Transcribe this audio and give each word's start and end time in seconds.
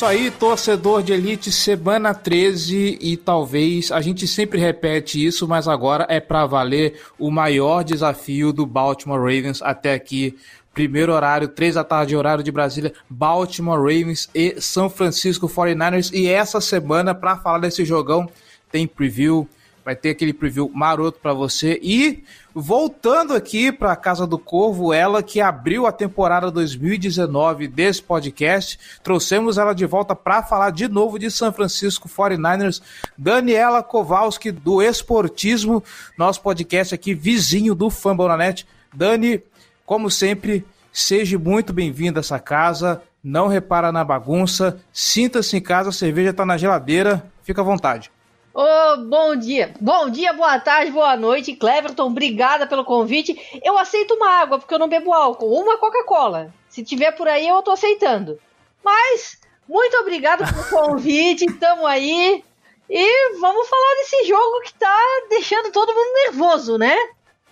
isso 0.00 0.06
aí, 0.06 0.30
torcedor 0.30 1.02
de 1.02 1.12
elite, 1.12 1.52
semana 1.52 2.14
13 2.14 2.96
e 3.02 3.18
talvez 3.18 3.92
a 3.92 4.00
gente 4.00 4.26
sempre 4.26 4.58
repete 4.58 5.22
isso, 5.22 5.46
mas 5.46 5.68
agora 5.68 6.06
é 6.08 6.18
para 6.18 6.46
valer 6.46 6.98
o 7.18 7.30
maior 7.30 7.84
desafio 7.84 8.50
do 8.50 8.64
Baltimore 8.64 9.20
Ravens 9.20 9.60
até 9.60 9.92
aqui. 9.92 10.38
Primeiro 10.72 11.12
horário, 11.12 11.48
3 11.48 11.74
da 11.74 11.84
tarde, 11.84 12.16
horário 12.16 12.42
de 12.42 12.50
Brasília, 12.50 12.94
Baltimore 13.10 13.76
Ravens 13.76 14.30
e 14.34 14.58
São 14.58 14.88
Francisco 14.88 15.46
49ers. 15.46 16.10
E 16.14 16.28
essa 16.28 16.62
semana, 16.62 17.14
para 17.14 17.36
falar 17.36 17.58
desse 17.58 17.84
jogão, 17.84 18.26
tem 18.72 18.86
preview, 18.86 19.46
vai 19.90 19.96
ter 19.96 20.10
aquele 20.10 20.32
preview 20.32 20.70
maroto 20.72 21.18
para 21.18 21.34
você. 21.34 21.80
E 21.82 22.22
voltando 22.54 23.34
aqui 23.34 23.72
para 23.72 23.90
a 23.90 23.96
Casa 23.96 24.24
do 24.24 24.38
Corvo, 24.38 24.92
ela 24.92 25.20
que 25.20 25.40
abriu 25.40 25.84
a 25.84 25.90
temporada 25.90 26.48
2019 26.48 27.66
desse 27.66 28.00
podcast, 28.00 28.78
trouxemos 29.02 29.58
ela 29.58 29.74
de 29.74 29.84
volta 29.86 30.14
para 30.14 30.44
falar 30.44 30.70
de 30.70 30.86
novo 30.86 31.18
de 31.18 31.28
São 31.28 31.52
Francisco 31.52 32.08
49ers, 32.08 32.80
Daniela 33.18 33.82
Kowalski 33.82 34.52
do 34.52 34.80
Esportismo, 34.80 35.82
nosso 36.16 36.40
podcast 36.40 36.94
aqui 36.94 37.12
vizinho 37.12 37.74
do 37.74 37.90
Fambonanet. 37.90 38.64
Dani, 38.94 39.42
como 39.84 40.08
sempre, 40.08 40.64
seja 40.92 41.36
muito 41.36 41.72
bem-vindo 41.72 42.20
a 42.20 42.20
essa 42.20 42.38
casa. 42.38 43.02
Não 43.24 43.48
repara 43.48 43.90
na 43.90 44.04
bagunça, 44.04 44.80
sinta-se 44.92 45.56
em 45.56 45.60
casa, 45.60 45.88
a 45.88 45.92
cerveja 45.92 46.30
está 46.30 46.46
na 46.46 46.56
geladeira, 46.56 47.24
fica 47.42 47.60
à 47.60 47.64
vontade. 47.64 48.08
Ô, 48.52 48.62
oh, 48.62 48.96
bom 49.04 49.36
dia. 49.36 49.72
Bom 49.80 50.10
dia, 50.10 50.32
boa 50.32 50.58
tarde, 50.58 50.90
boa 50.90 51.16
noite. 51.16 51.54
Cleverton, 51.54 52.06
obrigada 52.06 52.66
pelo 52.66 52.84
convite. 52.84 53.38
Eu 53.62 53.78
aceito 53.78 54.14
uma 54.14 54.28
água, 54.28 54.58
porque 54.58 54.74
eu 54.74 54.78
não 54.78 54.88
bebo 54.88 55.12
álcool. 55.12 55.54
Uma 55.54 55.78
Coca-Cola. 55.78 56.52
Se 56.68 56.82
tiver 56.82 57.12
por 57.12 57.28
aí, 57.28 57.46
eu 57.46 57.62
tô 57.62 57.70
aceitando. 57.70 58.40
Mas, 58.84 59.38
muito 59.68 59.96
obrigado 59.98 60.44
pelo 60.44 60.64
convite. 60.88 61.46
Tamo 61.60 61.86
aí. 61.86 62.42
E 62.88 63.38
vamos 63.38 63.68
falar 63.68 63.94
desse 63.98 64.24
jogo 64.24 64.62
que 64.62 64.74
tá 64.74 64.98
deixando 65.28 65.70
todo 65.70 65.94
mundo 65.94 66.12
nervoso, 66.24 66.76
né? 66.76 66.96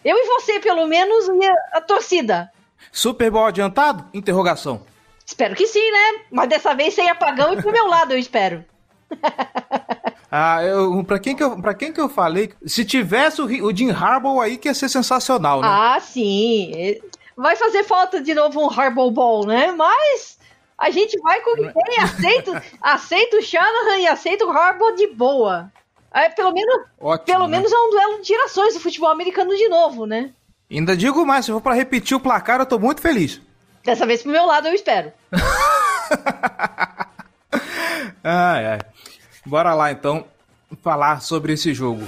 Eu 0.05 0.17
e 0.17 0.27
você, 0.27 0.59
pelo 0.59 0.89
menos, 0.89 1.29
e 1.29 1.47
a, 1.47 1.55
a 1.75 1.81
torcida. 1.81 2.51
Super 2.91 3.31
Bowl 3.31 3.47
adiantado? 3.47 4.05
Interrogação. 4.13 4.83
Espero 5.25 5.55
que 5.55 5.67
sim, 5.69 5.93
né? 5.93 6.25
Mas 6.33 6.49
dessa 6.49 6.75
vez 6.75 6.93
sem 6.93 7.09
apagão 7.09 7.53
e 7.53 7.63
pro 7.63 7.71
meu 7.71 7.87
lado, 7.87 8.15
eu 8.15 8.19
espero. 8.19 8.65
Ah, 10.31 10.63
eu, 10.63 11.03
pra, 11.05 11.19
quem 11.19 11.35
que 11.35 11.43
eu, 11.43 11.61
pra 11.61 11.75
quem 11.75 11.93
que 11.93 12.01
eu 12.01 12.09
falei? 12.09 12.53
Se 12.67 12.85
tivesse 12.85 13.41
o, 13.41 13.47
o 13.47 13.75
Jim 13.75 13.91
Harbaugh 13.91 14.41
aí, 14.41 14.59
que 14.59 14.69
ia 14.69 14.75
ser 14.75 14.89
sensacional, 14.89 15.63
né? 15.63 15.69
Ah, 15.69 15.99
sim. 16.01 16.99
Vai 17.37 17.57
fazer 17.57 17.85
falta 17.85 18.21
de 18.21 18.35
novo 18.35 18.61
um 18.61 18.69
Harbaugh 18.71 19.11
Ball, 19.11 19.47
né? 19.47 19.73
Mas 19.73 20.39
a 20.77 20.91
gente 20.91 21.19
vai 21.21 21.41
com 21.41 21.53
o 21.53 21.57
que 21.57 21.73
tem. 21.73 21.99
Aceita, 22.03 22.63
aceita 22.83 23.37
o 23.37 23.43
Shanahan 23.43 23.99
e 23.99 24.07
aceita 24.07 24.45
o 24.45 24.51
Harbaugh 24.51 24.95
de 24.95 25.07
boa. 25.09 25.73
É, 26.13 26.29
pelo 26.29 26.53
menos, 26.53 26.75
Ótimo, 27.01 27.27
pelo 27.27 27.47
né? 27.47 27.57
menos 27.57 27.73
é 27.73 27.77
um 27.77 27.91
duelo 27.91 28.21
de 28.21 28.29
gerações 28.29 28.75
do 28.75 28.81
futebol 28.81 29.11
americano 29.11 29.55
de 29.57 29.69
novo, 29.69 30.05
né? 30.07 30.31
Ainda 30.71 30.97
digo 30.97 31.25
mais, 31.25 31.47
se 31.47 31.53
for 31.53 31.61
para 31.61 31.75
repetir 31.75 32.17
o 32.17 32.21
placar, 32.21 32.61
eu 32.61 32.67
tô 32.67 32.79
muito 32.79 33.01
feliz. 33.01 33.41
Dessa 33.85 34.07
vez 34.07 34.23
pro 34.23 34.33
meu 34.33 34.45
lado, 34.45 34.69
eu 34.69 34.75
espero. 34.75 35.13
ai, 38.23 38.67
ai. 38.67 38.79
Bora 39.49 39.73
lá 39.73 39.91
então 39.91 40.27
falar 40.83 41.23
sobre 41.23 41.55
esse 41.55 41.73
jogo. 41.73 42.07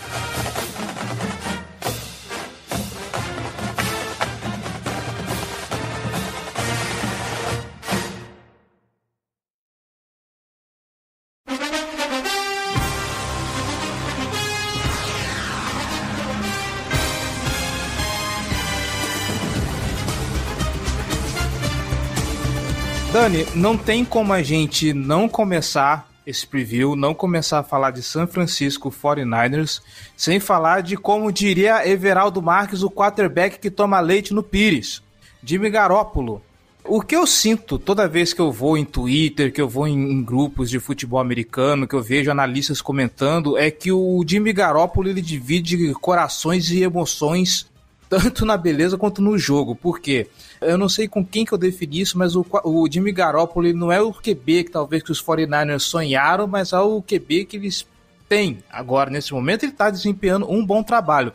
Dani, 23.11 23.47
não 23.55 23.79
tem 23.79 24.05
como 24.05 24.35
a 24.35 24.43
gente 24.43 24.93
não 24.93 25.27
começar 25.27 26.10
esse 26.31 26.47
preview, 26.47 26.97
não 26.97 27.13
começar 27.13 27.59
a 27.59 27.65
falar 27.65 27.91
de 27.91 28.03
San 28.03 28.27
Francisco 28.27 28.91
49ers, 28.91 29.83
sem 30.17 30.41
falar 30.41 30.81
de 30.83 30.97
como 30.97 31.33
diria 31.33 31.87
Everaldo 31.87 32.41
Marques, 32.41 32.83
o 32.83 32.91
quarterback 32.91 33.59
que 33.59 33.71
toma 33.71 34.01
leite 34.01 34.33
no 34.33 34.43
Pires, 34.43 35.03
Jimmy 35.45 35.69
Garoppolo. 35.71 36.41
O 36.83 37.03
que 37.03 37.15
eu 37.15 37.27
sinto 37.27 37.79
toda 37.79 38.09
vez 38.09 38.33
que 38.33 38.41
eu 38.41 38.51
vou 38.51 38.77
em 38.77 38.85
Twitter, 38.85 39.53
que 39.53 39.61
eu 39.61 39.69
vou 39.69 39.87
em, 39.87 40.13
em, 40.13 40.23
grupos 40.23 40.71
de 40.71 40.81
futebol 40.81 41.21
americano, 41.21 41.87
que 41.87 41.95
eu 41.95 42.03
vejo 42.03 42.31
analistas 42.31 42.81
comentando, 42.81 43.59
é 43.59 43.71
que 43.71 43.93
o 43.93 44.25
Jimmy 44.27 44.53
Garoppolo 44.53 45.09
ele 45.09 45.21
divide 45.21 45.93
corações 45.95 46.71
e 46.71 46.83
emoções 46.83 47.70
tanto 48.11 48.45
na 48.45 48.57
beleza 48.57 48.99
quanto 48.99 49.23
no 49.23 49.39
jogo. 49.39 49.77
Por 49.77 50.01
quê? 50.01 50.27
Eu 50.61 50.77
não 50.77 50.89
sei 50.89 51.07
com 51.07 51.25
quem 51.25 51.45
que 51.45 51.55
eu 51.55 51.59
defini 51.59 52.01
isso, 52.01 52.19
mas 52.19 52.35
o, 52.35 52.45
o 52.65 52.89
Jimmy 52.91 53.13
Garoppolo 53.13 53.73
não 53.73 53.93
é 53.93 54.03
o 54.03 54.13
QB 54.13 54.65
que 54.65 54.71
talvez 54.71 55.03
que 55.03 55.13
os 55.13 55.23
49ers 55.23 55.79
sonharam, 55.79 56.49
mas 56.49 56.73
é 56.73 56.81
o 56.81 57.01
QB 57.01 57.45
que 57.45 57.57
eles 57.57 57.87
têm. 58.29 58.59
Agora, 58.69 59.09
nesse 59.11 59.33
momento, 59.33 59.63
ele 59.63 59.73
está 59.73 59.89
desempenhando 59.89 60.51
um 60.51 60.67
bom 60.67 60.83
trabalho. 60.83 61.33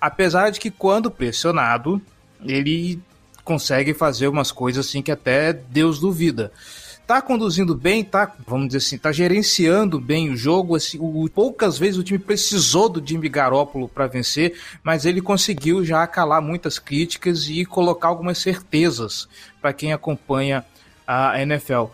Apesar 0.00 0.50
de 0.50 0.60
que 0.60 0.70
quando 0.70 1.10
pressionado, 1.10 2.00
ele 2.44 3.00
consegue 3.44 3.92
fazer 3.92 4.28
umas 4.28 4.52
coisas 4.52 4.86
assim 4.86 5.02
que 5.02 5.10
até 5.10 5.52
Deus 5.52 5.98
duvida 5.98 6.52
tá 7.06 7.20
conduzindo 7.20 7.74
bem, 7.74 8.04
tá, 8.04 8.32
vamos 8.46 8.68
dizer 8.68 8.78
assim, 8.78 8.98
tá 8.98 9.12
gerenciando 9.12 10.00
bem 10.00 10.30
o 10.30 10.36
jogo. 10.36 10.76
Assim, 10.76 10.98
o, 11.00 11.28
poucas 11.28 11.78
vezes 11.78 11.98
o 11.98 12.02
time 12.02 12.18
precisou 12.18 12.88
do 12.88 13.06
Jimmy 13.06 13.28
Garoppolo 13.28 13.88
para 13.88 14.06
vencer, 14.06 14.58
mas 14.82 15.04
ele 15.04 15.20
conseguiu 15.20 15.84
já 15.84 16.06
calar 16.06 16.40
muitas 16.40 16.78
críticas 16.78 17.48
e 17.48 17.64
colocar 17.64 18.08
algumas 18.08 18.38
certezas 18.38 19.28
para 19.60 19.72
quem 19.72 19.92
acompanha 19.92 20.64
a 21.06 21.40
NFL. 21.40 21.86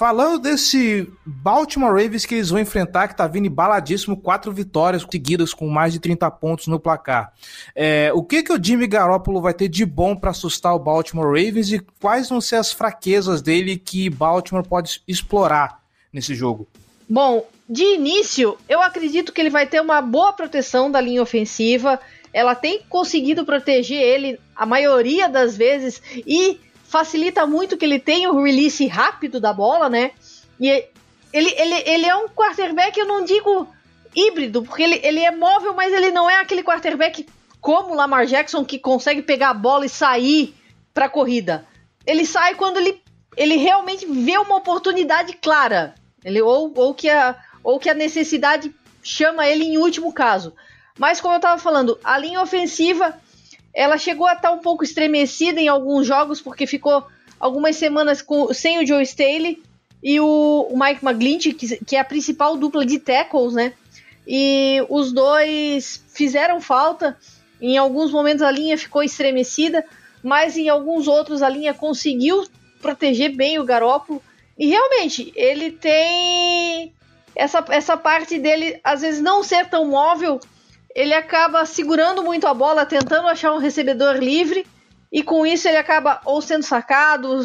Falando 0.00 0.38
desse 0.38 1.06
Baltimore 1.26 1.92
Ravens 1.92 2.24
que 2.24 2.34
eles 2.34 2.48
vão 2.48 2.58
enfrentar, 2.58 3.06
que 3.06 3.14
tá 3.14 3.26
vindo 3.26 3.48
embaladíssimo, 3.48 4.16
quatro 4.16 4.50
vitórias 4.50 5.06
seguidas 5.12 5.52
com 5.52 5.68
mais 5.68 5.92
de 5.92 6.00
30 6.00 6.30
pontos 6.30 6.68
no 6.68 6.80
placar. 6.80 7.34
É, 7.76 8.10
o 8.14 8.22
que 8.22 8.42
que 8.42 8.50
o 8.50 8.58
Jimmy 8.58 8.86
Garoppolo 8.86 9.42
vai 9.42 9.52
ter 9.52 9.68
de 9.68 9.84
bom 9.84 10.16
para 10.16 10.30
assustar 10.30 10.74
o 10.74 10.78
Baltimore 10.78 11.26
Ravens 11.26 11.70
e 11.70 11.80
quais 12.00 12.30
vão 12.30 12.40
ser 12.40 12.56
as 12.56 12.72
fraquezas 12.72 13.42
dele 13.42 13.76
que 13.76 14.08
Baltimore 14.08 14.66
pode 14.66 15.02
explorar 15.06 15.82
nesse 16.10 16.34
jogo? 16.34 16.66
Bom, 17.06 17.46
de 17.68 17.84
início, 17.84 18.56
eu 18.66 18.80
acredito 18.80 19.34
que 19.34 19.40
ele 19.42 19.50
vai 19.50 19.66
ter 19.66 19.82
uma 19.82 20.00
boa 20.00 20.32
proteção 20.32 20.90
da 20.90 20.98
linha 20.98 21.20
ofensiva. 21.20 22.00
Ela 22.32 22.54
tem 22.54 22.80
conseguido 22.88 23.44
proteger 23.44 24.00
ele 24.00 24.40
a 24.56 24.64
maioria 24.64 25.28
das 25.28 25.58
vezes 25.58 26.00
e 26.26 26.58
facilita 26.90 27.46
muito 27.46 27.76
que 27.76 27.84
ele 27.84 28.00
tenha 28.00 28.32
o 28.32 28.42
release 28.42 28.84
rápido 28.88 29.38
da 29.38 29.52
bola, 29.52 29.88
né? 29.88 30.10
E 30.58 30.68
ele, 31.32 31.54
ele, 31.56 31.74
ele 31.86 32.06
é 32.06 32.16
um 32.16 32.28
quarterback, 32.28 32.98
eu 32.98 33.06
não 33.06 33.24
digo 33.24 33.68
híbrido, 34.12 34.64
porque 34.64 34.82
ele, 34.82 35.00
ele 35.04 35.20
é 35.20 35.30
móvel, 35.30 35.72
mas 35.72 35.92
ele 35.92 36.10
não 36.10 36.28
é 36.28 36.40
aquele 36.40 36.64
quarterback 36.64 37.24
como 37.60 37.92
o 37.92 37.94
Lamar 37.94 38.26
Jackson 38.26 38.64
que 38.64 38.76
consegue 38.76 39.22
pegar 39.22 39.50
a 39.50 39.54
bola 39.54 39.86
e 39.86 39.88
sair 39.88 40.52
para 40.92 41.08
corrida. 41.08 41.64
Ele 42.04 42.26
sai 42.26 42.56
quando 42.56 42.78
ele, 42.78 43.00
ele 43.36 43.54
realmente 43.54 44.04
vê 44.04 44.36
uma 44.38 44.56
oportunidade 44.56 45.34
clara. 45.34 45.94
Ele, 46.24 46.42
ou, 46.42 46.72
ou, 46.74 46.92
que 46.92 47.08
a, 47.08 47.36
ou 47.62 47.78
que 47.78 47.88
a 47.88 47.94
necessidade 47.94 48.74
chama 49.00 49.46
ele 49.46 49.62
em 49.62 49.78
último 49.78 50.12
caso. 50.12 50.52
Mas 50.98 51.20
como 51.20 51.34
eu 51.34 51.38
estava 51.38 51.60
falando, 51.60 52.00
a 52.02 52.18
linha 52.18 52.42
ofensiva 52.42 53.16
ela 53.74 53.98
chegou 53.98 54.26
a 54.26 54.32
estar 54.32 54.48
tá 54.48 54.54
um 54.54 54.58
pouco 54.58 54.84
estremecida 54.84 55.60
em 55.60 55.68
alguns 55.68 56.06
jogos, 56.06 56.40
porque 56.40 56.66
ficou 56.66 57.04
algumas 57.38 57.76
semanas 57.76 58.20
com, 58.20 58.52
sem 58.52 58.78
o 58.78 58.86
Joe 58.86 59.02
Staley 59.02 59.62
e 60.02 60.20
o, 60.20 60.68
o 60.70 60.78
Mike 60.78 61.04
McGlinchey, 61.04 61.52
que, 61.52 61.84
que, 61.84 61.96
é 61.96 62.00
a 62.00 62.04
principal 62.04 62.56
dupla 62.56 62.84
de 62.84 62.98
tackles, 62.98 63.54
né? 63.54 63.72
e 64.26 64.84
os 64.88 65.12
dois 65.12 66.04
fizeram 66.14 66.60
falta. 66.60 67.18
Em 67.60 67.76
alguns 67.76 68.12
momentos 68.12 68.42
a 68.42 68.50
linha 68.50 68.78
ficou 68.78 69.02
estremecida, 69.02 69.84
mas 70.22 70.56
em 70.56 70.68
alguns 70.68 71.08
outros 71.08 71.42
a 71.42 71.48
linha 71.48 71.74
conseguiu 71.74 72.46
proteger 72.80 73.34
bem 73.34 73.58
o 73.58 73.64
Garópolo. 73.64 74.22
E 74.58 74.68
realmente, 74.68 75.32
ele 75.34 75.70
tem 75.70 76.92
essa, 77.34 77.64
essa 77.70 77.96
parte 77.96 78.38
dele, 78.38 78.78
às 78.84 79.00
vezes, 79.00 79.20
não 79.20 79.42
ser 79.42 79.68
tão 79.68 79.86
móvel. 79.86 80.40
Ele 80.94 81.14
acaba 81.14 81.64
segurando 81.64 82.22
muito 82.22 82.46
a 82.46 82.54
bola, 82.54 82.84
tentando 82.84 83.28
achar 83.28 83.52
um 83.52 83.58
recebedor 83.58 84.16
livre. 84.16 84.66
E 85.12 85.22
com 85.22 85.46
isso 85.46 85.68
ele 85.68 85.76
acaba 85.76 86.20
ou 86.24 86.40
sendo 86.40 86.62
sacado, 86.62 87.44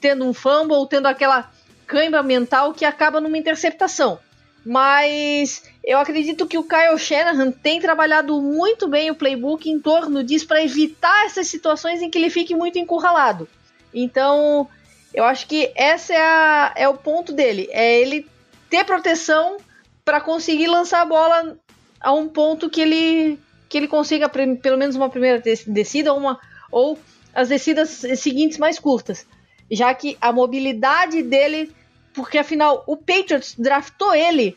tendo 0.00 0.24
um 0.24 0.32
fumble, 0.32 0.76
ou 0.76 0.86
tendo 0.86 1.06
aquela 1.06 1.50
cãibra 1.86 2.22
mental 2.22 2.72
que 2.72 2.84
acaba 2.84 3.20
numa 3.20 3.38
interceptação. 3.38 4.18
Mas 4.64 5.62
eu 5.84 5.98
acredito 5.98 6.46
que 6.46 6.58
o 6.58 6.64
Kyle 6.64 6.98
Shanahan 6.98 7.50
tem 7.50 7.80
trabalhado 7.80 8.40
muito 8.40 8.86
bem 8.86 9.10
o 9.10 9.14
playbook 9.14 9.70
em 9.70 9.80
torno 9.80 10.22
disso 10.22 10.46
para 10.46 10.62
evitar 10.62 11.24
essas 11.24 11.46
situações 11.46 12.02
em 12.02 12.10
que 12.10 12.18
ele 12.18 12.28
fique 12.28 12.54
muito 12.54 12.78
encurralado. 12.78 13.48
Então, 13.94 14.68
eu 15.14 15.24
acho 15.24 15.46
que 15.46 15.72
esse 15.74 16.12
é, 16.12 16.72
é 16.76 16.88
o 16.88 16.94
ponto 16.94 17.32
dele. 17.32 17.68
É 17.70 18.00
ele 18.00 18.28
ter 18.68 18.84
proteção 18.84 19.56
para 20.04 20.20
conseguir 20.20 20.66
lançar 20.66 21.00
a 21.00 21.06
bola 21.06 21.56
a 22.00 22.12
um 22.12 22.28
ponto 22.28 22.70
que 22.70 22.80
ele, 22.80 23.38
que 23.68 23.76
ele 23.76 23.88
consiga 23.88 24.28
pelo 24.28 24.78
menos 24.78 24.96
uma 24.96 25.08
primeira 25.08 25.42
descida 25.66 26.12
ou, 26.12 26.18
uma, 26.18 26.38
ou 26.70 26.98
as 27.34 27.48
descidas 27.48 27.88
seguintes 28.16 28.58
mais 28.58 28.78
curtas. 28.78 29.26
Já 29.70 29.92
que 29.94 30.16
a 30.20 30.32
mobilidade 30.32 31.22
dele, 31.22 31.74
porque 32.14 32.38
afinal 32.38 32.84
o 32.86 32.96
Patriots 32.96 33.54
draftou 33.58 34.14
ele 34.14 34.56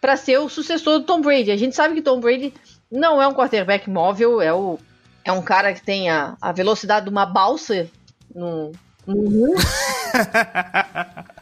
para 0.00 0.16
ser 0.16 0.38
o 0.38 0.48
sucessor 0.48 1.00
do 1.00 1.04
Tom 1.04 1.20
Brady. 1.20 1.50
A 1.50 1.56
gente 1.56 1.74
sabe 1.74 1.94
que 1.94 2.02
Tom 2.02 2.20
Brady 2.20 2.52
não 2.90 3.20
é 3.20 3.26
um 3.26 3.34
quarterback 3.34 3.88
móvel, 3.88 4.40
é, 4.40 4.52
o, 4.52 4.78
é 5.24 5.32
um 5.32 5.42
cara 5.42 5.72
que 5.72 5.82
tem 5.82 6.10
a, 6.10 6.36
a 6.40 6.52
velocidade 6.52 7.06
de 7.06 7.10
uma 7.10 7.26
balsa 7.26 7.88
no, 8.34 8.72
Uhum. 9.06 9.54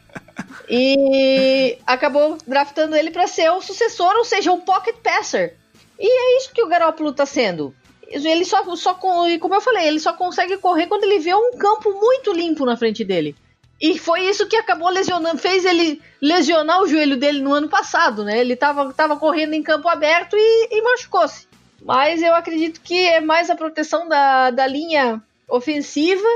e 0.70 1.78
acabou 1.84 2.38
draftando 2.46 2.94
ele 2.94 3.10
para 3.10 3.26
ser 3.26 3.50
o 3.50 3.60
sucessor, 3.60 4.14
ou 4.16 4.24
seja, 4.24 4.52
um 4.52 4.60
pocket 4.60 4.94
passer. 5.02 5.56
E 5.98 6.06
é 6.06 6.38
isso 6.38 6.52
que 6.52 6.62
o 6.62 6.68
Garoppolo 6.68 7.12
tá 7.12 7.26
sendo. 7.26 7.74
Ele 8.06 8.44
só, 8.44 8.64
só 8.76 8.94
como 8.94 9.54
eu 9.54 9.60
falei, 9.60 9.88
ele 9.88 9.98
só 9.98 10.12
consegue 10.12 10.56
correr 10.58 10.86
quando 10.86 11.04
ele 11.04 11.18
vê 11.18 11.34
um 11.34 11.58
campo 11.58 11.92
muito 11.92 12.32
limpo 12.32 12.64
na 12.64 12.76
frente 12.76 13.04
dele. 13.04 13.34
E 13.80 13.98
foi 13.98 14.28
isso 14.28 14.46
que 14.46 14.56
acabou 14.56 14.90
lesionando, 14.90 15.38
fez 15.38 15.64
ele 15.64 16.00
lesionar 16.20 16.82
o 16.82 16.86
joelho 16.86 17.16
dele 17.16 17.40
no 17.40 17.52
ano 17.52 17.68
passado, 17.68 18.22
né? 18.22 18.38
Ele 18.38 18.54
tava, 18.54 18.92
tava 18.92 19.16
correndo 19.16 19.54
em 19.54 19.62
campo 19.62 19.88
aberto 19.88 20.36
e, 20.36 20.68
e 20.70 20.82
machucou-se. 20.82 21.48
Mas 21.82 22.22
eu 22.22 22.34
acredito 22.34 22.80
que 22.80 23.08
é 23.08 23.20
mais 23.20 23.50
a 23.50 23.56
proteção 23.56 24.06
da, 24.06 24.50
da 24.50 24.66
linha 24.66 25.20
ofensiva 25.48 26.28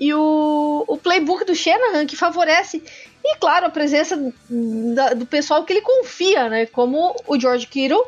e 0.00 0.12
o, 0.14 0.84
o 0.88 0.96
playbook 0.96 1.44
do 1.44 1.54
Shanahan 1.54 2.06
que 2.06 2.16
favorece 2.16 2.82
e 3.24 3.36
claro 3.36 3.66
a 3.66 3.70
presença 3.70 4.16
da, 4.94 5.14
do 5.14 5.26
pessoal 5.26 5.64
que 5.64 5.72
ele 5.72 5.82
confia, 5.82 6.48
né, 6.48 6.66
como 6.66 7.14
o 7.26 7.38
George 7.38 7.66
Kittle 7.66 8.02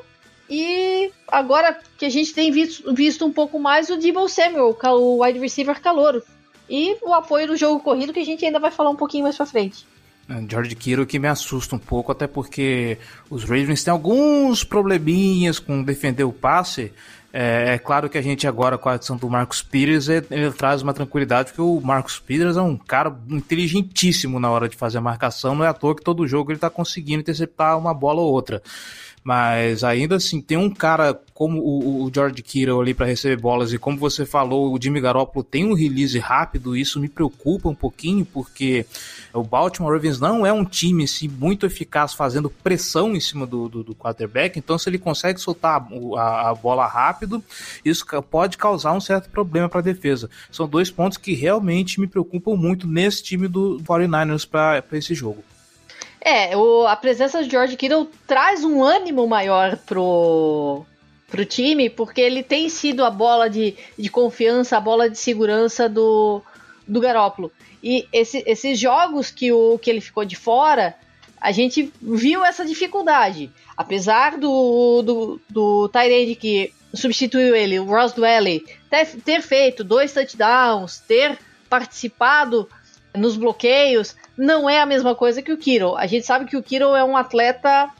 e 0.48 1.10
agora 1.28 1.78
que 1.96 2.04
a 2.04 2.10
gente 2.10 2.34
tem 2.34 2.50
visto, 2.50 2.92
visto 2.94 3.24
um 3.24 3.32
pouco 3.32 3.58
mais 3.58 3.88
o 3.88 3.96
Debo 3.96 4.28
Samuel, 4.28 4.76
o 4.84 5.22
wide 5.24 5.38
receiver 5.38 5.80
calouro 5.80 6.22
e 6.68 6.96
o 7.02 7.12
apoio 7.12 7.46
do 7.46 7.56
jogo 7.56 7.80
corrido 7.80 8.12
que 8.12 8.20
a 8.20 8.24
gente 8.24 8.44
ainda 8.44 8.58
vai 8.58 8.70
falar 8.70 8.90
um 8.90 8.96
pouquinho 8.96 9.24
mais 9.24 9.36
pra 9.36 9.46
frente. 9.46 9.86
É, 10.28 10.42
George 10.48 10.74
Kittle 10.74 11.06
que 11.06 11.18
me 11.18 11.28
assusta 11.28 11.76
um 11.76 11.78
pouco, 11.78 12.12
até 12.12 12.26
porque 12.26 12.98
os 13.28 13.44
Ravens 13.44 13.82
têm 13.82 13.92
alguns 13.92 14.64
probleminhas 14.64 15.58
com 15.58 15.82
defender 15.82 16.24
o 16.24 16.32
passe, 16.32 16.92
é, 17.32 17.74
é, 17.74 17.78
claro 17.78 18.10
que 18.10 18.18
a 18.18 18.22
gente 18.22 18.46
agora, 18.46 18.76
com 18.76 18.90
a 18.90 18.92
adição 18.92 19.16
do 19.16 19.28
Marcos 19.28 19.62
Pires, 19.62 20.08
ele, 20.08 20.26
ele 20.30 20.50
traz 20.52 20.82
uma 20.82 20.92
tranquilidade, 20.92 21.48
porque 21.48 21.62
o 21.62 21.80
Marcos 21.80 22.18
Pires 22.18 22.58
é 22.58 22.60
um 22.60 22.76
cara 22.76 23.16
inteligentíssimo 23.28 24.38
na 24.38 24.50
hora 24.50 24.68
de 24.68 24.76
fazer 24.76 24.98
a 24.98 25.00
marcação, 25.00 25.54
não 25.54 25.64
é 25.64 25.68
à 25.68 25.72
toa 25.72 25.96
que 25.96 26.02
todo 26.02 26.26
jogo 26.28 26.50
ele 26.50 26.58
está 26.58 26.68
conseguindo 26.68 27.20
interceptar 27.20 27.78
uma 27.78 27.94
bola 27.94 28.20
ou 28.20 28.30
outra. 28.30 28.62
Mas 29.24 29.84
ainda 29.84 30.16
assim, 30.16 30.40
tem 30.40 30.56
um 30.56 30.68
cara 30.68 31.18
como 31.32 31.60
o, 31.60 32.04
o 32.04 32.10
George 32.12 32.42
Kittle 32.42 32.80
ali 32.80 32.92
para 32.94 33.06
receber 33.06 33.40
bolas, 33.40 33.72
e 33.72 33.78
como 33.78 33.96
você 33.96 34.26
falou, 34.26 34.72
o 34.72 34.78
Jimmy 34.80 35.00
Garoppolo 35.00 35.44
tem 35.44 35.64
um 35.64 35.74
release 35.74 36.18
rápido, 36.18 36.76
isso 36.76 37.00
me 37.00 37.08
preocupa 37.08 37.68
um 37.68 37.74
pouquinho, 37.74 38.24
porque 38.24 38.86
o 39.32 39.42
Baltimore 39.42 39.92
Ravens 39.92 40.20
não 40.20 40.44
é 40.46 40.52
um 40.52 40.64
time 40.64 41.04
assim, 41.04 41.28
muito 41.28 41.66
eficaz 41.66 42.14
fazendo 42.14 42.50
pressão 42.50 43.14
em 43.14 43.20
cima 43.20 43.46
do, 43.46 43.68
do, 43.68 43.82
do 43.82 43.94
quarterback, 43.94 44.58
então 44.58 44.78
se 44.78 44.88
ele 44.88 44.98
consegue 44.98 45.40
soltar 45.40 45.80
a, 45.80 46.20
a, 46.20 46.50
a 46.50 46.54
bola 46.54 46.86
rápido, 46.86 47.42
isso 47.84 48.04
pode 48.30 48.58
causar 48.58 48.92
um 48.92 49.00
certo 49.00 49.30
problema 49.30 49.68
para 49.68 49.80
a 49.80 49.84
defesa. 49.84 50.28
São 50.50 50.68
dois 50.68 50.90
pontos 50.90 51.18
que 51.18 51.34
realmente 51.34 52.00
me 52.00 52.06
preocupam 52.06 52.54
muito 52.54 52.86
nesse 52.86 53.22
time 53.22 53.48
do 53.48 53.80
49ers 53.84 54.48
para 54.48 54.84
esse 54.92 55.14
jogo. 55.14 55.42
É, 56.24 56.56
o, 56.56 56.86
a 56.86 56.94
presença 56.94 57.42
de 57.42 57.50
George 57.50 57.76
Kittle 57.76 58.08
traz 58.28 58.62
um 58.62 58.80
ânimo 58.80 59.26
maior 59.26 59.76
pro, 59.76 60.86
pro 61.28 61.44
time, 61.44 61.90
porque 61.90 62.20
ele 62.20 62.44
tem 62.44 62.68
sido 62.68 63.04
a 63.04 63.10
bola 63.10 63.50
de, 63.50 63.74
de 63.98 64.08
confiança, 64.08 64.76
a 64.76 64.80
bola 64.80 65.10
de 65.10 65.18
segurança 65.18 65.88
do, 65.88 66.40
do 66.86 67.00
Garópolo. 67.00 67.50
E 67.82 68.06
esse, 68.12 68.40
esses 68.46 68.78
jogos 68.78 69.32
que, 69.32 69.50
o, 69.50 69.76
que 69.78 69.90
ele 69.90 70.00
ficou 70.00 70.24
de 70.24 70.36
fora, 70.36 70.94
a 71.40 71.50
gente 71.50 71.92
viu 72.00 72.44
essa 72.44 72.64
dificuldade. 72.64 73.50
Apesar 73.76 74.38
do, 74.38 75.02
do, 75.02 75.40
do 75.50 75.88
Tyrande 75.88 76.36
que 76.36 76.72
substituiu 76.94 77.56
ele, 77.56 77.80
o 77.80 77.84
Ross 77.84 78.12
Dwelly, 78.12 78.64
ter, 78.88 79.06
ter 79.22 79.42
feito 79.42 79.82
dois 79.82 80.12
touchdowns, 80.12 81.00
ter 81.00 81.36
participado 81.68 82.68
nos 83.12 83.36
bloqueios, 83.36 84.14
não 84.36 84.68
é 84.68 84.80
a 84.80 84.86
mesma 84.86 85.14
coisa 85.14 85.42
que 85.42 85.52
o 85.52 85.58
Kiro. 85.58 85.96
A 85.96 86.06
gente 86.06 86.26
sabe 86.26 86.46
que 86.46 86.56
o 86.56 86.62
Kiro 86.62 86.94
é 86.94 87.04
um 87.04 87.16
atleta 87.16 87.90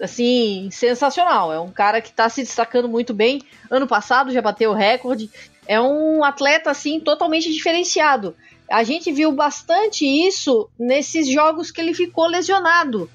assim 0.00 0.68
sensacional, 0.72 1.52
é 1.52 1.60
um 1.60 1.70
cara 1.70 2.00
que 2.00 2.08
está 2.08 2.28
se 2.28 2.42
destacando 2.42 2.88
muito 2.88 3.14
bem. 3.14 3.40
Ano 3.70 3.86
passado 3.86 4.32
já 4.32 4.42
bateu 4.42 4.70
o 4.70 4.74
recorde. 4.74 5.30
É 5.66 5.80
um 5.80 6.24
atleta 6.24 6.70
assim 6.70 6.98
totalmente 6.98 7.52
diferenciado. 7.52 8.34
A 8.68 8.82
gente 8.82 9.12
viu 9.12 9.30
bastante 9.32 10.04
isso 10.04 10.68
nesses 10.78 11.30
jogos 11.30 11.70
que 11.70 11.80
ele 11.80 11.94
ficou 11.94 12.26
lesionado, 12.26 13.08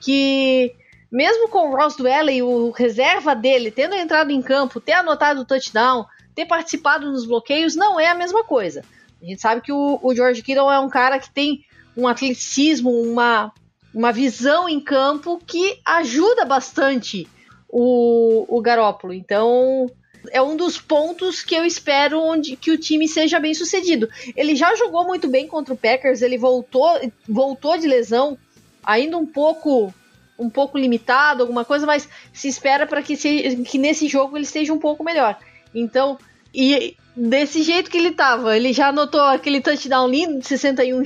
que 0.00 0.74
mesmo 1.10 1.48
com 1.48 1.70
o 1.70 1.76
Ross 1.76 1.96
Dwelly, 1.96 2.42
o 2.42 2.70
reserva 2.70 3.34
dele, 3.34 3.70
tendo 3.70 3.94
entrado 3.94 4.30
em 4.30 4.42
campo, 4.42 4.80
ter 4.80 4.92
anotado 4.92 5.40
o 5.40 5.44
touchdown, 5.44 6.04
ter 6.34 6.46
participado 6.46 7.10
nos 7.10 7.26
bloqueios, 7.26 7.74
não 7.74 7.98
é 7.98 8.06
a 8.06 8.14
mesma 8.14 8.44
coisa. 8.44 8.84
A 9.20 9.24
gente 9.24 9.40
sabe 9.40 9.60
que 9.60 9.72
o, 9.72 9.98
o 10.02 10.14
George 10.14 10.42
Kittle 10.42 10.70
é 10.70 10.78
um 10.78 10.88
cara 10.88 11.18
que 11.18 11.30
tem 11.30 11.64
um 11.98 12.06
atleticismo, 12.06 12.90
uma, 12.90 13.52
uma 13.92 14.12
visão 14.12 14.68
em 14.68 14.78
campo 14.78 15.40
que 15.44 15.80
ajuda 15.84 16.44
bastante 16.44 17.26
o, 17.68 18.46
o 18.48 18.60
Garópolo. 18.60 19.12
Então, 19.12 19.90
é 20.30 20.40
um 20.40 20.56
dos 20.56 20.80
pontos 20.80 21.42
que 21.42 21.56
eu 21.56 21.64
espero 21.64 22.20
onde 22.20 22.54
que 22.54 22.70
o 22.70 22.78
time 22.78 23.08
seja 23.08 23.40
bem 23.40 23.52
sucedido. 23.52 24.08
Ele 24.36 24.54
já 24.54 24.76
jogou 24.76 25.04
muito 25.04 25.26
bem 25.26 25.48
contra 25.48 25.74
o 25.74 25.76
Packers, 25.76 26.22
ele 26.22 26.38
voltou, 26.38 26.88
voltou 27.28 27.76
de 27.76 27.88
lesão, 27.88 28.38
ainda 28.84 29.18
um 29.18 29.26
pouco 29.26 29.92
um 30.38 30.48
pouco 30.48 30.78
limitado, 30.78 31.42
alguma 31.42 31.64
coisa, 31.64 31.84
mas 31.84 32.08
se 32.32 32.46
espera 32.46 32.86
para 32.86 33.02
que, 33.02 33.16
que 33.16 33.76
nesse 33.76 34.06
jogo 34.06 34.36
ele 34.36 34.44
esteja 34.44 34.72
um 34.72 34.78
pouco 34.78 35.02
melhor. 35.02 35.36
Então, 35.74 36.16
e 36.54 36.96
desse 37.16 37.62
jeito 37.62 37.90
que 37.90 37.98
ele 37.98 38.12
tava, 38.12 38.56
ele 38.56 38.72
já 38.72 38.88
anotou 38.88 39.20
aquele 39.20 39.60
touchdown 39.60 40.08
lindo 40.08 40.38
de 40.38 40.46
61, 40.46 41.04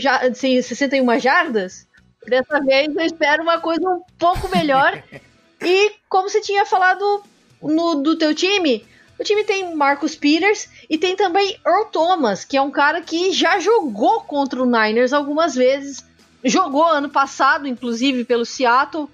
61 0.63 1.19
jardas. 1.19 1.87
Dessa 2.27 2.61
vez 2.61 2.95
eu 2.95 3.03
espero 3.03 3.43
uma 3.43 3.59
coisa 3.59 3.89
um 3.89 4.03
pouco 4.19 4.49
melhor. 4.55 5.03
e 5.61 5.93
como 6.09 6.29
você 6.29 6.41
tinha 6.41 6.65
falado 6.65 7.23
no, 7.63 7.97
do 7.97 8.17
teu 8.17 8.35
time, 8.35 8.85
o 9.19 9.25
time 9.25 9.45
tem 9.45 9.75
Marcus 9.75 10.15
Peters 10.15 10.69
e 10.89 10.99
tem 10.99 11.17
também 11.17 11.57
Earl 11.67 11.87
Thomas, 11.87 12.45
que 12.45 12.57
é 12.57 12.63
um 12.63 12.71
cara 12.71 13.01
que 13.01 13.33
já 13.33 13.59
jogou 13.59 14.21
contra 14.23 14.63
o 14.63 14.67
Niners 14.67 15.13
algumas 15.13 15.55
vezes. 15.55 16.05
Jogou 16.45 16.85
ano 16.85 17.09
passado, 17.09 17.69
inclusive, 17.69 18.25
pelo 18.25 18.45
Seattle. 18.45 19.09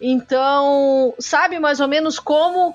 Então, 0.00 1.14
sabe 1.20 1.58
mais 1.60 1.78
ou 1.78 1.86
menos 1.86 2.18
como 2.18 2.74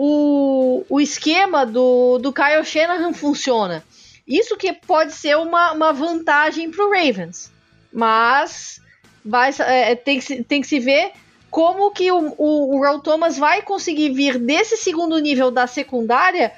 o, 0.00 0.84
o 0.88 1.00
esquema 1.00 1.66
do, 1.66 2.18
do 2.18 2.32
Kyle 2.32 2.64
Shanahan 2.64 3.12
funciona. 3.12 3.84
Isso 4.24 4.56
que 4.56 4.72
pode 4.72 5.12
ser 5.12 5.36
uma, 5.36 5.72
uma 5.72 5.92
vantagem 5.92 6.70
para 6.70 6.86
o 6.86 6.90
Ravens. 6.92 7.50
Mas 7.92 8.80
vai, 9.24 9.50
é, 9.58 9.96
tem, 9.96 10.20
que, 10.20 10.44
tem 10.44 10.60
que 10.60 10.68
se 10.68 10.78
ver 10.78 11.10
como 11.50 11.90
que 11.90 12.12
o, 12.12 12.32
o, 12.38 12.80
o 12.80 12.98
Thomas 13.00 13.36
vai 13.36 13.60
conseguir 13.60 14.10
vir 14.10 14.38
desse 14.38 14.76
segundo 14.76 15.18
nível 15.18 15.50
da 15.50 15.66
secundária 15.66 16.52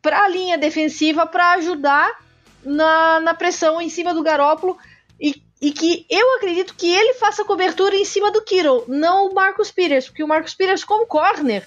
para 0.00 0.22
a 0.22 0.28
linha 0.28 0.56
defensiva 0.56 1.26
para 1.26 1.52
ajudar 1.52 2.10
na, 2.64 3.20
na 3.20 3.34
pressão 3.34 3.82
em 3.82 3.90
cima 3.90 4.14
do 4.14 4.22
Garópolo 4.22 4.78
e 5.20 5.42
e 5.60 5.72
que 5.72 6.06
eu 6.08 6.36
acredito 6.36 6.76
que 6.76 6.88
ele 6.88 7.14
faça 7.14 7.44
cobertura 7.44 7.96
em 7.96 8.04
cima 8.04 8.30
do 8.30 8.40
Kittle, 8.42 8.84
não 8.86 9.26
o 9.26 9.34
Marcus 9.34 9.72
Peters, 9.72 10.06
porque 10.06 10.22
o 10.22 10.28
Marcus 10.28 10.54
Peters, 10.54 10.84
como 10.84 11.04
corner, 11.04 11.66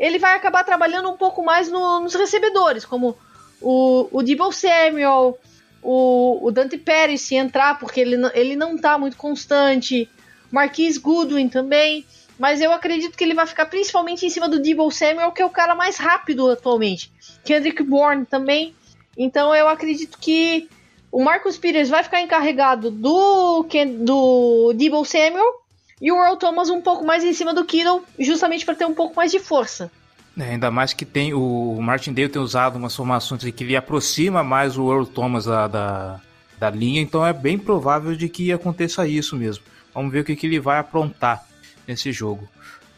ele 0.00 0.18
vai 0.18 0.34
acabar 0.34 0.64
trabalhando 0.64 1.10
um 1.10 1.16
pouco 1.16 1.44
mais 1.44 1.70
no, 1.70 2.00
nos 2.00 2.14
recebedores, 2.14 2.86
como 2.86 3.16
o, 3.60 4.08
o 4.10 4.22
Debo 4.22 4.50
Samuel, 4.50 5.38
o, 5.82 6.46
o 6.46 6.50
Dante 6.50 6.78
Pérez 6.78 7.20
se 7.20 7.34
entrar, 7.34 7.78
porque 7.78 8.00
ele, 8.00 8.16
ele 8.32 8.56
não 8.56 8.78
tá 8.78 8.96
muito 8.96 9.18
constante, 9.18 10.08
Marquise 10.50 10.98
Goodwin 10.98 11.50
também, 11.50 12.06
mas 12.38 12.62
eu 12.62 12.72
acredito 12.72 13.16
que 13.16 13.22
ele 13.22 13.34
vai 13.34 13.46
ficar 13.46 13.66
principalmente 13.66 14.24
em 14.24 14.30
cima 14.30 14.48
do 14.48 14.58
Debo 14.58 14.90
Samuel, 14.90 15.32
que 15.32 15.42
é 15.42 15.44
o 15.44 15.50
cara 15.50 15.74
mais 15.74 15.98
rápido 15.98 16.50
atualmente. 16.50 17.12
Kendrick 17.44 17.82
Bourne 17.82 18.24
também. 18.24 18.74
Então 19.18 19.54
eu 19.54 19.68
acredito 19.68 20.18
que 20.18 20.66
o 21.12 21.22
Marcus 21.22 21.58
Peters 21.58 21.90
vai 21.90 22.02
ficar 22.02 22.22
encarregado 22.22 22.90
do, 22.90 23.66
do 23.98 24.72
Debo 24.74 25.04
Samuel 25.04 25.60
e 26.00 26.10
o 26.10 26.16
Earl 26.16 26.36
Thomas 26.36 26.70
um 26.70 26.80
pouco 26.80 27.04
mais 27.04 27.22
em 27.22 27.32
cima 27.32 27.52
do 27.52 27.64
Kittle, 27.64 28.02
justamente 28.18 28.64
para 28.64 28.74
ter 28.74 28.86
um 28.86 28.94
pouco 28.94 29.16
mais 29.16 29.30
de 29.30 29.38
força. 29.38 29.90
É, 30.38 30.52
ainda 30.52 30.70
mais 30.70 30.92
que 30.92 31.04
tem 31.04 31.34
o 31.34 31.78
Martin 31.80 32.12
Dale 32.12 32.28
tem 32.28 32.40
usado 32.40 32.76
umas 32.76 32.96
formações 32.96 33.42
que 33.42 33.64
ele 33.64 33.76
aproxima 33.76 34.42
mais 34.42 34.78
o 34.78 34.90
Earl 34.90 35.04
Thomas 35.04 35.44
da, 35.44 35.68
da, 35.68 36.20
da, 36.58 36.70
linha, 36.70 37.02
então 37.02 37.26
é 37.26 37.32
bem 37.32 37.58
provável 37.58 38.16
de 38.16 38.28
que 38.28 38.52
aconteça 38.52 39.06
isso 39.06 39.36
mesmo. 39.36 39.64
Vamos 39.92 40.12
ver 40.12 40.20
o 40.20 40.24
que, 40.24 40.36
que 40.36 40.46
ele 40.46 40.60
vai 40.60 40.78
aprontar 40.78 41.44
nesse 41.86 42.12
jogo. 42.12 42.48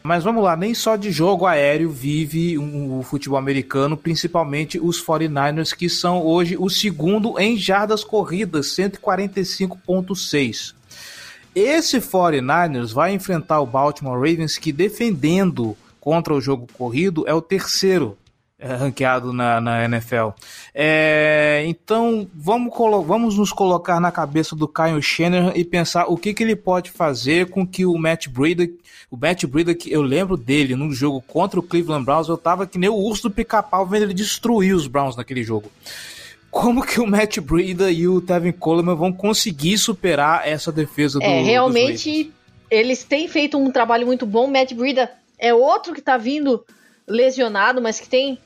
Mas 0.03 0.23
vamos 0.23 0.43
lá, 0.43 0.55
nem 0.55 0.73
só 0.73 0.95
de 0.95 1.11
jogo 1.11 1.45
aéreo 1.45 1.89
vive 1.89 2.57
o 2.57 3.01
futebol 3.03 3.37
americano, 3.37 3.95
principalmente 3.95 4.77
os 4.77 5.03
49ers, 5.03 5.73
que 5.73 5.89
são 5.89 6.21
hoje 6.21 6.57
o 6.57 6.69
segundo 6.69 7.39
em 7.39 7.57
jardas 7.57 8.03
corridas, 8.03 8.67
145.6. 8.67 10.73
Esse 11.55 11.99
49ers 11.99 12.93
vai 12.93 13.13
enfrentar 13.13 13.59
o 13.61 13.65
Baltimore 13.65 14.15
Ravens, 14.15 14.57
que 14.57 14.71
defendendo 14.71 15.77
contra 15.99 16.33
o 16.33 16.41
jogo 16.41 16.67
corrido 16.73 17.23
é 17.27 17.33
o 17.33 17.41
terceiro 17.41 18.17
é, 18.63 18.75
ranqueado 18.75 19.33
na, 19.33 19.59
na 19.59 19.85
NFL. 19.85 20.29
É, 20.73 21.63
então 21.67 22.27
vamos, 22.33 22.73
vamos 23.05 23.37
nos 23.37 23.51
colocar 23.51 23.99
na 23.99 24.11
cabeça 24.11 24.55
do 24.55 24.67
Kyle 24.67 25.01
Shanahan 25.01 25.51
e 25.53 25.65
pensar 25.65 26.05
o 26.05 26.17
que, 26.17 26.33
que 26.33 26.43
ele 26.43 26.55
pode 26.55 26.89
fazer 26.89 27.49
com 27.49 27.67
que 27.67 27.85
o 27.85 27.97
Matt 27.97 28.29
Breida, 28.29 28.67
o 29.11 29.17
Matt 29.17 29.45
Breida 29.45 29.75
que 29.75 29.91
eu 29.91 30.01
lembro 30.01 30.37
dele 30.37 30.75
no 30.75 30.91
jogo 30.93 31.21
contra 31.21 31.59
o 31.59 31.63
Cleveland 31.63 32.05
Browns, 32.05 32.29
eu 32.29 32.37
tava 32.37 32.65
que 32.65 32.77
nem 32.77 32.89
o 32.89 32.95
urso 32.95 33.23
do 33.23 33.31
pica-pau 33.31 33.85
vendo 33.85 34.03
ele 34.03 34.13
destruir 34.13 34.73
os 34.73 34.87
Browns 34.87 35.15
naquele 35.15 35.43
jogo. 35.43 35.69
Como 36.53 36.85
que 36.85 37.01
o 37.01 37.07
Matt 37.07 37.39
Breida 37.39 37.91
e 37.91 38.07
o 38.07 38.21
Tevin 38.21 38.51
Coleman 38.51 38.95
vão 38.95 39.11
conseguir 39.11 39.75
superar 39.75 40.47
essa 40.47 40.71
defesa 40.71 41.17
do 41.17 41.25
É, 41.25 41.41
realmente 41.41 42.31
eles 42.69 43.03
têm 43.03 43.27
feito 43.27 43.57
um 43.57 43.71
trabalho 43.71 44.05
muito 44.05 44.23
bom. 44.23 44.45
O 44.45 44.51
Matt 44.51 44.71
Breida 44.73 45.11
é 45.39 45.51
outro 45.51 45.95
que 45.95 46.01
tá 46.01 46.15
vindo 46.15 46.63
lesionado, 47.07 47.81
mas 47.81 47.99
que 47.99 48.07
tem. 48.07 48.37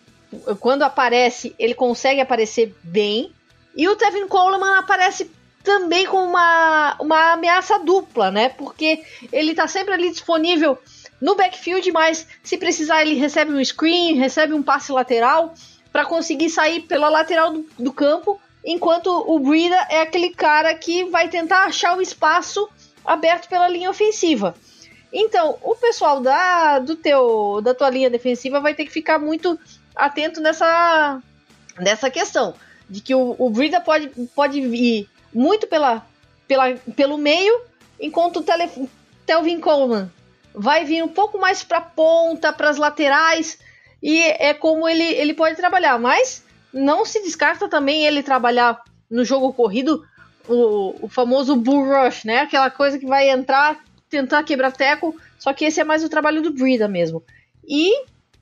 Quando 0.62 0.84
aparece, 0.84 1.54
ele 1.60 1.74
consegue 1.74 2.22
aparecer 2.22 2.74
bem. 2.82 3.30
E 3.76 3.90
o 3.90 3.96
Tevin 3.98 4.30
Coleman 4.30 4.78
aparece 4.78 5.30
também 5.62 6.08
com 6.08 6.24
uma, 6.24 6.96
uma 7.02 7.34
ameaça 7.34 7.78
dupla, 7.78 8.32
né? 8.32 8.48
Porque 8.48 9.04
ele 9.34 9.54
tá 9.54 9.68
sempre 9.68 9.94
ali 9.94 10.10
disponível 10.10 10.78
no 11.20 11.36
backfield, 11.36 11.92
mas 11.92 12.26
se 12.42 12.58
precisar, 12.58 13.02
ele 13.02 13.16
recebe 13.16 13.52
um 13.52 13.64
screen, 13.64 14.16
recebe 14.16 14.54
um 14.54 14.64
passe 14.64 14.94
lateral 14.94 15.54
para 15.92 16.06
conseguir 16.06 16.50
sair 16.50 16.82
pela 16.82 17.10
lateral 17.10 17.52
do, 17.52 17.66
do, 17.78 17.94
campo, 17.94 18.40
enquanto 18.64 19.08
o 19.08 19.40
Brida 19.40 19.76
é 19.90 20.02
aquele 20.02 20.30
cara 20.30 20.74
que 20.76 21.06
vai 21.06 21.30
tentar 21.30 21.64
achar 21.64 21.98
o 21.98 22.02
espaço 22.02 22.68
aberto 23.06 23.48
pela 23.48 23.68
linha 23.68 23.90
ofensiva. 23.90 24.56
Então, 25.12 25.58
o 25.62 25.76
pessoal 25.76 26.22
da, 26.22 26.80
do 26.80 26.96
teu, 26.96 27.62
da 27.64 27.74
tua 27.74 27.90
linha 27.90 28.10
defensiva 28.10 28.60
vai 28.60 28.74
ter 28.74 28.86
que 28.86 28.92
ficar 28.92 29.18
muito 29.18 29.58
atento 29.96 30.42
nessa, 30.42 31.22
nessa 31.80 32.10
questão. 32.10 32.54
De 32.90 33.02
que 33.02 33.16
o, 33.16 33.36
o 33.38 33.50
Brida 33.50 33.82
pode, 33.82 34.10
pode 34.36 34.60
ir 34.60 35.10
muito 35.34 35.68
pela, 35.68 36.06
pela, 36.48 36.74
pelo 36.96 37.18
meio, 37.18 37.62
enquanto 38.00 38.38
o 38.40 38.90
Telvin 39.26 39.60
Coleman 39.60 40.12
vai 40.54 40.84
vir 40.84 41.04
um 41.04 41.08
pouco 41.08 41.38
mais 41.38 41.64
para 41.64 41.80
ponta, 41.80 42.52
para 42.52 42.70
as 42.70 42.78
laterais, 42.78 43.60
e 44.02 44.20
é 44.22 44.54
como 44.54 44.88
ele, 44.88 45.04
ele 45.04 45.34
pode 45.34 45.56
trabalhar. 45.56 45.98
Mas 46.00 46.44
não 46.74 47.06
se 47.06 47.22
descarta 47.22 47.68
também 47.68 48.06
ele 48.06 48.24
trabalhar 48.24 48.82
no 49.10 49.24
jogo 49.24 49.54
corrido 49.54 50.06
o, 50.48 51.06
o 51.06 51.10
famoso 51.10 51.56
bull 51.56 51.86
rush, 51.86 52.24
né? 52.24 52.40
Aquela 52.40 52.70
coisa 52.70 52.98
que 52.98 53.06
vai 53.06 53.30
entrar 53.30 53.80
tentar 54.10 54.44
quebrar 54.44 54.72
teco, 54.72 55.16
só 55.38 55.54
que 55.54 55.66
esse 55.66 55.80
é 55.80 55.84
mais 55.84 56.04
o 56.04 56.10
trabalho 56.10 56.42
do 56.42 56.54
Brida 56.54 56.88
mesmo. 56.88 57.24
E 57.68 57.92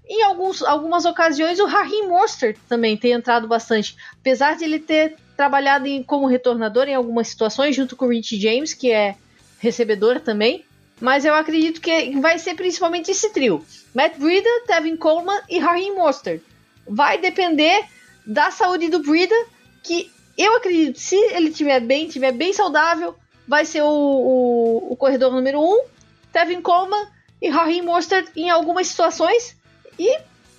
em 0.08 0.24
alguns, 0.24 0.62
algumas 0.62 1.06
ocasiões 1.06 1.60
o 1.60 1.66
Raheem 1.66 2.08
Mostert 2.08 2.58
também 2.70 2.96
tem 2.96 3.14
entrado 3.14 3.48
bastante, 3.48 3.96
apesar 4.20 4.56
de 4.56 4.64
ele 4.64 4.80
ter 4.80 5.16
trabalhado 5.36 5.88
em, 5.88 6.04
como 6.04 6.28
retornador 6.28 6.88
em 6.88 6.94
algumas 6.94 7.28
situações, 7.28 7.76
junto 7.76 7.96
com 7.96 8.06
o 8.06 8.10
Rich 8.10 8.40
James, 8.40 8.74
que 8.74 8.92
é 8.92 9.16
recebedor 9.60 10.20
também. 10.20 10.64
Mas 11.00 11.26
eu 11.26 11.36
acredito 11.36 11.82
que 11.82 12.20
vai 12.20 12.40
ser 12.40 12.56
principalmente 12.56 13.12
esse 13.12 13.30
trio: 13.30 13.66
Matt 13.94 14.18
Brida, 14.18 14.50
Tevin 14.66 14.96
Coleman 14.96 15.42
e 15.50 15.60
Raheem 15.60 15.96
Mostert. 15.96 16.42
Vai 16.88 17.18
depender 17.18 17.86
da 18.26 18.52
saúde 18.52 18.90
do 18.90 19.00
Brida, 19.00 19.36
que 19.84 20.12
eu 20.38 20.56
acredito, 20.56 21.00
se 21.00 21.16
ele 21.16 21.50
estiver 21.50 21.80
bem, 21.80 22.08
estiver 22.08 22.32
bem 22.32 22.54
saudável, 22.54 23.16
vai 23.48 23.66
ser 23.66 23.82
o, 23.82 23.88
o, 23.88 24.92
o 24.92 24.96
corredor 24.96 25.32
número 25.32 25.60
1, 25.60 25.64
um, 25.64 25.86
Tevin 26.32 26.62
Coleman 26.62 27.08
e 27.42 27.50
Raheem 27.50 27.82
Mostert 27.82 28.30
em 28.36 28.50
algumas 28.50 28.88
situações. 28.88 29.56
E, 29.98 30.18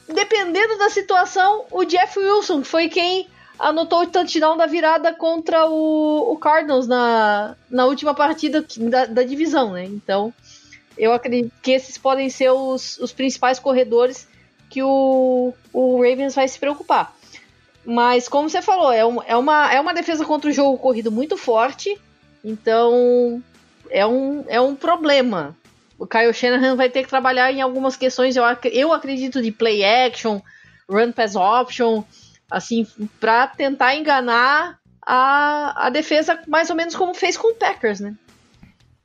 dependendo 0.09 0.79
da 0.79 0.89
situação, 0.89 1.67
o 1.71 1.85
Jeff 1.85 2.19
Wilson, 2.19 2.63
que 2.63 2.69
foi 2.69 2.89
quem 2.89 3.29
anotou 3.59 4.03
o 4.03 4.07
touchdown 4.07 4.57
da 4.57 4.67
virada 4.67 5.15
contra 5.15 5.67
o, 5.67 6.33
o 6.33 6.37
Cardinals 6.37 6.87
na, 6.87 7.57
na 7.71 7.87
última 7.87 8.15
partida 8.15 8.65
da, 8.79 9.07
da, 9.07 9.23
divisão, 9.23 9.73
né? 9.73 9.85
Então, 9.85 10.33
eu 10.97 11.13
acredito 11.13 11.53
que 11.63 11.73
esses 11.73 11.99
podem 11.99 12.29
ser 12.29 12.51
os, 12.51 12.99
os 12.99 13.13
principais 13.13 13.59
corredores 13.59 14.29
que 14.69 14.83
o, 14.83 15.55
o 15.73 16.03
Ravens 16.03 16.35
vai 16.35 16.47
se 16.49 16.59
preocupar. 16.59 17.15
Mas, 17.85 18.29
como 18.29 18.51
você 18.51 18.61
falou, 18.61 18.93
é, 18.93 19.05
um, 19.07 19.23
é, 19.23 19.37
uma, 19.37 19.73
é 19.73 19.81
uma 19.81 19.95
defesa 19.95 20.25
contra 20.25 20.51
o 20.51 20.53
jogo 20.53 20.77
corrido 20.79 21.13
muito 21.13 21.37
forte. 21.37 21.97
Então, 22.45 23.43
é 23.91 24.05
um, 24.05 24.45
é 24.49 24.61
um 24.61 24.75
problema. 24.75 25.57
O 25.99 26.07
Kyle 26.07 26.35
Shanahan 26.35 26.75
vai 26.75 26.91
ter 26.91 27.05
que 27.05 27.09
trabalhar 27.09 27.51
em 27.53 27.63
algumas 27.63 27.97
questões, 27.97 28.37
eu, 28.37 28.45
eu 28.73 28.93
acredito, 28.93 29.41
de 29.41 29.51
play 29.51 29.85
action, 29.85 30.41
run 30.89 31.13
pass 31.13 31.37
option, 31.37 32.03
assim, 32.51 32.87
para 33.21 33.47
tentar 33.47 33.97
enganar 33.97 34.79
a, 35.07 35.87
a 35.87 35.91
defesa, 35.91 36.41
mais 36.47 36.71
ou 36.71 36.77
menos 36.77 36.95
como 36.95 37.15
fez 37.15 37.37
com 37.37 37.53
o 37.53 37.55
Packers, 37.55 38.01
né? 38.01 38.15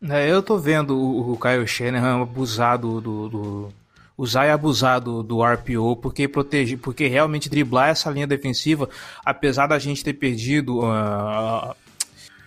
É, 0.09 0.31
eu 0.31 0.41
tô 0.41 0.57
vendo 0.57 0.97
o, 0.97 1.33
o 1.33 1.39
Kyle 1.39 1.67
Shanahan 1.67 2.23
abusado 2.23 2.99
do, 2.99 3.29
do, 3.29 3.73
usar 4.17 4.47
e 4.47 4.49
abusar 4.49 4.99
do, 4.99 5.21
do 5.21 5.43
RPO, 5.43 5.95
porque 5.97 6.27
proteger, 6.27 6.77
porque 6.79 7.07
realmente 7.07 7.49
driblar 7.49 7.89
essa 7.89 8.09
linha 8.09 8.27
defensiva, 8.27 8.89
apesar 9.23 9.67
da 9.67 9.77
gente 9.77 10.03
ter 10.03 10.13
perdido 10.13 10.79
uh, 10.79 11.75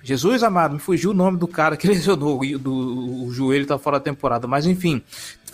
Jesus 0.05 0.43
amado, 0.43 0.75
me 0.75 0.79
fugiu 0.79 1.13
o 1.13 1.15
nome 1.15 1.39
do 1.39 1.49
cara 1.49 1.79
que 1.79 1.89
lesionou 1.89 2.41
do, 2.59 3.25
o 3.25 3.33
joelho 3.33 3.67
tá 3.67 3.79
fora 3.79 3.99
da 3.99 4.05
temporada, 4.05 4.47
mas 4.47 4.67
enfim, 4.67 5.03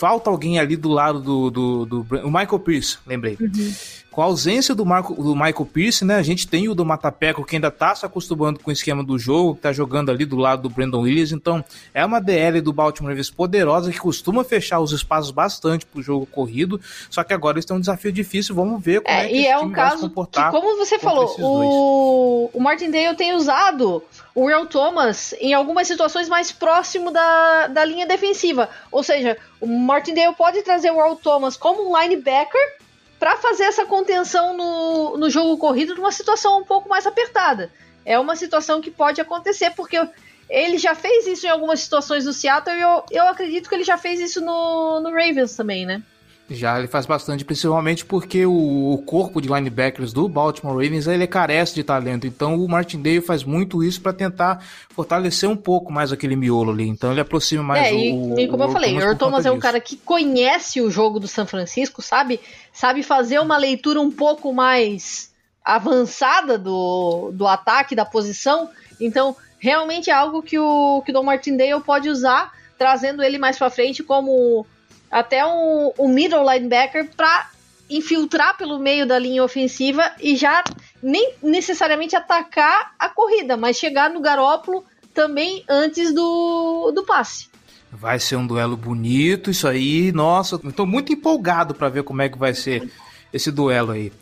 falta 0.01 0.29
alguém 0.29 0.59
ali 0.59 0.77
do 0.77 0.89
lado 0.89 1.21
do, 1.21 1.51
do, 1.51 1.87
do 1.87 2.07
o 2.25 2.31
Michael 2.31 2.59
Pierce, 2.59 2.99
lembrei. 3.07 3.37
Uhum. 3.41 3.73
Com 4.11 4.23
a 4.23 4.25
ausência 4.25 4.75
do, 4.75 4.85
Marco, 4.85 5.15
do 5.15 5.37
Michael 5.37 5.69
Pierce, 5.73 6.05
né? 6.05 6.17
A 6.17 6.23
gente 6.23 6.49
tem 6.49 6.69
o 6.69 6.75
do 6.75 6.85
Matapeco 6.85 7.45
que 7.45 7.55
ainda 7.55 7.71
tá 7.71 7.95
se 7.95 8.05
acostumando 8.05 8.59
com 8.59 8.71
o 8.71 8.73
esquema 8.73 9.05
do 9.05 9.17
jogo, 9.17 9.55
que 9.55 9.61
tá 9.61 9.73
jogando 9.73 10.11
ali 10.11 10.25
do 10.25 10.37
lado 10.37 10.63
do 10.63 10.69
Brandon 10.69 11.03
Williams. 11.03 11.31
Então, 11.31 11.65
é 11.95 12.05
uma 12.05 12.19
DL 12.19 12.61
do 12.61 12.73
Baltimore 12.73 13.11
Ravens 13.11 13.31
poderosa 13.31 13.93
que 13.93 13.99
costuma 14.01 14.43
fechar 14.43 14.81
os 14.81 14.91
espaços 14.91 15.31
bastante 15.31 15.87
pro 15.87 16.03
jogo 16.03 16.27
corrido. 16.27 16.81
Só 17.09 17.23
que 17.23 17.33
agora 17.33 17.57
eles 17.57 17.65
têm 17.65 17.77
um 17.77 17.81
desafio 17.81 18.11
difícil. 18.11 18.53
Vamos 18.53 18.83
ver 18.83 19.01
como 19.01 19.17
é, 19.17 19.27
é 19.27 19.29
que 19.29 19.37
e 19.37 19.47
é 19.47 19.57
um 19.59 19.71
caso 19.71 20.11
que, 20.11 20.51
como 20.51 20.77
você 20.77 20.99
falou, 20.99 21.33
o, 21.39 22.51
o 22.53 22.61
Martindale 22.61 23.17
tem 23.17 23.33
usado 23.33 24.03
o 24.35 24.49
Earl 24.49 24.67
Thomas 24.67 25.35
em 25.41 25.55
algumas 25.55 25.87
situações 25.87 26.29
mais 26.29 26.53
próximo 26.53 27.11
da, 27.11 27.67
da 27.67 27.85
linha 27.85 28.07
defensiva. 28.07 28.69
Ou 28.91 29.03
seja, 29.03 29.37
o 29.61 29.67
Martindale 29.67 30.35
pode 30.35 30.63
trazer 30.63 30.91
o 30.91 30.99
Earl 30.99 31.17
Thomas 31.17 31.57
como 31.57 31.89
um 31.89 32.01
linebacker 32.01 32.79
para 33.19 33.37
fazer 33.37 33.65
essa 33.65 33.85
contenção 33.85 34.57
no, 34.57 35.17
no 35.19 35.29
jogo 35.29 35.59
corrido 35.59 35.95
numa 35.95 36.13
situação 36.13 36.61
um 36.61 36.65
pouco 36.65 36.89
mais 36.89 37.07
apertada. 37.07 37.71
É 38.05 38.19
uma 38.19 38.35
situação 38.35 38.81
que 38.81 38.91
pode 38.91 39.21
acontecer, 39.21 39.71
porque 39.73 40.01
ele 40.49 40.79
já 40.79 40.95
fez 40.95 41.27
isso 41.27 41.47
em 41.47 41.51
algumas 41.51 41.81
situações 41.81 42.25
no 42.25 42.33
Seattle 42.33 42.77
e 42.77 42.81
eu, 42.81 43.05
eu 43.11 43.29
acredito 43.29 43.69
que 43.69 43.75
ele 43.75 43.85
já 43.85 43.99
fez 43.99 44.19
isso 44.21 44.41
no, 44.41 45.01
no 45.01 45.11
Ravens 45.11 45.55
também, 45.55 45.85
né? 45.85 46.03
Já 46.53 46.77
ele 46.77 46.89
faz 46.89 47.07
bastante, 47.07 47.45
principalmente 47.45 48.05
porque 48.05 48.45
o, 48.45 48.93
o, 48.93 48.99
corpo 48.99 49.41
de 49.41 49.49
linebackers 49.49 50.13
do 50.13 50.29
Baltimore 50.29 50.75
Ravens 50.75 51.07
ele 51.07 51.25
carece 51.25 51.77
de 51.77 51.85
talento. 51.85 52.27
Então 52.27 52.57
o 52.57 52.69
Martindale 52.69 53.21
faz 53.21 53.45
muito 53.45 53.85
isso 53.85 54.01
para 54.01 54.13
tentar 54.13 54.65
fortalecer 54.89 55.49
um 55.49 55.57
pouco 55.57 55.93
mais 55.93 56.11
aquele 56.11 56.35
miolo 56.35 56.73
ali. 56.73 56.89
Então 56.89 57.13
ele 57.13 57.21
aproxima 57.21 57.63
mais 57.63 57.87
é, 57.87 57.93
o, 57.93 58.35
e, 58.37 58.43
e 58.43 58.49
como 58.49 58.65
o 58.65 58.67
eu 58.67 58.73
falei, 58.73 58.97
o 58.97 59.01
Earl 59.01 59.17
Thomas 59.17 59.47
é 59.47 59.53
um 59.53 59.61
cara 59.61 59.79
que 59.79 59.97
conhece 59.97 60.81
o 60.81 60.91
jogo 60.91 61.21
do 61.21 61.29
São 61.29 61.47
Francisco, 61.47 62.03
sabe? 62.03 62.41
Sabe 62.73 63.05
fazer 63.05 63.39
uma 63.39 63.57
leitura 63.57 64.01
um 64.01 64.11
pouco 64.11 64.53
mais 64.53 65.31
avançada 65.65 66.59
do, 66.59 67.31
do 67.33 67.47
ataque, 67.47 67.95
da 67.95 68.05
posição. 68.05 68.69
Então 69.01 69.37
realmente 69.61 70.11
é 70.11 70.13
algo 70.13 70.43
que 70.43 70.59
o, 70.59 71.01
que 71.03 71.13
o 71.13 71.15
Don 71.15 71.23
Martindale 71.23 71.81
pode 71.81 72.09
usar, 72.09 72.53
trazendo 72.77 73.23
ele 73.23 73.39
mais 73.39 73.57
para 73.57 73.71
frente 73.71 74.03
como 74.03 74.67
até 75.11 75.45
um, 75.45 75.93
um 75.99 76.09
middle 76.09 76.49
linebacker 76.49 77.11
para 77.17 77.51
infiltrar 77.89 78.57
pelo 78.57 78.79
meio 78.79 79.07
da 79.07 79.19
linha 79.19 79.43
ofensiva 79.43 80.13
e 80.21 80.37
já 80.37 80.63
nem 81.03 81.35
necessariamente 81.43 82.15
atacar 82.15 82.95
a 82.99 83.09
corrida, 83.09 83.57
mas 83.57 83.77
chegar 83.77 84.09
no 84.11 84.21
Garópolo 84.21 84.85
também 85.13 85.65
antes 85.69 86.15
do, 86.15 86.93
do 86.95 87.05
passe. 87.05 87.49
Vai 87.91 88.21
ser 88.21 88.37
um 88.37 88.47
duelo 88.47 88.77
bonito, 88.77 89.51
isso 89.51 89.67
aí. 89.67 90.13
Nossa, 90.13 90.61
eu 90.63 90.73
tô 90.73 90.87
muito 90.87 91.13
empolgado 91.13 91.75
para 91.75 91.89
ver 91.89 92.05
como 92.05 92.23
é 92.23 92.29
que 92.29 92.39
vai 92.39 92.55
ser 92.55 92.89
esse 93.33 93.51
duelo 93.51 93.91
aí. 93.91 94.13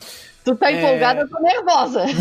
Tu 0.42 0.56
tá 0.56 0.72
é... 0.72 0.78
empolgada, 0.78 1.20
eu 1.20 1.28
tô 1.28 1.38
nervosa. 1.40 2.06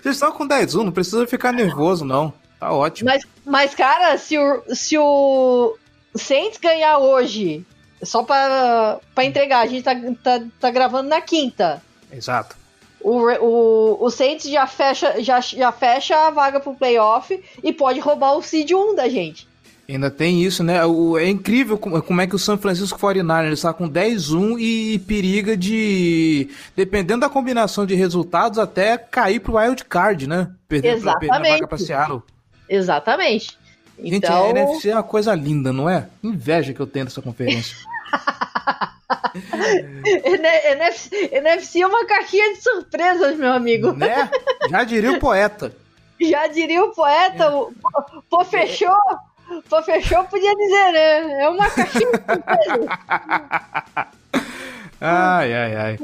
Vocês 0.00 0.14
estão 0.14 0.30
com 0.30 0.46
10 0.46 0.76
1, 0.76 0.84
não 0.84 0.92
precisa 0.92 1.26
ficar 1.26 1.52
nervoso, 1.52 2.04
não. 2.04 2.32
Tá 2.60 2.72
ótimo. 2.72 3.10
Mas, 3.10 3.24
mas 3.44 3.74
cara, 3.74 4.16
se 4.16 4.38
o, 4.38 4.62
se 4.72 4.96
o 4.96 5.76
Saints 6.18 6.58
ganhar 6.58 6.98
hoje, 6.98 7.64
só 8.02 8.22
pra, 8.22 8.98
pra 9.14 9.24
entregar, 9.24 9.60
a 9.60 9.66
gente 9.66 9.82
tá, 9.82 9.94
tá, 10.22 10.44
tá 10.60 10.70
gravando 10.70 11.08
na 11.08 11.20
quinta. 11.20 11.82
Exato. 12.12 12.56
O, 13.00 13.20
o, 13.20 14.04
o 14.04 14.10
Saints 14.10 14.50
já 14.50 14.66
fecha, 14.66 15.22
já, 15.22 15.40
já 15.40 15.70
fecha 15.70 16.16
a 16.16 16.30
vaga 16.30 16.58
pro 16.58 16.74
playoff 16.74 17.42
e 17.62 17.72
pode 17.72 18.00
roubar 18.00 18.36
o 18.36 18.42
seed 18.42 18.72
1 18.72 18.94
da 18.94 19.08
gente. 19.08 19.46
Ainda 19.88 20.10
tem 20.10 20.42
isso, 20.42 20.64
né? 20.64 20.84
O, 20.84 21.16
é 21.16 21.28
incrível 21.28 21.78
como, 21.78 22.02
como, 22.02 22.20
é 22.20 22.26
que 22.26 22.34
o 22.34 22.38
San 22.38 22.58
Francisco 22.58 22.98
49ers 22.98 23.52
está 23.52 23.72
com 23.72 23.88
10-1 23.88 24.58
e 24.58 24.98
periga 24.98 25.56
de, 25.56 26.50
dependendo 26.74 27.20
da 27.20 27.28
combinação 27.28 27.86
de 27.86 27.94
resultados, 27.94 28.58
até 28.58 28.98
cair 28.98 29.38
pro 29.38 29.56
wild 29.56 29.84
card, 29.84 30.26
né? 30.26 30.50
Perder, 30.68 30.94
Exatamente. 30.94 31.30
Perder 31.30 31.48
a 31.48 31.52
vaga 31.52 31.68
pra 31.68 31.78
Seattle. 31.78 32.22
Exatamente. 32.68 33.56
Gente, 33.98 34.16
então... 34.16 34.46
a 34.46 34.50
NFC 34.50 34.90
é 34.90 34.94
uma 34.94 35.02
coisa 35.02 35.34
linda, 35.34 35.72
não 35.72 35.88
é? 35.88 36.08
Inveja 36.22 36.72
que 36.72 36.80
eu 36.80 36.86
tenho 36.86 37.06
dessa 37.06 37.22
conferência. 37.22 37.76
NFC, 40.04 41.30
NFC 41.32 41.82
é 41.82 41.86
uma 41.86 42.04
caixinha 42.06 42.54
de 42.54 42.62
surpresas, 42.62 43.36
meu 43.36 43.52
amigo. 43.52 43.92
Né? 43.92 44.30
Já 44.70 44.84
diria 44.84 45.12
o 45.12 45.18
poeta. 45.18 45.74
Já 46.20 46.46
diria 46.46 46.82
o 46.82 46.94
poeta, 46.94 47.44
é. 47.44 47.50
o, 47.50 47.72
pô, 48.30 48.42
fechou, 48.44 48.96
pô, 49.68 49.82
fechou, 49.82 50.24
podia 50.24 50.54
dizer, 50.54 50.92
né? 50.92 51.42
É 51.42 51.48
uma 51.48 51.68
caixinha 51.68 52.10
de 52.10 52.18
surpresas. 52.18 52.86
Ai, 54.98 55.52
ai, 55.52 55.76
ai. 55.76 55.98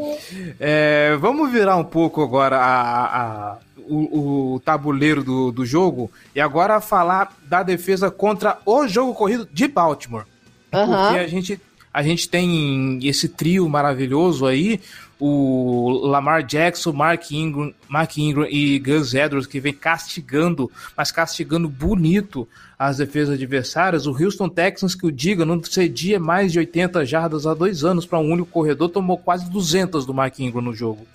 É, 0.61 1.17
vamos 1.19 1.51
virar 1.51 1.77
um 1.77 1.85
pouco 1.85 2.23
agora 2.23 2.59
a, 2.59 3.53
a 3.53 3.59
o, 3.89 4.55
o, 4.55 4.61
tabuleiro 4.61 5.23
do, 5.23 5.53
do 5.53 5.67
jogo 5.67 6.11
e 6.35 6.41
agora 6.41 6.81
falar 6.81 7.37
da 7.45 7.63
defesa 7.63 8.11
contra 8.11 8.59
o 8.65 8.87
jogo 8.87 9.15
corrido 9.15 9.49
de 9.53 9.69
Baltimore. 9.69 10.25
Uhum. 10.73 10.87
Porque 10.87 11.19
a 11.19 11.27
gente, 11.27 11.61
a 11.93 12.03
gente 12.03 12.29
tem 12.29 12.99
esse 13.03 13.29
trio 13.29 13.69
maravilhoso 13.69 14.47
aí, 14.47 14.81
o 15.25 15.89
Lamar 16.03 16.43
Jackson, 16.43 16.93
Mark 16.93 17.31
Ingram, 17.31 17.73
Mark 17.89 18.19
Ingram 18.19 18.49
e 18.51 18.77
Gus 18.81 19.15
Edwards, 19.15 19.47
que 19.47 19.61
vem 19.61 19.73
castigando, 19.73 20.69
mas 20.97 21.13
castigando 21.13 21.69
bonito 21.69 22.49
as 22.77 22.97
defesas 22.97 23.37
adversárias. 23.37 24.09
O 24.09 24.11
Houston 24.11 24.49
Texans, 24.49 24.97
que 24.97 25.07
o 25.07 25.13
diga, 25.13 25.45
não 25.45 25.63
cedia 25.63 26.19
mais 26.19 26.51
de 26.51 26.59
80 26.59 27.07
jardas 27.07 27.47
há 27.47 27.55
dois 27.55 27.85
anos 27.85 28.05
para 28.05 28.19
um 28.19 28.33
único 28.33 28.51
corredor, 28.51 28.89
tomou 28.89 29.17
quase 29.17 29.49
200 29.49 30.05
do 30.05 30.13
Mark 30.13 30.41
Ingram 30.41 30.61
no 30.61 30.75
jogo. 30.75 31.07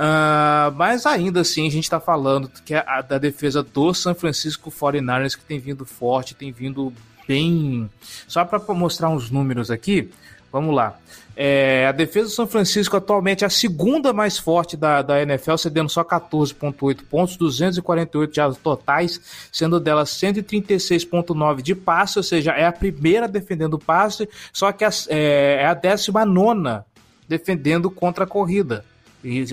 Uh, 0.00 0.72
mas 0.76 1.04
ainda 1.04 1.42
assim 1.42 1.66
a 1.66 1.70
gente 1.70 1.84
está 1.84 2.00
falando 2.00 2.50
que 2.64 2.72
é 2.72 2.82
a, 2.86 3.02
da 3.02 3.18
defesa 3.18 3.62
do 3.62 3.92
San 3.92 4.14
Francisco 4.14 4.70
49ers 4.70 5.36
que 5.36 5.44
tem 5.44 5.58
vindo 5.58 5.84
forte, 5.84 6.34
tem 6.34 6.50
vindo 6.50 6.90
bem. 7.28 7.90
Só 8.26 8.42
para 8.46 8.60
mostrar 8.72 9.10
uns 9.10 9.30
números 9.30 9.70
aqui, 9.70 10.10
vamos 10.50 10.74
lá. 10.74 10.98
É, 11.36 11.86
a 11.86 11.92
defesa 11.92 12.28
do 12.28 12.32
São 12.32 12.46
Francisco 12.46 12.96
atualmente 12.96 13.44
é 13.44 13.46
a 13.46 13.50
segunda 13.50 14.10
mais 14.10 14.38
forte 14.38 14.74
da, 14.74 15.02
da 15.02 15.20
NFL, 15.20 15.56
cedendo 15.56 15.90
só 15.90 16.02
14,8 16.02 17.02
pontos, 17.10 17.36
248 17.36 18.34
jardas 18.34 18.56
totais, 18.56 19.20
sendo 19.52 19.78
delas 19.78 20.08
136,9 20.10 21.60
de 21.60 21.74
passe, 21.74 22.18
ou 22.18 22.22
seja, 22.22 22.52
é 22.52 22.64
a 22.66 22.72
primeira 22.72 23.28
defendendo 23.28 23.74
o 23.74 23.78
passe, 23.78 24.26
só 24.50 24.72
que 24.72 24.82
é, 24.82 24.88
é 25.10 25.66
a 25.66 25.74
19 25.74 26.84
defendendo 27.28 27.90
contra 27.90 28.24
a 28.24 28.26
corrida. 28.26 28.82
E 29.22 29.44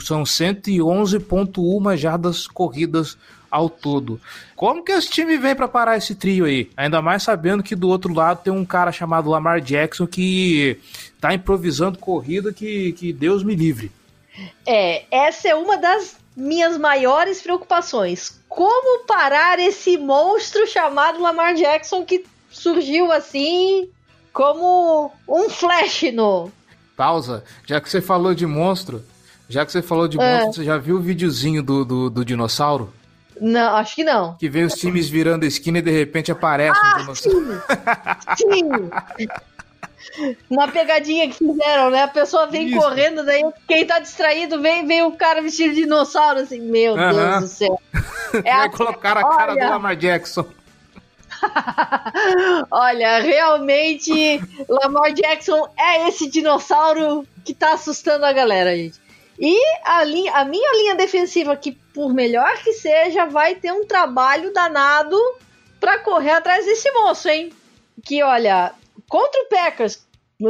são 0.00 0.24
111,1 0.24 1.96
jardas 1.96 2.46
corridas 2.46 3.16
ao 3.50 3.68
todo. 3.68 4.18
Como 4.56 4.82
que 4.82 4.92
esse 4.92 5.10
time 5.10 5.36
vem 5.36 5.54
para 5.54 5.68
parar 5.68 5.98
esse 5.98 6.14
trio 6.14 6.46
aí? 6.46 6.70
Ainda 6.74 7.02
mais 7.02 7.22
sabendo 7.22 7.62
que 7.62 7.76
do 7.76 7.88
outro 7.88 8.12
lado 8.14 8.42
tem 8.42 8.52
um 8.52 8.64
cara 8.64 8.90
chamado 8.90 9.28
Lamar 9.28 9.60
Jackson 9.60 10.06
que 10.06 10.78
tá 11.20 11.34
improvisando 11.34 11.98
corrida 11.98 12.52
que, 12.52 12.92
que 12.92 13.12
Deus 13.12 13.44
me 13.44 13.54
livre. 13.54 13.92
É, 14.66 15.04
essa 15.10 15.48
é 15.48 15.54
uma 15.54 15.76
das 15.76 16.16
minhas 16.34 16.78
maiores 16.78 17.42
preocupações. 17.42 18.40
Como 18.48 19.04
parar 19.06 19.58
esse 19.58 19.98
monstro 19.98 20.66
chamado 20.66 21.20
Lamar 21.20 21.54
Jackson 21.54 22.04
que 22.04 22.24
surgiu 22.50 23.12
assim 23.12 23.90
como 24.32 25.12
um 25.28 25.50
flash 25.50 26.04
no. 26.14 26.50
Pausa. 26.96 27.44
Já 27.66 27.80
que 27.80 27.90
você 27.90 28.00
falou 28.00 28.34
de 28.34 28.46
monstro, 28.46 29.02
já 29.52 29.66
que 29.66 29.72
você 29.72 29.82
falou 29.82 30.08
de 30.08 30.18
é. 30.18 30.38
monstro, 30.38 30.62
você 30.62 30.64
já 30.64 30.78
viu 30.78 30.96
o 30.96 31.00
videozinho 31.00 31.62
do, 31.62 31.84
do, 31.84 32.10
do 32.10 32.24
dinossauro? 32.24 32.92
Não, 33.38 33.76
acho 33.76 33.94
que 33.94 34.04
não. 34.04 34.34
Que 34.36 34.48
vem 34.48 34.64
os 34.64 34.74
times 34.74 35.08
virando 35.08 35.44
a 35.44 35.46
esquina 35.46 35.78
e 35.78 35.82
de 35.82 35.90
repente 35.90 36.32
aparece 36.32 36.80
ah, 36.82 36.94
um 36.94 37.00
dinossauro. 37.00 37.62
Sim! 38.36 38.70
sim. 39.18 39.28
Uma 40.48 40.68
pegadinha 40.68 41.28
que 41.28 41.34
fizeram, 41.34 41.90
né? 41.90 42.02
A 42.02 42.08
pessoa 42.08 42.46
vem 42.46 42.68
Isso. 42.68 42.78
correndo, 42.78 43.24
daí 43.24 43.42
quem 43.68 43.86
tá 43.86 43.98
distraído 43.98 44.60
vem, 44.60 44.86
vem 44.86 45.02
o 45.02 45.12
cara 45.12 45.42
vestido 45.42 45.74
de 45.74 45.82
dinossauro, 45.82 46.40
assim, 46.40 46.60
meu 46.60 46.94
uh 46.94 46.98
-huh. 46.98 47.12
Deus 47.12 47.40
do 47.40 47.48
céu. 47.48 47.80
É 48.44 48.56
Vai 48.56 48.70
colocar 48.70 49.18
a 49.18 49.22
cara 49.22 49.52
Olha... 49.52 49.66
do 49.66 49.70
Lamar 49.72 49.94
Jackson. 49.94 50.46
Olha, 52.70 53.18
realmente, 53.18 54.40
Lamar 54.66 55.12
Jackson 55.12 55.68
é 55.78 56.08
esse 56.08 56.30
dinossauro 56.30 57.26
que 57.44 57.52
tá 57.52 57.74
assustando 57.74 58.24
a 58.24 58.32
galera, 58.32 58.74
gente. 58.74 59.01
E 59.38 59.56
a, 59.84 60.04
linha, 60.04 60.32
a 60.34 60.44
minha 60.44 60.72
linha 60.76 60.94
defensiva, 60.94 61.56
que 61.56 61.72
por 61.72 62.12
melhor 62.12 62.52
que 62.62 62.72
seja, 62.72 63.26
vai 63.26 63.54
ter 63.54 63.72
um 63.72 63.86
trabalho 63.86 64.52
danado 64.52 65.18
para 65.80 65.98
correr 65.98 66.30
atrás 66.30 66.64
desse 66.64 66.90
moço, 66.92 67.28
hein? 67.28 67.52
Que 68.04 68.22
olha, 68.22 68.72
contra 69.08 69.42
o 69.42 69.48
Packers, 69.48 70.06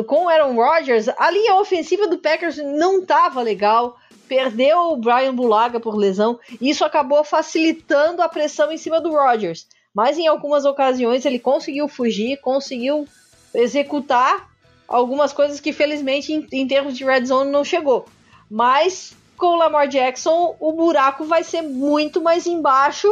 com 0.07 0.25
o 0.25 0.29
Aaron 0.29 0.55
Rodgers, 0.55 1.09
a 1.09 1.31
linha 1.31 1.57
ofensiva 1.57 2.07
do 2.07 2.19
Packers 2.19 2.57
não 2.59 3.05
tava 3.05 3.43
legal. 3.43 3.99
Perdeu 4.29 4.93
o 4.93 4.97
Brian 4.97 5.35
Bulaga 5.35 5.79
por 5.79 5.97
lesão. 5.97 6.39
E 6.61 6.71
isso 6.71 6.85
acabou 6.85 7.23
facilitando 7.23 8.23
a 8.23 8.29
pressão 8.29 8.73
em 8.73 8.79
cima 8.79 9.01
do 9.01 9.11
Rodgers. 9.11 9.67
Mas 9.95 10.17
em 10.17 10.27
algumas 10.27 10.65
ocasiões 10.65 11.27
ele 11.27 11.39
conseguiu 11.39 11.87
fugir, 11.87 12.41
conseguiu 12.41 13.07
executar 13.55 14.51
algumas 14.89 15.33
coisas 15.33 15.61
que 15.61 15.73
felizmente 15.73 16.33
em, 16.33 16.47
em 16.53 16.67
termos 16.67 16.97
de 16.97 17.05
red 17.05 17.27
zone 17.27 17.51
não 17.51 17.65
chegou. 17.65 18.07
Mas 18.53 19.15
com 19.35 19.47
o 19.47 19.57
Lamar 19.57 19.89
Jackson, 19.89 20.55
o 20.61 20.73
buraco 20.73 21.25
vai 21.25 21.43
ser 21.43 21.63
muito 21.63 22.21
mais 22.21 22.47
embaixo 22.47 23.09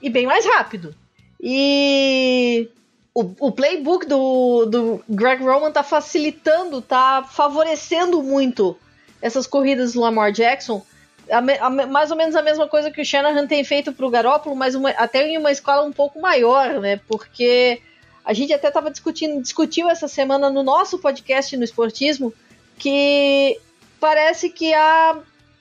e 0.00 0.08
bem 0.08 0.26
mais 0.26 0.46
rápido. 0.46 0.94
E 1.38 2.66
o, 3.14 3.30
o 3.38 3.52
playbook 3.52 4.06
do, 4.06 4.64
do 4.64 5.04
Greg 5.06 5.44
Roman 5.44 5.70
tá 5.70 5.82
facilitando, 5.82 6.80
tá 6.80 7.22
favorecendo 7.30 8.22
muito 8.22 8.74
essas 9.20 9.46
corridas 9.46 9.92
do 9.92 10.00
Lamar 10.00 10.32
Jackson. 10.32 10.82
A, 11.30 11.66
a, 11.66 11.68
mais 11.86 12.10
ou 12.10 12.16
menos 12.16 12.34
a 12.34 12.40
mesma 12.40 12.66
coisa 12.66 12.90
que 12.90 13.02
o 13.02 13.04
Shanahan 13.04 13.46
tem 13.46 13.62
feito 13.62 13.92
para 13.92 14.06
o 14.06 14.10
Garópolo, 14.10 14.56
mas 14.56 14.74
uma, 14.74 14.88
até 14.92 15.28
em 15.28 15.36
uma 15.36 15.52
escala 15.52 15.86
um 15.86 15.92
pouco 15.92 16.18
maior, 16.18 16.80
né? 16.80 16.98
Porque 17.06 17.82
a 18.24 18.32
gente 18.32 18.54
até 18.54 18.68
estava 18.68 18.90
discutindo, 18.90 19.42
discutiu 19.42 19.90
essa 19.90 20.08
semana 20.08 20.48
no 20.48 20.62
nosso 20.62 20.98
podcast 20.98 21.54
no 21.54 21.64
Esportismo 21.64 22.32
que 22.78 23.60
parece 24.00 24.48
que 24.48 24.72
há 24.72 25.18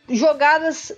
jogadas 0.10 0.93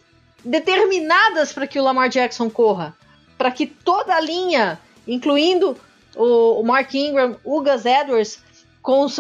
determinadas 0.46 1.52
para 1.52 1.68
que 1.68 1.80
o 1.80 1.84
Lamar 1.84 2.10
Jackson 2.10 2.50
corra, 2.50 2.96
para 3.38 3.52
que 3.52 3.66
toda 3.66 4.16
a 4.16 4.22
linha, 4.22 4.80
incluindo 5.08 5.76
o, 6.16 6.64
Mark 6.64 6.94
Ingram, 6.94 7.38
o 7.44 7.62
Gus 7.62 7.86
Edwards, 7.86 8.40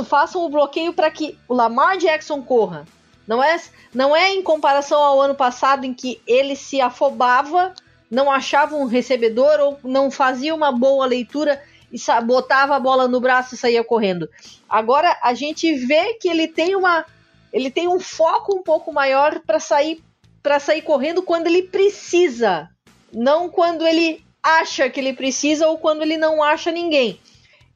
façam 0.07 0.45
o 0.45 0.49
bloqueio 0.49 0.93
para 0.93 1.09
que 1.09 1.37
o 1.47 1.53
Lamar 1.53 1.97
Jackson 1.97 2.41
corra. 2.41 2.85
Não 3.27 3.43
é, 3.43 3.59
não 3.93 4.15
é 4.15 4.31
em 4.31 4.41
comparação 4.41 5.01
ao 5.01 5.21
ano 5.21 5.35
passado 5.35 5.85
em 5.85 5.93
que 5.93 6.21
ele 6.25 6.55
se 6.55 6.81
afobava, 6.81 7.73
não 8.09 8.31
achava 8.31 8.75
um 8.75 8.85
recebedor 8.85 9.59
ou 9.59 9.79
não 9.83 10.11
fazia 10.11 10.53
uma 10.53 10.71
boa 10.71 11.05
leitura 11.05 11.61
e 11.91 11.97
botava 12.23 12.75
a 12.75 12.79
bola 12.79 13.07
no 13.07 13.19
braço 13.19 13.55
e 13.55 13.57
saía 13.57 13.83
correndo. 13.83 14.29
Agora 14.67 15.17
a 15.21 15.33
gente 15.33 15.73
vê 15.73 16.13
que 16.15 16.27
ele 16.27 16.47
tem 16.47 16.75
uma 16.75 17.05
ele 17.51 17.69
tem 17.69 17.87
um 17.87 17.99
foco 17.99 18.55
um 18.55 18.63
pouco 18.63 18.91
maior 18.93 19.39
para 19.39 19.59
sair 19.59 20.03
para 20.41 20.59
sair 20.59 20.81
correndo 20.81 21.21
quando 21.21 21.45
ele 21.45 21.61
precisa, 21.61 22.67
não 23.13 23.47
quando 23.47 23.85
ele 23.85 24.25
acha 24.41 24.89
que 24.89 24.99
ele 24.99 25.13
precisa 25.13 25.67
ou 25.67 25.77
quando 25.77 26.01
ele 26.01 26.17
não 26.17 26.41
acha 26.41 26.71
ninguém. 26.71 27.19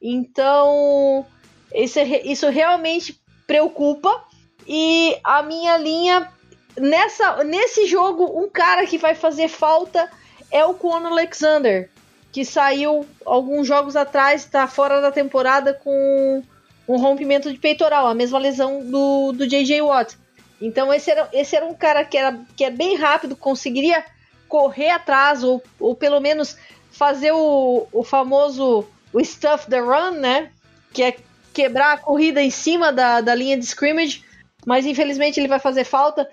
Então, 0.02 1.24
isso, 1.72 2.00
isso 2.00 2.48
realmente 2.48 3.20
preocupa. 3.46 4.24
E 4.66 5.16
a 5.22 5.44
minha 5.44 5.76
linha 5.76 6.28
nessa 6.76 7.44
nesse 7.44 7.86
jogo, 7.86 8.24
um 8.36 8.48
cara 8.48 8.84
que 8.84 8.98
vai 8.98 9.14
fazer 9.14 9.48
falta 9.48 10.10
é 10.50 10.64
o 10.64 10.74
Conor 10.74 11.12
Alexander, 11.12 11.90
que 12.32 12.44
saiu 12.44 13.06
alguns 13.24 13.66
jogos 13.66 13.96
atrás, 13.96 14.42
está 14.42 14.66
fora 14.66 15.00
da 15.00 15.12
temporada 15.12 15.72
com 15.72 16.42
um 16.88 16.96
rompimento 16.96 17.52
de 17.52 17.58
peitoral, 17.58 18.06
a 18.06 18.14
mesma 18.14 18.38
lesão 18.38 18.84
do, 18.84 19.32
do 19.32 19.46
J.J. 19.46 19.82
Watt. 19.82 20.16
Então 20.60 20.92
esse 20.92 21.10
era, 21.10 21.28
esse 21.32 21.56
era 21.56 21.66
um 21.66 21.74
cara 21.74 22.04
que, 22.04 22.16
era, 22.16 22.38
que 22.56 22.64
é 22.64 22.70
bem 22.70 22.96
rápido, 22.96 23.36
conseguiria 23.36 24.04
correr 24.48 24.90
atrás, 24.90 25.42
ou, 25.42 25.62
ou 25.78 25.94
pelo 25.94 26.20
menos 26.20 26.56
fazer 26.90 27.32
o, 27.32 27.86
o 27.92 28.02
famoso 28.02 28.86
o 29.12 29.24
stuff 29.24 29.68
the 29.68 29.80
run, 29.80 30.12
né? 30.12 30.50
Que 30.92 31.02
é 31.02 31.16
quebrar 31.52 31.94
a 31.94 31.98
corrida 31.98 32.42
em 32.42 32.50
cima 32.50 32.92
da, 32.92 33.20
da 33.20 33.34
linha 33.34 33.56
de 33.56 33.64
scrimmage, 33.64 34.22
mas 34.64 34.84
infelizmente 34.84 35.40
ele 35.40 35.48
vai 35.48 35.58
fazer 35.58 35.84
falta. 35.84 36.28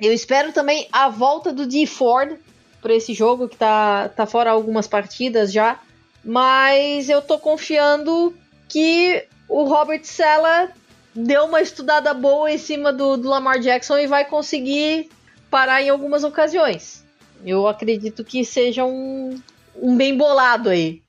Eu 0.00 0.12
espero 0.12 0.52
também 0.52 0.88
a 0.92 1.08
volta 1.08 1.52
do 1.52 1.66
Dee 1.66 1.86
Ford 1.86 2.38
para 2.80 2.94
esse 2.94 3.12
jogo, 3.12 3.48
que 3.48 3.56
tá, 3.56 4.08
tá 4.08 4.26
fora 4.26 4.50
algumas 4.50 4.86
partidas 4.86 5.52
já. 5.52 5.80
Mas 6.24 7.08
eu 7.08 7.20
tô 7.20 7.38
confiando 7.38 8.34
que 8.68 9.26
o 9.50 9.64
Robert 9.64 10.04
Sella 10.04 10.70
deu 11.14 11.44
uma 11.44 11.60
estudada 11.60 12.14
boa 12.14 12.50
em 12.50 12.56
cima 12.56 12.92
do, 12.92 13.16
do 13.16 13.28
Lamar 13.28 13.58
Jackson 13.58 13.98
e 13.98 14.06
vai 14.06 14.24
conseguir 14.24 15.10
parar 15.50 15.82
em 15.82 15.90
algumas 15.90 16.22
ocasiões. 16.22 17.04
Eu 17.44 17.66
acredito 17.66 18.24
que 18.24 18.44
seja 18.44 18.84
um, 18.84 19.40
um 19.74 19.96
bem 19.96 20.16
bolado 20.16 20.68
aí. 20.68 21.02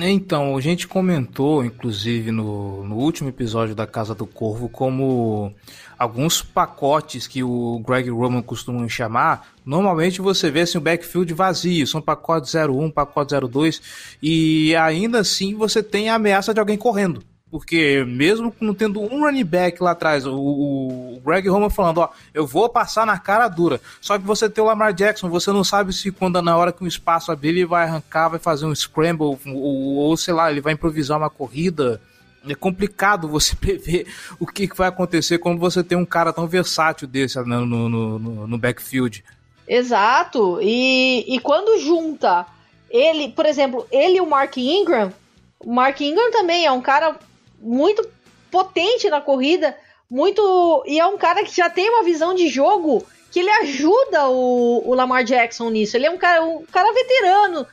Então, 0.00 0.56
a 0.56 0.60
gente 0.60 0.86
comentou, 0.86 1.64
inclusive, 1.64 2.30
no, 2.30 2.84
no 2.84 2.96
último 2.96 3.28
episódio 3.28 3.74
da 3.74 3.86
Casa 3.86 4.14
do 4.14 4.26
Corvo, 4.26 4.68
como 4.68 5.52
alguns 5.98 6.40
pacotes 6.40 7.26
que 7.26 7.42
o 7.42 7.82
Greg 7.84 8.08
Roman 8.08 8.42
costuma 8.42 8.88
chamar, 8.88 9.52
normalmente 9.66 10.20
você 10.20 10.52
vê 10.52 10.60
assim, 10.60 10.78
o 10.78 10.80
backfield 10.80 11.34
vazio, 11.34 11.86
são 11.86 12.00
pacotes 12.00 12.54
01, 12.54 12.90
pacote 12.92 13.34
02, 13.34 13.82
e 14.22 14.74
ainda 14.76 15.18
assim 15.18 15.54
você 15.54 15.82
tem 15.82 16.08
a 16.08 16.14
ameaça 16.14 16.54
de 16.54 16.60
alguém 16.60 16.78
correndo. 16.78 17.22
Porque 17.52 18.02
mesmo 18.08 18.50
não 18.62 18.72
tendo 18.72 18.98
um 18.98 19.24
running 19.24 19.44
back 19.44 19.82
lá 19.82 19.90
atrás, 19.90 20.26
o, 20.26 20.34
o 20.34 21.20
Greg 21.22 21.46
Roman 21.50 21.68
falando, 21.68 21.98
ó, 21.98 22.08
eu 22.32 22.46
vou 22.46 22.66
passar 22.66 23.04
na 23.04 23.18
cara 23.18 23.46
dura. 23.46 23.78
Só 24.00 24.18
que 24.18 24.24
você 24.24 24.48
tem 24.48 24.64
o 24.64 24.66
Lamar 24.66 24.94
Jackson, 24.94 25.28
você 25.28 25.52
não 25.52 25.62
sabe 25.62 25.92
se 25.92 26.10
quando 26.10 26.40
na 26.40 26.56
hora 26.56 26.72
que 26.72 26.82
um 26.82 26.86
espaço 26.86 27.30
abrir 27.30 27.50
ele 27.50 27.66
vai 27.66 27.84
arrancar, 27.84 28.30
vai 28.30 28.38
fazer 28.38 28.64
um 28.64 28.74
scramble, 28.74 29.38
ou, 29.46 29.96
ou 29.98 30.16
sei 30.16 30.32
lá, 30.32 30.50
ele 30.50 30.62
vai 30.62 30.72
improvisar 30.72 31.18
uma 31.18 31.28
corrida. 31.28 32.00
É 32.48 32.54
complicado 32.54 33.28
você 33.28 33.54
prever 33.60 34.06
o 34.40 34.46
que, 34.46 34.66
vai 34.74 34.88
acontecer 34.88 35.36
quando 35.36 35.58
você 35.58 35.84
tem 35.84 35.98
um 35.98 36.06
cara 36.06 36.32
tão 36.32 36.46
versátil 36.46 37.06
desse 37.06 37.38
no, 37.40 37.66
no, 37.66 38.18
no, 38.18 38.46
no 38.46 38.58
backfield. 38.58 39.22
Exato. 39.68 40.58
E, 40.62 41.26
e 41.28 41.38
quando 41.38 41.78
junta 41.78 42.46
ele, 42.90 43.28
por 43.28 43.44
exemplo, 43.44 43.86
ele 43.92 44.16
e 44.16 44.20
o 44.22 44.26
Mark 44.26 44.56
Ingram, 44.56 45.12
o 45.60 45.70
Mark 45.70 46.00
Ingram 46.00 46.30
também 46.30 46.64
é 46.64 46.72
um 46.72 46.80
cara 46.80 47.14
muito 47.62 48.06
potente 48.50 49.08
na 49.08 49.20
corrida, 49.20 49.76
muito. 50.10 50.82
E 50.86 50.98
é 50.98 51.06
um 51.06 51.16
cara 51.16 51.42
que 51.44 51.56
já 51.56 51.70
tem 51.70 51.88
uma 51.88 52.02
visão 52.02 52.34
de 52.34 52.48
jogo 52.48 53.06
que 53.30 53.40
ele 53.40 53.50
ajuda 53.50 54.28
o, 54.28 54.82
o 54.86 54.94
Lamar 54.94 55.24
Jackson 55.24 55.70
nisso. 55.70 55.96
Ele 55.96 56.06
é 56.06 56.10
um 56.10 56.18
cara, 56.18 56.44
um 56.44 56.64
cara 56.66 56.92
veterano, 56.92 57.66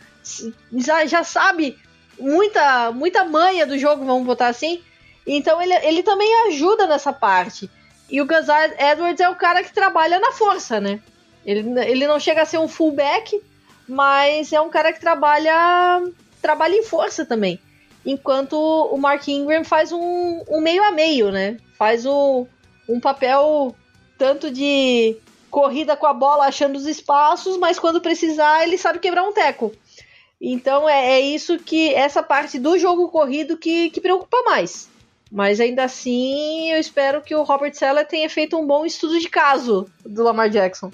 já, 0.77 1.05
já 1.05 1.23
sabe 1.23 1.77
muita, 2.17 2.91
muita 2.91 3.25
manha 3.25 3.65
do 3.65 3.77
jogo, 3.77 4.05
vamos 4.05 4.25
botar 4.25 4.47
assim. 4.47 4.81
Então 5.27 5.61
ele, 5.61 5.73
ele 5.85 6.03
também 6.03 6.33
ajuda 6.47 6.87
nessa 6.87 7.11
parte. 7.11 7.69
E 8.09 8.21
o 8.21 8.25
Gus 8.25 8.47
Edwards 8.79 9.19
é 9.19 9.29
o 9.29 9.35
cara 9.35 9.63
que 9.63 9.73
trabalha 9.73 10.19
na 10.19 10.31
força, 10.31 10.79
né? 10.79 10.99
Ele, 11.45 11.79
ele 11.81 12.07
não 12.07 12.19
chega 12.19 12.43
a 12.43 12.45
ser 12.45 12.57
um 12.57 12.67
fullback, 12.67 13.41
mas 13.87 14.53
é 14.53 14.61
um 14.61 14.69
cara 14.69 14.93
que 14.93 14.99
trabalha 14.99 16.01
trabalha 16.41 16.75
em 16.75 16.83
força 16.83 17.25
também 17.25 17.59
enquanto 18.11 18.53
o 18.53 18.97
Mark 18.97 19.27
Ingram 19.27 19.63
faz 19.63 19.91
um, 19.91 20.43
um 20.49 20.61
meio 20.61 20.83
a 20.83 20.91
meio, 20.91 21.31
né? 21.31 21.57
Faz 21.77 22.05
o, 22.05 22.47
um 22.87 22.99
papel 22.99 23.75
tanto 24.17 24.51
de 24.51 25.15
corrida 25.49 25.95
com 25.95 26.05
a 26.05 26.13
bola 26.13 26.45
achando 26.45 26.75
os 26.75 26.85
espaços, 26.85 27.57
mas 27.57 27.79
quando 27.79 28.01
precisar 28.01 28.63
ele 28.63 28.77
sabe 28.77 28.99
quebrar 28.99 29.23
um 29.23 29.33
teco. 29.33 29.71
Então 30.41 30.87
é, 30.87 31.13
é 31.13 31.19
isso 31.19 31.57
que 31.57 31.93
essa 31.93 32.23
parte 32.23 32.59
do 32.59 32.77
jogo 32.77 33.09
corrido 33.09 33.57
que, 33.57 33.89
que 33.89 34.01
preocupa 34.01 34.41
mais. 34.43 34.89
Mas 35.31 35.59
ainda 35.59 35.83
assim, 35.83 36.71
eu 36.71 36.79
espero 36.79 37.21
que 37.21 37.35
o 37.35 37.43
Robert 37.43 37.73
Sella 37.75 38.03
tenha 38.03 38.29
feito 38.29 38.57
um 38.57 38.65
bom 38.65 38.85
estudo 38.85 39.19
de 39.19 39.29
caso 39.29 39.87
do 40.03 40.23
Lamar 40.23 40.49
Jackson. 40.49 40.91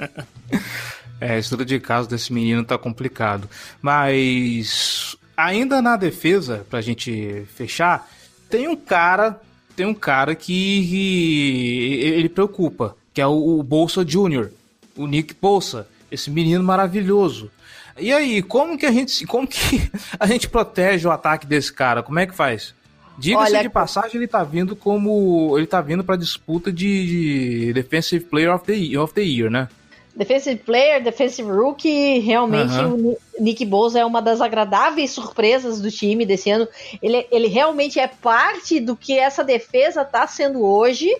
é, 1.18 1.38
estudo 1.38 1.64
de 1.64 1.80
caso 1.80 2.06
desse 2.06 2.32
menino 2.34 2.62
tá 2.64 2.76
complicado. 2.76 3.48
Mas 3.80 5.16
ainda 5.44 5.80
na 5.80 5.96
defesa, 5.96 6.66
pra 6.68 6.80
gente 6.80 7.46
fechar, 7.54 8.08
tem 8.48 8.68
um 8.68 8.76
cara, 8.76 9.40
tem 9.76 9.86
um 9.86 9.94
cara 9.94 10.34
que, 10.34 10.86
que 10.88 12.00
ele 12.02 12.28
preocupa, 12.28 12.96
que 13.12 13.20
é 13.20 13.26
o, 13.26 13.58
o 13.58 13.62
Bolsa 13.62 14.04
Júnior, 14.06 14.50
o 14.96 15.06
Nick 15.06 15.34
Bolsa, 15.40 15.86
esse 16.10 16.30
menino 16.30 16.62
maravilhoso. 16.62 17.50
E 17.98 18.12
aí, 18.12 18.42
como 18.42 18.78
que 18.78 18.86
a 18.86 18.92
gente, 18.92 19.26
como 19.26 19.46
que 19.46 19.90
a 20.18 20.26
gente 20.26 20.48
protege 20.48 21.06
o 21.06 21.10
ataque 21.10 21.46
desse 21.46 21.72
cara? 21.72 22.02
Como 22.02 22.18
é 22.18 22.26
que 22.26 22.34
faz? 22.34 22.74
Diga-se 23.18 23.62
de 23.62 23.68
passagem, 23.68 24.16
ele 24.16 24.26
tá 24.26 24.42
vindo 24.42 24.74
como. 24.74 25.54
Ele 25.58 25.66
tá 25.66 25.82
vindo 25.82 26.02
pra 26.02 26.16
disputa 26.16 26.72
de, 26.72 27.66
de 27.66 27.72
Defensive 27.74 28.24
Player 28.24 28.54
of 28.54 28.64
the, 28.64 28.98
of 28.98 29.12
the 29.12 29.20
Year, 29.20 29.50
né? 29.50 29.68
Defensive 30.14 30.60
Player, 30.60 31.02
Defensive 31.02 31.48
Rookie, 31.48 32.18
realmente 32.18 32.74
uhum. 32.74 33.12
o 33.12 33.18
Nick 33.38 33.64
Bosa 33.64 34.00
é 34.00 34.04
uma 34.04 34.20
das 34.20 34.40
agradáveis 34.40 35.12
surpresas 35.12 35.80
do 35.80 35.90
time 35.90 36.26
desse 36.26 36.50
ano. 36.50 36.68
Ele, 37.00 37.26
ele 37.30 37.46
realmente 37.46 37.98
é 37.98 38.08
parte 38.08 38.80
do 38.80 38.96
que 38.96 39.18
essa 39.18 39.44
defesa 39.44 40.04
tá 40.04 40.26
sendo 40.26 40.64
hoje. 40.64 41.10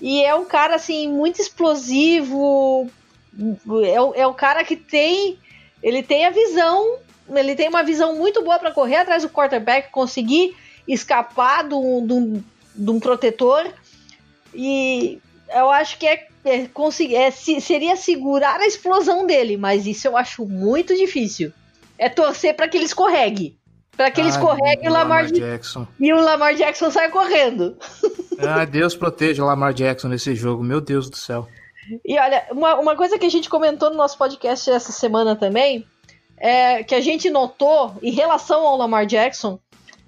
E 0.00 0.22
é 0.22 0.34
um 0.34 0.44
cara, 0.44 0.74
assim, 0.74 1.08
muito 1.08 1.40
explosivo. 1.40 2.88
É, 3.82 4.20
é 4.20 4.26
um 4.26 4.34
cara 4.34 4.62
que 4.62 4.76
tem. 4.76 5.38
Ele 5.82 6.02
tem 6.02 6.26
a 6.26 6.30
visão. 6.30 6.98
Ele 7.34 7.54
tem 7.54 7.68
uma 7.68 7.82
visão 7.82 8.14
muito 8.14 8.42
boa 8.42 8.58
para 8.58 8.70
correr 8.70 8.96
atrás 8.96 9.22
do 9.22 9.30
quarterback, 9.30 9.90
conseguir 9.90 10.54
escapar 10.86 11.66
de 11.66 11.74
um 11.74 13.00
protetor. 13.00 13.66
E 14.54 15.18
eu 15.48 15.70
acho 15.70 15.98
que 15.98 16.06
é 16.06 16.26
é, 16.44 16.66
conseguir, 16.66 17.16
é, 17.16 17.30
se, 17.30 17.60
seria 17.60 17.96
segurar 17.96 18.60
a 18.60 18.66
explosão 18.66 19.26
dele, 19.26 19.56
mas 19.56 19.86
isso 19.86 20.06
eu 20.06 20.16
acho 20.16 20.44
muito 20.46 20.94
difícil. 20.94 21.52
É 21.98 22.08
torcer 22.08 22.54
para 22.54 22.68
que 22.68 22.76
ele 22.76 22.84
escorregue. 22.84 23.56
Para 23.96 24.10
que 24.10 24.20
ele 24.20 24.28
escorregue 24.28 24.84
e 24.84 24.88
o 24.88 24.92
Lamar, 24.92 25.26
Jackson. 25.26 25.86
E 25.98 26.12
o 26.12 26.20
Lamar 26.20 26.54
Jackson 26.54 26.90
sai 26.90 27.10
correndo. 27.10 27.76
Ah, 28.36 28.64
Deus 28.64 28.96
proteja 28.96 29.44
o 29.44 29.46
Lamar 29.46 29.72
Jackson 29.72 30.08
nesse 30.08 30.34
jogo, 30.34 30.60
meu 30.60 30.80
Deus 30.80 31.08
do 31.08 31.16
céu. 31.16 31.46
E 32.04 32.18
olha, 32.18 32.44
uma, 32.50 32.74
uma 32.80 32.96
coisa 32.96 33.16
que 33.16 33.24
a 33.24 33.30
gente 33.30 33.48
comentou 33.48 33.90
no 33.90 33.96
nosso 33.96 34.18
podcast 34.18 34.68
essa 34.68 34.90
semana 34.90 35.36
também, 35.36 35.86
é 36.36 36.82
que 36.82 36.96
a 36.96 37.00
gente 37.00 37.30
notou 37.30 37.94
em 38.02 38.10
relação 38.10 38.66
ao 38.66 38.76
Lamar 38.76 39.06
Jackson, 39.06 39.60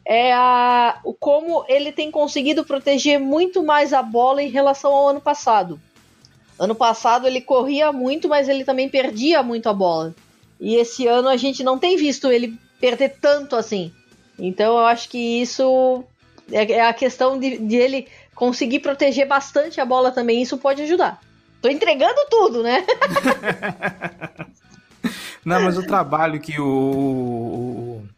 é 0.07 0.33
a, 0.33 1.01
como 1.19 1.65
ele 1.69 1.91
tem 1.91 2.13
conseguido 2.13 2.65
proteger 2.65 3.19
muito 3.19 3.63
mais 3.65 3.93
a 3.93 4.01
bola 4.03 4.41
em 4.41 4.49
relação 4.49 4.95
ao 4.95 5.09
ano 5.09 5.21
passado. 5.21 5.81
Ano 6.57 6.77
passado 6.77 7.27
ele 7.27 7.41
corria 7.41 7.93
muito, 7.93 8.29
mas 8.29 8.49
ele 8.49 8.65
também 8.65 8.89
perdia 8.89 9.43
muito 9.43 9.69
a 9.69 9.75
bola. 9.75 10.15
E 10.61 10.77
esse 10.77 11.09
ano 11.09 11.29
a 11.29 11.37
gente 11.37 11.65
não 11.65 11.77
tem 11.77 11.97
visto 11.97 12.31
ele 12.31 12.57
perder 12.81 13.17
tanto 13.21 13.57
assim. 13.57 13.93
Então 14.39 14.79
eu 14.79 14.87
acho 14.87 15.09
que 15.09 15.19
isso 15.19 16.05
é, 16.53 16.73
é 16.73 16.87
a 16.87 16.95
questão 16.95 17.39
de, 17.39 17.59
de 17.59 17.77
ele 17.77 18.07
conseguir 18.33 18.79
proteger 18.79 19.27
bastante 19.27 19.81
a 19.81 19.85
bola 19.85 20.13
também. 20.13 20.41
Isso 20.41 20.57
pode 20.57 20.83
ajudar. 20.83 21.21
Tô 21.61 21.69
entregando 21.69 22.21
tudo, 22.31 22.63
né? 22.63 22.87
não, 25.45 25.63
mas 25.63 25.77
o 25.77 25.83
trabalho 25.83 26.41
que 26.41 26.61
o, 26.61 26.65
o, 26.65 28.09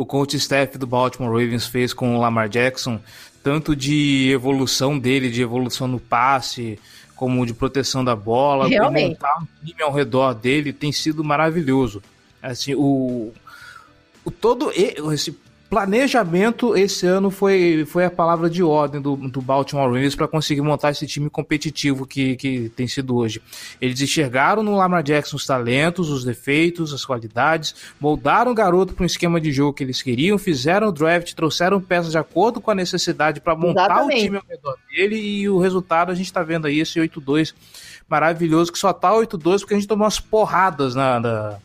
o 0.00 0.06
coach 0.06 0.34
staff 0.38 0.78
do 0.78 0.86
Baltimore 0.86 1.30
Ravens 1.30 1.66
fez 1.66 1.92
com 1.92 2.16
o 2.16 2.18
Lamar 2.18 2.48
Jackson, 2.48 2.98
tanto 3.42 3.76
de 3.76 4.30
evolução 4.30 4.98
dele, 4.98 5.30
de 5.30 5.42
evolução 5.42 5.86
no 5.86 6.00
passe, 6.00 6.78
como 7.14 7.44
de 7.44 7.52
proteção 7.52 8.02
da 8.02 8.16
bola, 8.16 8.66
Realmente. 8.66 9.10
montar 9.10 9.42
um 9.42 9.46
time 9.66 9.82
ao 9.82 9.92
redor 9.92 10.32
dele, 10.32 10.72
tem 10.72 10.90
sido 10.90 11.22
maravilhoso. 11.22 12.02
Assim, 12.42 12.74
o, 12.74 13.30
o 14.24 14.30
todo 14.30 14.72
esse 14.74 15.38
planejamento 15.70 16.76
esse 16.76 17.06
ano 17.06 17.30
foi, 17.30 17.84
foi 17.86 18.04
a 18.04 18.10
palavra 18.10 18.50
de 18.50 18.60
ordem 18.60 19.00
do, 19.00 19.14
do 19.14 19.40
Baltimore 19.40 19.86
Ravens 19.86 20.16
para 20.16 20.26
conseguir 20.26 20.62
montar 20.62 20.90
esse 20.90 21.06
time 21.06 21.30
competitivo 21.30 22.04
que, 22.04 22.34
que 22.34 22.68
tem 22.70 22.88
sido 22.88 23.14
hoje. 23.16 23.40
Eles 23.80 24.00
enxergaram 24.00 24.64
no 24.64 24.76
Lamar 24.76 25.04
Jackson 25.04 25.36
os 25.36 25.46
talentos, 25.46 26.10
os 26.10 26.24
defeitos, 26.24 26.92
as 26.92 27.04
qualidades, 27.04 27.74
moldaram 28.00 28.50
o 28.50 28.54
garoto 28.54 28.94
para 28.94 29.04
um 29.04 29.06
esquema 29.06 29.40
de 29.40 29.52
jogo 29.52 29.72
que 29.72 29.84
eles 29.84 30.02
queriam, 30.02 30.36
fizeram 30.36 30.88
o 30.88 30.92
draft, 30.92 31.32
trouxeram 31.34 31.80
peças 31.80 32.10
de 32.10 32.18
acordo 32.18 32.60
com 32.60 32.72
a 32.72 32.74
necessidade 32.74 33.40
para 33.40 33.54
montar 33.54 33.84
Exatamente. 33.84 34.16
o 34.16 34.22
time 34.24 34.36
ao 34.38 34.44
redor 34.48 34.76
dele 34.90 35.16
e 35.16 35.48
o 35.48 35.60
resultado 35.60 36.10
a 36.10 36.14
gente 36.16 36.26
está 36.26 36.42
vendo 36.42 36.66
aí 36.66 36.80
esse 36.80 36.98
8-2 36.98 37.54
maravilhoso 38.08 38.72
que 38.72 38.78
só 38.78 38.92
tá 38.92 39.12
8-2 39.12 39.60
porque 39.60 39.74
a 39.74 39.76
gente 39.76 39.86
tomou 39.86 40.04
umas 40.04 40.18
porradas 40.18 40.96
na, 40.96 41.20
na 41.20 41.58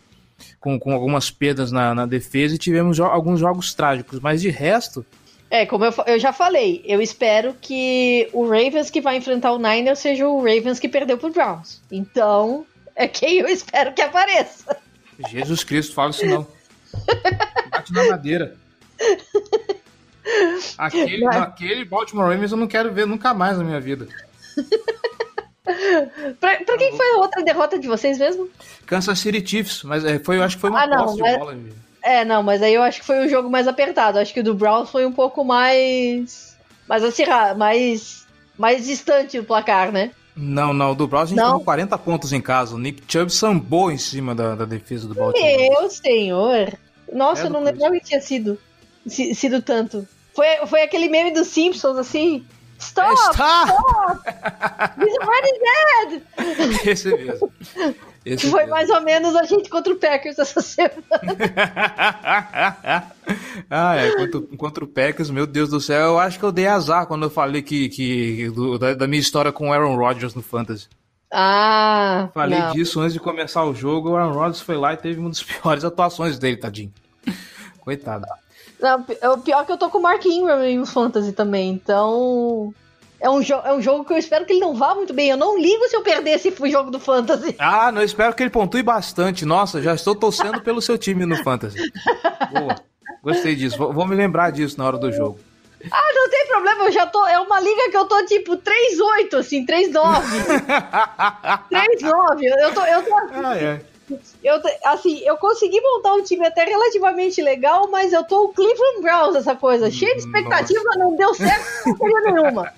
com, 0.65 0.79
com 0.79 0.93
algumas 0.95 1.29
perdas 1.29 1.71
na, 1.71 1.93
na 1.93 2.07
defesa 2.07 2.55
e 2.55 2.57
tivemos 2.57 2.97
jo 2.97 3.03
alguns 3.03 3.39
jogos 3.39 3.75
trágicos, 3.75 4.19
mas 4.19 4.41
de 4.41 4.49
resto. 4.49 5.05
É, 5.47 5.63
como 5.63 5.85
eu, 5.85 5.93
eu, 6.07 6.17
já 6.17 6.33
falei, 6.33 6.81
eu 6.85 6.99
espero 6.99 7.55
que 7.61 8.27
o 8.33 8.47
Ravens 8.47 8.89
que 8.89 8.99
vai 8.99 9.15
enfrentar 9.15 9.51
o 9.51 9.59
Niners 9.59 9.99
seja 9.99 10.27
o 10.27 10.39
Ravens 10.39 10.79
que 10.79 10.89
perdeu 10.89 11.19
pro 11.19 11.31
Browns. 11.31 11.83
Então, 11.91 12.65
é 12.95 13.07
quem 13.07 13.37
eu 13.37 13.47
espero 13.47 13.93
que 13.93 14.01
apareça. 14.01 14.75
Jesus 15.29 15.63
Cristo, 15.63 15.93
fala 15.93 16.09
isso 16.09 16.25
não. 16.25 16.47
Bate 17.69 17.93
na 17.93 18.09
madeira. 18.09 18.55
Aquele, 20.79 21.27
aquele 21.27 21.85
Baltimore 21.85 22.27
Ravens 22.27 22.51
eu 22.51 22.57
não 22.57 22.65
quero 22.65 22.91
ver 22.91 23.05
nunca 23.05 23.35
mais 23.35 23.55
na 23.59 23.63
minha 23.63 23.79
vida. 23.79 24.07
pra, 26.39 26.57
pra 26.57 26.77
quem 26.77 26.95
foi 26.95 27.13
a 27.13 27.17
outra 27.17 27.43
derrota 27.43 27.79
de 27.79 27.87
vocês 27.87 28.17
mesmo? 28.17 28.49
Kansas 28.85 29.19
City 29.19 29.45
Chiefs, 29.45 29.83
mas 29.83 30.05
é, 30.05 30.19
foi, 30.19 30.37
eu 30.37 30.43
acho 30.43 30.55
que 30.55 30.61
foi 30.61 30.69
uma 30.69 30.83
ah, 30.83 30.87
não, 30.87 31.05
posse 31.05 31.19
mas... 31.19 31.33
de 31.33 31.39
bola. 31.39 31.57
É, 32.03 32.23
não, 32.23 32.43
mas 32.43 32.61
aí 32.61 32.75
eu 32.75 32.83
acho 32.83 32.99
que 32.99 33.05
foi 33.05 33.25
um 33.25 33.27
jogo 33.27 33.49
mais 33.49 33.67
apertado. 33.67 34.19
Acho 34.19 34.31
que 34.31 34.41
o 34.41 34.43
do 34.43 34.53
Browns 34.53 34.91
foi 34.91 35.07
um 35.07 35.11
pouco 35.11 35.43
mais. 35.43 36.55
mais 36.87 37.03
acirrado, 37.03 37.57
mais. 37.57 38.27
mais 38.57 38.85
distante 38.85 39.39
do 39.39 39.43
placar, 39.43 39.91
né? 39.91 40.11
Não, 40.35 40.71
não, 40.71 40.91
o 40.91 40.95
do 40.95 41.07
Browns 41.07 41.23
a 41.23 41.27
gente 41.29 41.37
não. 41.37 41.51
tomou 41.53 41.63
40 41.63 41.97
pontos 41.97 42.31
em 42.31 42.41
casa. 42.41 42.75
O 42.75 42.77
Nick 42.77 43.01
Chubb 43.07 43.31
sambou 43.31 43.91
em 43.91 43.97
cima 43.97 44.35
da, 44.35 44.53
da 44.53 44.65
defesa 44.65 45.07
do 45.07 45.15
Baltimore. 45.15 45.57
Meu 45.57 45.89
senhor! 45.89 46.77
Nossa, 47.11 47.43
é 47.43 47.45
eu 47.47 47.49
não 47.49 47.63
lembrava 47.63 47.95
que 47.95 48.05
tinha 48.05 48.21
sido, 48.21 48.59
sido 49.07 49.61
tanto. 49.61 50.07
Foi, 50.35 50.47
foi 50.67 50.83
aquele 50.83 51.09
meme 51.09 51.31
dos 51.31 51.47
Simpsons, 51.47 51.97
assim. 51.97 52.45
Stop! 52.85 53.17
Stop! 53.33 53.35
stop. 53.35 53.69
He's 54.99 55.17
already 55.17 55.59
dead! 55.59 56.21
Esse 56.85 57.15
mesmo. 57.15 57.51
Esse 58.25 58.49
foi 58.49 58.61
mesmo. 58.61 58.71
mais 58.71 58.89
ou 58.89 59.01
menos 59.01 59.35
a 59.35 59.43
gente 59.43 59.69
contra 59.69 59.93
o 59.93 59.97
Packers 59.97 60.39
essa 60.39 60.61
semana. 60.61 60.95
ah, 63.69 63.95
é, 63.95 64.15
contra, 64.15 64.41
contra, 64.57 64.83
o 64.83 64.87
Packers, 64.87 65.29
meu 65.29 65.45
Deus 65.45 65.69
do 65.69 65.79
céu, 65.79 65.99
eu 65.99 66.17
acho 66.19 66.39
que 66.39 66.45
eu 66.45 66.51
dei 66.51 66.67
azar 66.67 67.05
quando 67.07 67.23
eu 67.23 67.29
falei 67.29 67.61
que, 67.61 67.89
que 67.89 68.49
do, 68.49 68.79
da, 68.79 68.93
da, 68.93 69.07
minha 69.07 69.19
história 69.19 69.51
com 69.51 69.69
o 69.69 69.73
Aaron 69.73 69.95
Rodgers 69.95 70.33
no 70.33 70.41
Fantasy. 70.41 70.87
Ah, 71.31 72.29
Falei 72.33 72.59
não. 72.59 72.71
disso 72.71 73.01
antes 73.01 73.13
de 73.13 73.19
começar 73.19 73.63
o 73.65 73.75
jogo, 73.75 74.11
o 74.11 74.15
Aaron 74.15 74.33
Rodgers 74.33 74.61
foi 74.61 74.77
lá 74.77 74.93
e 74.93 74.97
teve 74.97 75.19
uma 75.19 75.29
das 75.29 75.41
piores 75.43 75.83
atuações 75.83 76.39
dele, 76.39 76.57
tadinho. 76.57 76.93
Coitado. 77.79 78.25
Não, 78.79 79.05
o 79.33 79.37
pior 79.39 79.61
é 79.61 79.65
que 79.65 79.71
eu 79.71 79.77
tô 79.77 79.89
com 79.89 79.99
o 79.99 80.01
Mark 80.01 80.25
Ingram 80.25 80.63
em 80.63 80.85
Fantasy 80.85 81.31
também, 81.31 81.71
então. 81.71 82.73
É 83.19 83.29
um, 83.29 83.41
é 83.41 83.73
um 83.73 83.81
jogo 83.81 84.03
que 84.03 84.13
eu 84.13 84.17
espero 84.17 84.45
que 84.45 84.53
ele 84.53 84.59
não 84.59 84.75
vá 84.75 84.93
muito 84.93 85.13
bem. 85.13 85.29
Eu 85.29 85.37
não 85.37 85.57
ligo 85.57 85.87
se 85.87 85.95
eu 85.95 86.01
perder 86.01 86.31
esse 86.31 86.53
jogo 86.69 86.91
do 86.91 86.99
Fantasy. 86.99 87.55
Ah, 87.57 87.91
não, 87.91 88.01
eu 88.01 88.05
espero 88.05 88.35
que 88.35 88.43
ele 88.43 88.49
pontue 88.49 88.83
bastante. 88.83 89.45
Nossa, 89.45 89.81
já 89.81 89.95
estou 89.95 90.13
torcendo 90.13 90.61
pelo 90.61 90.81
seu 90.81 90.97
time 90.97 91.25
no 91.25 91.41
Fantasy. 91.43 91.77
Boa. 92.51 92.75
Gostei 93.23 93.55
disso. 93.55 93.77
Vou, 93.77 93.91
vou, 93.91 94.05
me 94.05 94.15
lembrar 94.15 94.51
disso 94.51 94.77
na 94.77 94.85
hora 94.85 94.97
do 94.97 95.11
jogo. 95.11 95.39
Ah, 95.91 96.11
não 96.13 96.29
tem 96.29 96.45
problema, 96.47 96.83
eu 96.83 96.91
já 96.91 97.07
tô. 97.07 97.25
É 97.25 97.39
uma 97.39 97.59
liga 97.59 97.89
que 97.89 97.97
eu 97.97 98.05
tô 98.05 98.23
tipo 98.25 98.57
3-8, 98.57 99.39
assim, 99.39 99.65
3-9. 99.65 99.93
3-9. 101.71 102.43
Eu 102.61 102.73
tô. 102.73 102.81
Eu 102.81 103.03
tô 103.03 103.15
ah, 103.43 103.57
é. 103.57 103.81
Eu, 104.43 104.61
assim, 104.85 105.19
eu 105.25 105.35
consegui 105.37 105.81
montar 105.81 106.13
um 106.13 106.23
time 106.23 106.45
até 106.45 106.63
relativamente 106.63 107.41
legal, 107.41 107.89
mas 107.89 108.13
eu 108.13 108.23
tô 108.23 108.45
o 108.45 108.53
Cleveland 108.53 109.01
Browns, 109.01 109.35
essa 109.35 109.55
coisa. 109.55 109.89
Cheio 109.89 110.13
de 110.13 110.19
expectativa, 110.19 110.83
Nossa. 110.83 110.99
não 110.99 111.15
deu 111.15 111.33
certo 111.33 111.97
não 111.99 112.33
nenhuma. 112.33 112.73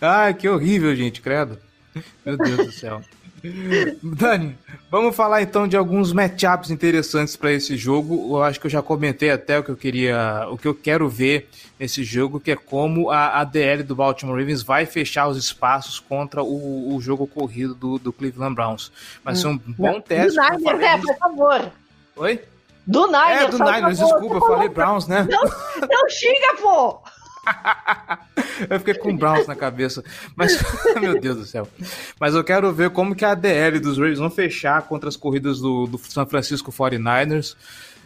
Ai, 0.00 0.34
que 0.34 0.48
horrível, 0.48 0.94
gente, 0.94 1.20
credo. 1.20 1.58
Meu 2.24 2.36
Deus 2.36 2.66
do 2.66 2.72
céu. 2.72 3.02
Dani, 4.02 4.56
vamos 4.90 5.14
falar 5.14 5.42
então 5.42 5.66
de 5.66 5.76
alguns 5.76 6.12
matchups 6.12 6.70
interessantes 6.70 7.36
para 7.36 7.52
esse 7.52 7.76
jogo. 7.76 8.36
Eu 8.36 8.42
acho 8.42 8.60
que 8.60 8.66
eu 8.66 8.70
já 8.70 8.82
comentei 8.82 9.30
até 9.30 9.58
o 9.58 9.62
que 9.62 9.70
eu 9.70 9.76
queria, 9.76 10.46
o 10.50 10.56
que 10.56 10.66
eu 10.66 10.74
quero 10.74 11.08
ver 11.08 11.48
nesse 11.78 12.02
jogo, 12.04 12.40
que 12.40 12.50
é 12.50 12.56
como 12.56 13.10
a 13.10 13.40
ADL 13.40 13.82
do 13.84 13.94
Baltimore 13.94 14.38
Ravens 14.38 14.62
vai 14.62 14.86
fechar 14.86 15.28
os 15.28 15.36
espaços 15.36 16.00
contra 16.00 16.42
o, 16.42 16.94
o 16.94 17.00
jogo 17.00 17.26
corrido 17.26 17.74
do, 17.74 17.98
do, 17.98 18.12
Cleveland 18.12 18.54
Browns. 18.54 18.90
Vai 19.24 19.36
ser 19.36 19.48
um 19.48 19.58
bom 19.58 20.00
teste. 20.00 20.38
Do 20.38 20.42
Niners, 20.42 20.82
é, 20.82 20.98
por 20.98 21.16
favor. 21.16 21.72
Oi? 22.16 22.40
Do 22.86 23.06
Niners, 23.06 23.42
É, 23.42 23.48
do 23.48 23.58
Niners, 23.58 23.98
desculpa, 23.98 24.36
eu 24.36 24.40
falei 24.40 24.68
Browns, 24.68 25.06
né? 25.08 25.26
Não, 25.28 25.42
não 25.42 26.08
xinga, 26.08 26.54
pô! 26.62 27.02
eu 28.68 28.78
fiquei 28.78 28.94
com 28.94 29.16
Browns 29.16 29.46
na 29.46 29.54
cabeça. 29.54 30.02
Mas, 30.34 30.58
meu 31.00 31.20
Deus 31.20 31.36
do 31.36 31.44
céu. 31.44 31.68
Mas 32.18 32.34
eu 32.34 32.44
quero 32.44 32.72
ver 32.72 32.90
como 32.90 33.14
que 33.14 33.24
a 33.24 33.32
ADL 33.32 33.80
dos 33.80 33.98
Ravens 33.98 34.18
vão 34.18 34.30
fechar 34.30 34.82
contra 34.82 35.08
as 35.08 35.16
corridas 35.16 35.60
do, 35.60 35.86
do 35.86 35.98
San 35.98 36.26
Francisco 36.26 36.72
49ers, 36.72 37.56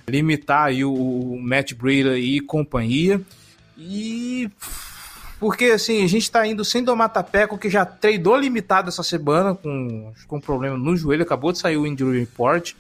limitar 0.09 0.67
aí 0.67 0.85
o, 0.85 0.93
o 0.93 1.41
Matt 1.41 1.75
Breida 1.75 2.19
e 2.19 2.41
companhia. 2.41 3.21
E. 3.77 4.51
Porque 5.39 5.67
assim, 5.67 6.05
a 6.05 6.07
gente 6.07 6.31
tá 6.31 6.47
indo 6.47 6.63
sem 6.67 6.85
domar 6.85 7.09
Tapeco, 7.09 7.57
que 7.57 7.71
já 7.71 7.87
treinou 7.87 8.37
limitado 8.37 8.91
essa 8.91 9.03
semana 9.03 9.55
com, 9.55 10.13
com 10.29 10.37
um 10.37 10.41
problema 10.41 10.77
no 10.77 10.95
joelho, 10.95 11.23
acabou 11.23 11.51
de 11.51 11.59
sair 11.59 11.79
o 11.79 11.87
injury 11.87 12.21
report. 12.21 12.75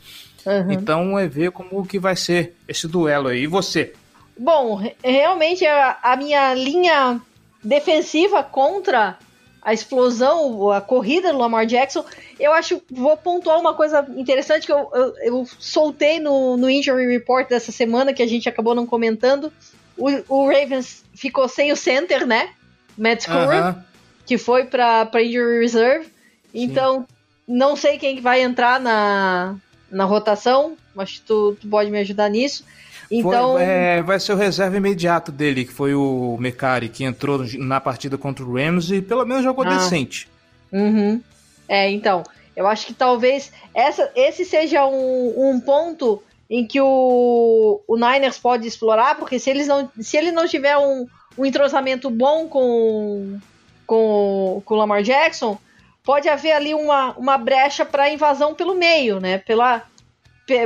Uhum. 0.44 0.73
Então 0.73 1.18
é 1.18 1.27
ver 1.27 1.53
como 1.53 1.87
que 1.87 1.99
vai 1.99 2.14
ser 2.16 2.55
esse 2.68 2.87
duelo 2.87 3.29
aí. 3.29 3.44
E 3.44 3.46
você? 3.46 3.94
Bom, 4.42 4.81
realmente 5.05 5.66
a, 5.66 5.98
a, 6.03 6.16
minha 6.16 6.55
linha 6.55 7.20
defensiva 7.62 8.42
contra 8.42 9.18
a 9.61 9.74
explosão, 9.74 10.70
a 10.70 10.81
corrida 10.81 11.31
do 11.31 11.38
Lamar 11.38 11.66
Jackson, 11.66 12.03
eu 12.38 12.50
acho, 12.55 12.81
vou 12.90 13.18
pontuar 13.18 13.61
uma 13.61 13.74
coisa 13.74 14.03
interessante 14.16 14.64
que 14.64 14.72
eu, 14.72 14.90
eu, 14.94 15.14
eu 15.18 15.48
soltei 15.59 16.18
no, 16.18 16.57
no 16.57 16.70
Injury 16.70 17.07
Report 17.07 17.50
dessa 17.50 17.70
semana, 17.70 18.14
que 18.14 18.22
a 18.22 18.26
gente 18.26 18.48
acabou 18.48 18.74
não 18.74 18.87
comentando. 18.87 19.53
O, 19.94 20.09
o 20.35 20.46
Ravens 20.46 21.05
ficou 21.14 21.46
sem 21.46 21.70
o 21.70 21.76
center, 21.76 22.26
né? 22.26 22.48
Matt 22.96 23.24
Score, 23.24 23.59
uh 23.59 23.62
-huh. 23.62 23.85
que 24.24 24.38
foi 24.38 24.64
para 24.64 25.22
Injury 25.22 25.61
Reserve. 25.61 26.07
Sim. 26.07 26.12
Então, 26.55 27.07
não 27.46 27.76
sei 27.76 27.98
quem 27.98 28.22
vai 28.22 28.40
entrar 28.40 28.81
na, 28.81 29.57
na 29.90 30.05
rotação, 30.07 30.79
que 31.05 31.20
tu, 31.20 31.59
tu 31.61 31.68
pode 31.68 31.90
me 31.90 31.98
ajudar 31.98 32.31
nisso. 32.31 32.64
Então, 33.11 33.55
foi, 33.55 33.62
é, 33.62 34.03
vai 34.03 34.20
ser 34.20 34.33
o 34.33 34.37
reserva 34.37 34.77
imediato 34.77 35.33
dele, 35.33 35.64
que 35.64 35.73
foi 35.73 35.94
o 35.94 36.37
Mecari, 36.38 36.88
que 36.88 37.03
entrou 37.03 37.44
na 37.59 37.81
partida 37.81 38.16
contra 38.16 38.44
o 38.44 38.55
Rams 38.55 38.90
e 38.90 39.03
pelo 39.03 39.25
menos 39.25 39.42
jogou 39.42 39.64
ah. 39.66 39.77
decente. 39.77 40.29
Uhum. 40.70 41.20
É, 41.68 41.90
então, 41.90 42.23
eu 42.55 42.66
acho 42.66 42.87
que 42.87 42.94
talvez 42.94 43.53
essa, 43.75 44.11
esse 44.14 44.44
seja 44.44 44.87
um, 44.87 45.51
um 45.51 45.61
ponto 45.61 46.23
em 46.49 46.66
que 46.66 46.81
o, 46.81 47.81
o 47.87 47.96
Niners 47.96 48.38
pode 48.38 48.66
explorar, 48.66 49.16
porque 49.16 49.38
se, 49.38 49.51
eles 49.51 49.66
não, 49.66 49.90
se 50.01 50.16
ele 50.16 50.33
não 50.33 50.46
tiver 50.46 50.77
um, 50.77 51.07
um 51.38 51.46
entrosamento 51.46 52.11
bom 52.11 52.49
com, 52.49 53.38
com, 53.87 54.62
com 54.64 54.75
o 54.75 54.77
Lamar 54.77 55.03
Jackson, 55.03 55.59
pode 56.05 56.29
haver 56.29 56.53
ali 56.53 56.75
uma, 56.75 57.12
uma 57.16 57.38
brecha 57.38 57.85
para 57.85 58.12
invasão 58.12 58.55
pelo 58.55 58.75
meio, 58.75 59.20
né? 59.20 59.38
Pela, 59.38 59.85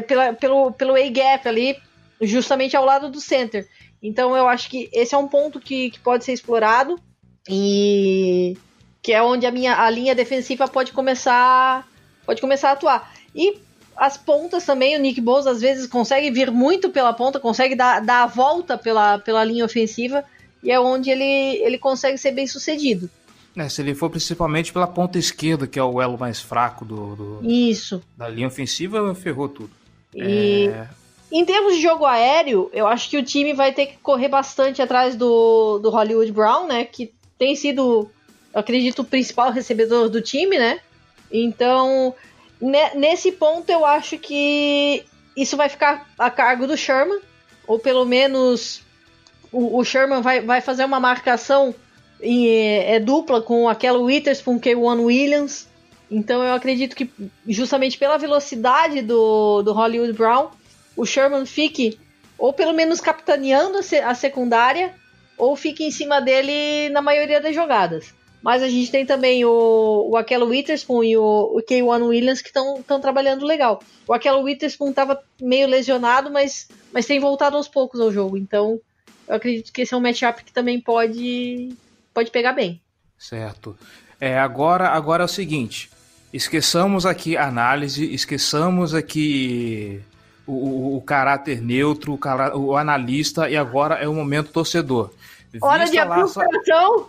pela, 0.07 0.33
pelo, 0.33 0.73
pelo 0.73 0.95
A-gap 0.95 1.47
ali, 1.47 1.77
justamente 2.27 2.77
ao 2.77 2.85
lado 2.85 3.11
do 3.11 3.21
center. 3.21 3.69
Então 4.03 4.37
eu 4.37 4.49
acho 4.49 4.69
que 4.69 4.89
esse 4.93 5.15
é 5.15 5.19
um 5.19 5.29
ponto 5.29 5.61
que, 5.61 5.91
que 5.91 6.01
pode 6.01 6.25
ser 6.25 6.33
explorado 6.33 6.99
e 7.49 8.57
que 9.03 9.13
é 9.13 9.23
onde 9.23 9.47
a 9.47 9.51
minha 9.51 9.77
a 9.77 9.91
linha 9.91 10.15
defensiva 10.15 10.67
pode 10.69 10.93
começar 10.93 11.87
pode 12.25 12.41
começar 12.41 12.71
a 12.71 12.73
atuar. 12.73 13.15
E 13.35 13.59
as 13.97 14.17
pontas 14.17 14.65
também, 14.65 14.97
o 14.97 15.01
Nick 15.01 15.21
Bosa 15.21 15.51
às 15.51 15.61
vezes 15.61 15.87
consegue 15.87 16.31
vir 16.31 16.51
muito 16.51 16.91
pela 16.91 17.13
ponta, 17.13 17.39
consegue 17.39 17.75
dar, 17.75 18.01
dar 18.01 18.25
a 18.25 18.27
volta 18.27 18.77
pela, 18.77 19.19
pela 19.19 19.45
linha 19.45 19.65
ofensiva 19.65 20.25
e 20.63 20.71
é 20.71 20.81
onde 20.81 21.11
ele, 21.11 21.23
ele 21.63 21.79
consegue 21.79 22.19
ser 22.19 22.33
bem 22.33 22.47
sucedido. 22.47 23.09
É, 23.57 23.69
se 23.69 23.81
ele 23.83 23.95
for 23.95 24.11
principalmente 24.11 24.73
pela 24.73 24.87
ponta 24.87 25.17
esquerda, 25.17 25.67
que 25.67 25.79
é 25.79 25.83
o 25.83 26.03
elo 26.03 26.19
mais 26.19 26.41
fraco 26.41 26.85
do, 26.85 27.15
do 27.15 27.41
Isso. 27.49 28.03
da 28.17 28.29
linha 28.29 28.49
ofensiva, 28.49 29.15
ferrou 29.15 29.49
tudo. 29.49 29.71
E, 30.13 30.69
é... 30.69 30.89
Em 31.35 31.45
termos 31.45 31.75
de 31.75 31.83
jogo 31.83 32.07
aéreo, 32.07 32.71
eu 32.73 32.87
acho 32.87 33.11
que 33.11 33.17
o 33.17 33.23
time 33.25 33.53
vai 33.53 33.73
ter 33.73 33.87
que 33.87 33.97
correr 33.97 34.29
bastante 34.29 34.81
atrás 34.81 35.17
do, 35.17 35.81
do 35.81 35.91
Hollywood 35.91 36.31
Brown, 36.31 36.69
né? 36.69 36.85
Que 36.85 37.13
tem 37.37 37.57
sido, 37.57 38.09
acredito, 38.55 39.01
o 39.01 39.05
principal 39.05 39.51
recebedor 39.51 40.09
do 40.09 40.23
time, 40.23 40.57
né? 40.57 40.79
Então, 41.33 42.15
nesse 42.95 43.33
ponto, 43.33 43.69
eu 43.69 43.85
acho 43.85 44.17
que 44.17 45.05
isso 45.37 45.57
vai 45.57 45.69
ficar 45.69 46.09
a 46.17 46.31
cargo 46.31 46.69
do 46.69 46.77
Sherman, 46.77 47.19
ou 47.67 47.81
pelo 47.81 48.05
menos 48.05 48.83
o, 49.51 49.81
o 49.81 49.85
Sherman 49.85 50.23
vai, 50.23 50.41
vai 50.41 50.61
fazer 50.61 50.85
uma 50.85 51.01
marcação 51.01 51.75
em, 52.23 52.47
é, 52.47 52.95
é 52.95 53.01
dupla 53.01 53.43
com 53.43 53.69
aquela 53.69 53.99
Witherspoon, 53.99 54.61
K1 54.61 55.05
Williams. 55.05 55.67
Então 56.09 56.45
eu 56.45 56.55
acredito 56.55 56.95
que 56.95 57.11
justamente 57.49 57.99
pela 57.99 58.19
velocidade 58.19 59.03
do, 59.03 59.63
do 59.63 59.73
Hollywood 59.73 60.13
Brown, 60.13 60.51
o 60.97 61.05
Sherman 61.05 61.47
fique 61.47 61.99
ou 62.39 62.53
pelo 62.53 62.73
menos 62.73 63.01
capitaneando 63.01 63.79
a 63.79 64.15
secundária 64.15 64.95
ou 65.37 65.57
fique 65.57 65.85
em 65.85 65.91
cima 65.91 66.21
dele 66.21 66.89
na 66.91 67.01
maioria 67.01 67.41
das 67.41 67.55
jogadas. 67.55 68.13
Mas 68.43 68.63
a 68.63 68.69
gente 68.69 68.91
tem 68.91 69.07
também 69.07 69.45
o, 69.45 70.09
o 70.11 70.17
Aquelo 70.17 70.47
Witherspoon 70.47 71.03
e 71.03 71.17
o, 71.17 71.23
o 71.23 71.63
K1 71.63 72.07
Williams 72.07 72.43
que 72.43 72.49
estão 72.49 73.01
trabalhando 73.01 73.47
legal. 73.47 73.83
O 74.07 74.13
Aquelo 74.13 74.43
Witherspoon 74.43 74.91
estava 74.91 75.23
meio 75.41 75.67
lesionado, 75.67 76.31
mas, 76.31 76.69
mas 76.93 77.07
tem 77.07 77.19
voltado 77.19 77.57
aos 77.57 77.69
poucos 77.69 78.01
ao 78.01 78.13
jogo. 78.13 78.37
Então 78.37 78.79
eu 79.27 79.37
acredito 79.37 79.73
que 79.73 79.81
esse 79.81 79.95
é 79.95 79.97
um 79.97 80.01
matchup 80.01 80.45
que 80.45 80.53
também 80.53 80.79
pode, 80.79 81.75
pode 82.13 82.31
pegar 82.31 82.53
bem. 82.53 82.83
Certo. 83.17 83.79
É, 84.21 84.39
agora, 84.39 84.89
agora 84.89 85.23
é 85.23 85.27
o 85.27 85.29
seguinte: 85.29 85.91
esqueçamos 86.31 87.07
aqui 87.07 87.39
análise, 87.39 88.13
esqueçamos 88.13 88.95
aqui 88.95 90.03
o, 90.47 90.97
o, 90.97 91.01
caráter 91.01 91.61
neutro, 91.61 92.13
o, 92.13 92.59
o, 92.59 92.77
analista, 92.77 93.49
e 93.49 93.57
agora 93.57 93.97
é 93.97 94.09
o 94.09 94.15
momento 94.15 94.51
torcedor. 94.51 95.11
Hora 95.61 95.85
de 95.85 95.99
abrir 95.99 96.25
o 96.25 96.33
coração. 96.33 97.09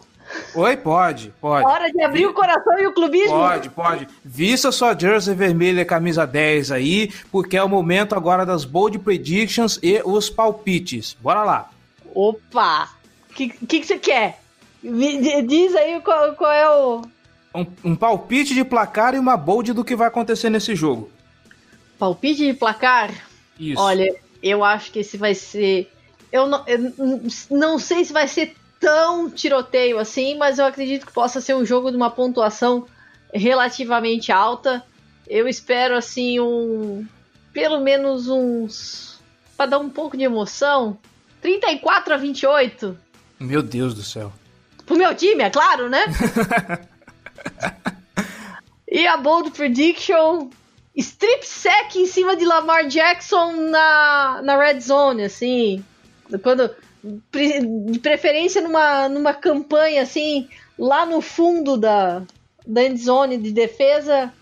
Oi, 0.56 0.78
pode, 0.78 1.34
pode. 1.40 1.68
Hora 1.68 1.92
de 1.92 2.02
abrir 2.02 2.26
o 2.26 2.34
coração 2.34 2.80
e 2.80 2.88
o 2.88 2.94
clubismo. 2.94 3.38
Pode, 3.38 3.70
pode. 3.70 4.08
Vista 4.24 4.72
sua 4.72 4.98
jersey 4.98 5.36
vermelha, 5.36 5.86
camisa 5.86 6.26
10 6.26 6.72
aí, 6.72 7.12
porque 7.32 7.58
é 7.58 7.64
o 7.64 7.70
momento 7.70 8.16
agora 8.16 8.46
das 8.46 8.66
bold 8.66 8.98
predictions 9.00 9.80
e 9.84 10.02
os 10.04 10.30
palpites. 10.30 11.16
Bora 11.22 11.44
lá. 11.44 11.70
Opa! 12.14 12.90
O 13.30 13.34
que, 13.34 13.50
que, 13.50 13.80
que 13.82 13.86
você 13.86 13.98
quer? 13.98 14.40
Diz 15.46 15.76
aí 15.76 16.00
qual, 16.02 16.34
qual 16.34 16.52
é 16.52 16.70
o. 16.70 17.02
Um, 17.54 17.92
um, 17.92 17.96
palpite 17.96 18.54
de 18.54 18.64
placar 18.64 19.14
e 19.16 19.20
uma 19.20 19.38
bold 19.38 19.74
do 19.74 19.84
que 19.84 19.96
vai 19.96 20.08
acontecer 20.08 20.50
nesse 20.50 20.76
jogo. 20.76 21.10
Palpite 21.98 22.46
de 22.46 22.54
placar? 22.54 23.12
Isso. 23.60 23.82
Olha, 23.82 24.16
eu 24.42 24.64
acho 24.64 24.92
que 24.92 25.00
esse 25.00 25.18
vai 25.18 25.34
ser. 25.34 25.92
Eu 26.32 26.48
não, 26.48 26.64
eu 26.68 27.22
não 27.50 27.80
sei 27.80 28.04
se 28.04 28.12
vai 28.12 28.28
ser 28.28 28.56
tão 28.80 29.30
tiroteio 29.30 29.98
assim, 29.98 30.38
mas 30.38 30.60
eu 30.60 30.66
acredito 30.66 31.06
que 31.06 31.14
possa 31.14 31.40
ser 31.42 31.56
um 31.56 31.66
jogo 31.66 31.90
de 31.90 31.98
uma 31.98 32.12
pontuação 32.12 32.86
relativamente 33.34 34.32
alta. 34.32 34.84
Eu 35.28 35.48
espero 35.48 35.96
assim 35.96 36.40
um. 36.40 37.06
Pelo 37.54 37.80
menos 37.80 38.28
uns. 38.28 39.20
para 39.56 39.72
dar 39.72 39.80
um 39.80 39.90
pouco 39.90 40.18
de 40.18 40.24
emoção, 40.24 40.98
34 41.42 42.14
a 42.14 42.18
28. 42.18 42.98
Meu 43.40 43.62
Deus 43.62 43.94
do 43.94 44.04
céu. 44.04 44.32
Pro 44.86 44.98
meu 44.98 45.16
time, 45.16 45.44
é 45.44 45.50
claro, 45.50 45.90
né? 45.90 46.06
e 48.88 49.08
a 49.08 49.18
bold 49.18 49.52
prediction 49.52 50.50
strip 51.02 51.46
sack 51.46 52.00
em 52.00 52.06
cima 52.06 52.36
de 52.36 52.46
Lamar 52.46 52.88
Jackson 52.88 53.54
na, 53.54 54.42
na 54.44 54.58
red 54.58 54.80
zone, 54.80 55.24
assim. 55.24 55.84
Quando 56.42 56.70
de 57.92 58.00
preferência 58.00 58.62
numa, 58.62 59.08
numa 59.08 59.34
campanha 59.34 60.02
assim, 60.02 60.50
lá 60.78 61.06
no 61.06 61.22
fundo 61.22 61.78
da, 61.78 62.24
da 62.66 62.84
end 62.84 62.98
zone 62.98 63.38
de 63.38 63.52
defesa, 63.52 64.34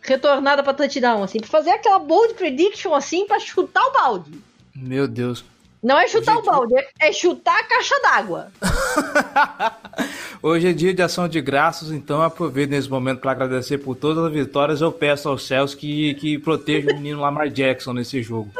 retornada 0.00 0.62
para 0.62 0.72
touchdown, 0.72 1.22
assim, 1.22 1.38
para 1.38 1.50
fazer 1.50 1.70
aquela 1.70 1.98
bold 1.98 2.34
prediction 2.34 2.94
assim 2.94 3.26
para 3.26 3.38
chutar 3.38 3.82
o 3.84 3.92
balde. 3.92 4.32
Meu 4.74 5.06
Deus. 5.06 5.44
Não 5.82 5.98
é 5.98 6.06
chutar 6.06 6.38
Hoje 6.38 6.48
o 6.48 6.52
balde, 6.52 6.74
é, 6.76 7.08
é 7.08 7.12
chutar 7.12 7.58
a 7.58 7.64
caixa 7.64 7.94
d'água. 8.00 8.52
Hoje 10.40 10.68
é 10.68 10.72
dia 10.72 10.94
de 10.94 11.02
ação 11.02 11.26
de 11.26 11.40
graças, 11.40 11.90
então 11.90 12.22
aproveito 12.22 12.70
nesse 12.70 12.88
momento 12.88 13.18
para 13.20 13.32
agradecer 13.32 13.78
por 13.78 13.96
todas 13.96 14.24
as 14.24 14.32
vitórias. 14.32 14.80
Eu 14.80 14.92
peço 14.92 15.28
aos 15.28 15.44
céus 15.44 15.74
que, 15.74 16.14
que 16.14 16.38
protejam 16.38 16.92
o 16.92 16.94
menino 16.94 17.20
Lamar 17.20 17.48
Jackson 17.48 17.92
nesse 17.94 18.22
jogo. 18.22 18.52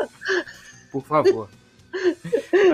Por 0.90 1.04
favor. 1.04 1.48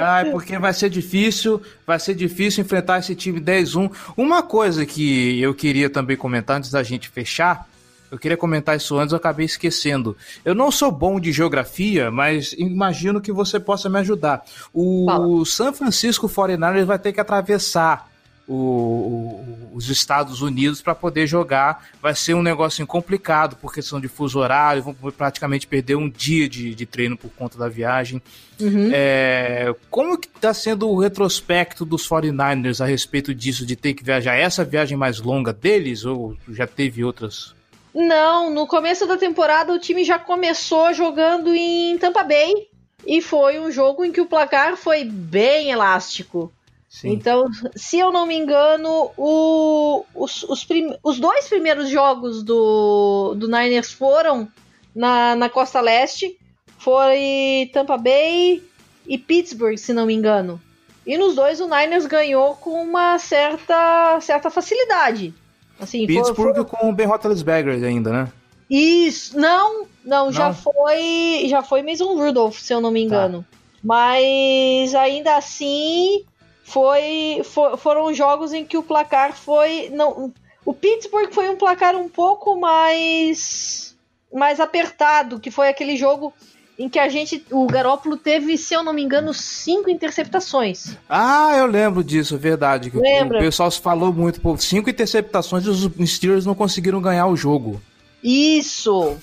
Ai, 0.01 0.31
porque 0.31 0.59
vai 0.59 0.73
ser 0.73 0.89
difícil, 0.89 1.61
vai 1.87 1.99
ser 1.99 2.15
difícil 2.15 2.65
enfrentar 2.65 3.01
esse 3.01 3.15
time 3.15 3.41
10-1. 3.41 3.93
Uma 4.17 4.43
coisa 4.43 4.87
que 4.87 5.41
eu 5.43 5.55
queria 5.55 5.91
também 5.91 6.17
comentar 6.17 6.57
antes 6.57 6.71
da 6.71 6.83
gente 6.83 7.11
fechar 7.11 7.69
eu 8.11 8.19
queria 8.19 8.37
comentar 8.37 8.77
isso 8.77 8.99
antes, 8.99 9.13
eu 9.13 9.19
acabei 9.19 9.47
esquecendo. 9.47 10.17
Eu 10.45 10.55
não 10.55 10.71
sou 10.71 10.91
bom 10.91 11.21
de 11.21 11.33
geografia, 11.33 12.11
mas 12.11 12.55
imagino 12.55 13.21
que 13.21 13.33
você 13.33 13.61
possa 13.61 13.89
me 13.89 13.99
ajudar. 13.99 14.45
O 14.73 15.07
Fala. 15.07 15.45
San 15.45 15.73
Francisco 15.73 16.29
49ers 16.29 16.85
vai 16.85 16.99
ter 16.99 17.13
que 17.13 17.21
atravessar 17.21 18.09
o, 18.49 18.55
o, 18.55 19.69
os 19.75 19.91
Estados 19.91 20.41
Unidos 20.41 20.81
para 20.81 20.95
poder 20.95 21.27
jogar. 21.27 21.91
Vai 22.01 22.15
ser 22.15 22.33
um 22.33 22.43
negócio 22.43 22.85
complicado 22.87 23.57
por 23.57 23.75
questão 23.75 24.01
de 24.01 24.09
fuso 24.09 24.39
horário, 24.39 24.83
vão 24.83 24.95
praticamente 25.13 25.67
perder 25.67 25.97
um 25.97 26.09
dia 26.09 26.49
de, 26.49 26.75
de 26.75 26.87
treino 26.87 27.17
por 27.17 27.31
conta 27.31 27.59
da 27.59 27.69
viagem. 27.69 28.23
Uhum. 28.59 28.91
É, 28.91 29.75
como 29.91 30.19
que 30.19 30.29
está 30.29 30.55
sendo 30.55 30.89
o 30.89 30.99
retrospecto 30.99 31.85
dos 31.85 32.09
49ers 32.09 32.83
a 32.83 32.87
respeito 32.87 33.35
disso, 33.35 33.67
de 33.67 33.77
ter 33.77 33.93
que 33.93 34.03
viajar? 34.03 34.35
Essa 34.35 34.65
viagem 34.65 34.97
mais 34.97 35.21
longa 35.21 35.53
deles 35.53 36.07
ou 36.07 36.35
já 36.49 36.67
teve 36.67 37.05
outras 37.05 37.58
não, 37.95 38.51
no 38.51 38.67
começo 38.67 39.07
da 39.07 39.17
temporada 39.17 39.73
o 39.73 39.79
time 39.79 40.05
já 40.05 40.19
começou 40.19 40.93
jogando 40.93 41.55
em 41.55 41.97
Tampa 41.99 42.23
Bay 42.23 42.69
e 43.07 43.23
foi 43.23 43.59
um 43.59 43.71
jogo 43.71 44.05
em 44.05 44.13
que 44.13 44.21
o 44.21 44.27
placar 44.27 44.77
foi 44.77 45.05
bem 45.05 45.71
elástico. 45.71 46.53
Sim. 46.89 47.11
Então, 47.11 47.47
se 47.77 47.99
eu 47.99 48.11
não 48.11 48.27
me 48.27 48.35
engano, 48.35 49.11
o, 49.17 50.05
os, 50.15 50.43
os, 50.45 50.65
prim, 50.65 50.97
os, 51.03 51.21
dois 51.21 51.47
primeiros 51.49 51.91
jogos 51.91 52.43
do, 52.43 53.35
do 53.37 53.47
Niners 53.47 53.93
foram 53.93 54.49
na, 54.95 55.37
na 55.37 55.49
costa 55.51 55.81
leste. 55.81 56.39
Foi 56.79 57.71
Tampa 57.73 57.99
Bay 57.99 58.63
e 59.07 59.19
Pittsburgh, 59.19 59.77
se 59.77 59.93
não 59.93 60.07
me 60.07 60.15
engano. 60.15 60.61
E 61.07 61.17
nos 61.17 61.35
dois 61.35 61.61
o 61.61 61.69
Niners 61.69 62.07
ganhou 62.07 62.55
com 62.57 62.83
uma 62.83 63.19
certa, 63.19 64.19
certa 64.21 64.51
facilidade. 64.51 65.35
Assim, 65.81 66.07
Pittsburgh 66.07 66.57
for, 66.57 66.67
for... 66.67 66.79
com 66.79 66.91
o 66.91 66.93
Ben 66.93 67.07
Roethlisberger 67.07 67.83
ainda, 67.85 68.11
né? 68.11 68.33
Isso, 68.69 69.39
não, 69.39 69.87
não, 70.05 70.27
não, 70.27 70.33
já 70.33 70.53
foi, 70.53 71.47
já 71.49 71.63
foi 71.63 71.83
Mason 71.83 72.15
Rudolph, 72.15 72.59
se 72.59 72.73
eu 72.73 72.81
não 72.81 72.91
me 72.91 73.01
tá. 73.01 73.07
engano. 73.07 73.47
Tá. 73.51 73.59
Mas 73.83 74.95
ainda 74.95 75.37
assim 75.37 76.25
foi, 76.65 77.41
for, 77.45 77.79
foram 77.79 78.13
jogos 78.13 78.53
em 78.53 78.65
que 78.65 78.77
o 78.77 78.83
placar 78.83 79.35
foi 79.35 79.89
não, 79.91 80.33
o 80.65 80.75
Pittsburgh 80.75 81.33
foi 81.33 81.49
um 81.49 81.57
placar 81.57 81.97
um 81.97 82.09
pouco 82.09 82.59
mais 82.59 83.97
mais 84.31 84.61
apertado, 84.61 85.41
que 85.41 85.51
foi 85.51 85.69
aquele 85.69 85.97
jogo 85.97 86.35
em 86.79 86.89
que 86.89 86.99
a 86.99 87.09
gente, 87.09 87.45
o 87.51 87.67
Garópolo 87.67 88.17
teve, 88.17 88.57
se 88.57 88.73
eu 88.73 88.85
não 88.85 88.93
me 88.93 89.03
engano, 89.03 89.35
cinco 89.35 89.91
interceptações. 89.91 90.97
Ah, 91.09 91.53
eu 91.57 91.67
lembro 91.67 92.05
disso, 92.05 92.39
verdade. 92.39 92.93
Lembra? 92.95 93.39
O 93.39 93.41
pessoal 93.41 93.69
falou 93.73 94.13
muito, 94.13 94.41
pô, 94.41 94.57
cinco 94.57 94.89
interceptações 94.89 95.65
e 95.65 95.69
os 95.71 95.91
Steelers 96.09 96.47
não 96.47 96.55
conseguiram 96.55 97.03
ganhar 97.03 97.27
o 97.27 97.37
jogo. 97.37 97.83
Isso, 98.23 99.17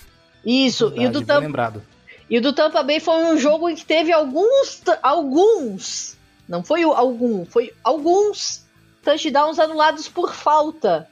isso. 0.45 0.89
Verdade, 0.89 1.05
e 1.05 1.07
o 1.07 1.11
do 1.11 1.25
Tampa, 1.25 1.39
lembrado. 1.39 1.83
E 2.29 2.37
o 2.37 2.41
do 2.41 2.51
Tampa 2.51 2.83
Bay 2.83 2.99
foi 2.99 3.23
um 3.23 3.37
jogo 3.37 3.69
em 3.69 3.75
que 3.75 3.85
teve 3.85 4.11
alguns, 4.11 4.81
alguns, 5.01 6.17
não 6.49 6.61
foi 6.61 6.83
algum, 6.83 7.45
foi 7.45 7.71
alguns 7.81 8.65
touchdowns 9.01 9.59
anulados 9.59 10.09
por 10.09 10.33
falta. 10.33 11.07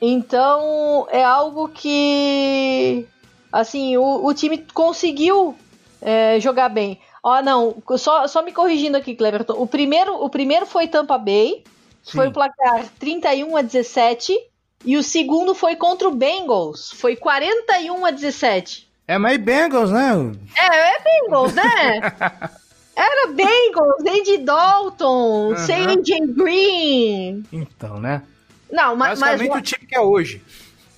Então, 0.00 1.06
é 1.10 1.22
algo 1.22 1.68
que 1.68 3.06
assim, 3.54 3.96
o, 3.96 4.26
o 4.26 4.34
time 4.34 4.58
conseguiu 4.74 5.56
é, 6.02 6.40
jogar 6.40 6.68
bem. 6.68 7.00
Ó, 7.22 7.40
não, 7.40 7.80
só, 7.96 8.26
só 8.26 8.42
me 8.42 8.52
corrigindo 8.52 8.96
aqui, 8.96 9.14
Cleverton. 9.14 9.54
O 9.54 9.66
primeiro, 9.66 10.12
o 10.22 10.28
primeiro 10.28 10.66
foi 10.66 10.88
Tampa 10.88 11.16
Bay, 11.16 11.62
Sim. 12.02 12.18
foi 12.18 12.28
o 12.28 12.32
placar 12.32 12.84
31 12.98 13.56
a 13.56 13.62
17. 13.62 14.36
E 14.84 14.96
o 14.98 15.02
segundo 15.02 15.54
foi 15.54 15.76
contra 15.76 16.06
o 16.06 16.14
Bengals, 16.14 16.90
foi 16.96 17.16
41 17.16 18.04
a 18.04 18.10
17. 18.10 18.86
É 19.06 19.16
mais 19.16 19.38
Bengals, 19.38 19.90
né? 19.90 20.10
É, 20.58 20.66
é 20.66 21.02
Bengals, 21.02 21.54
né? 21.54 21.62
Era 22.96 23.32
Bengals, 23.32 24.04
Andy 24.06 24.38
Dalton, 24.38 25.50
uhum. 25.50 25.56
sem 25.56 25.86
AJ 25.86 26.26
Green. 26.34 27.44
Então, 27.52 27.98
né? 27.98 28.22
Não, 28.70 28.94
mas. 28.94 29.18
Basicamente 29.18 29.50
mas, 29.50 29.58
o 29.58 29.62
time 29.62 29.86
que 29.86 29.96
é 29.96 30.00
hoje. 30.00 30.42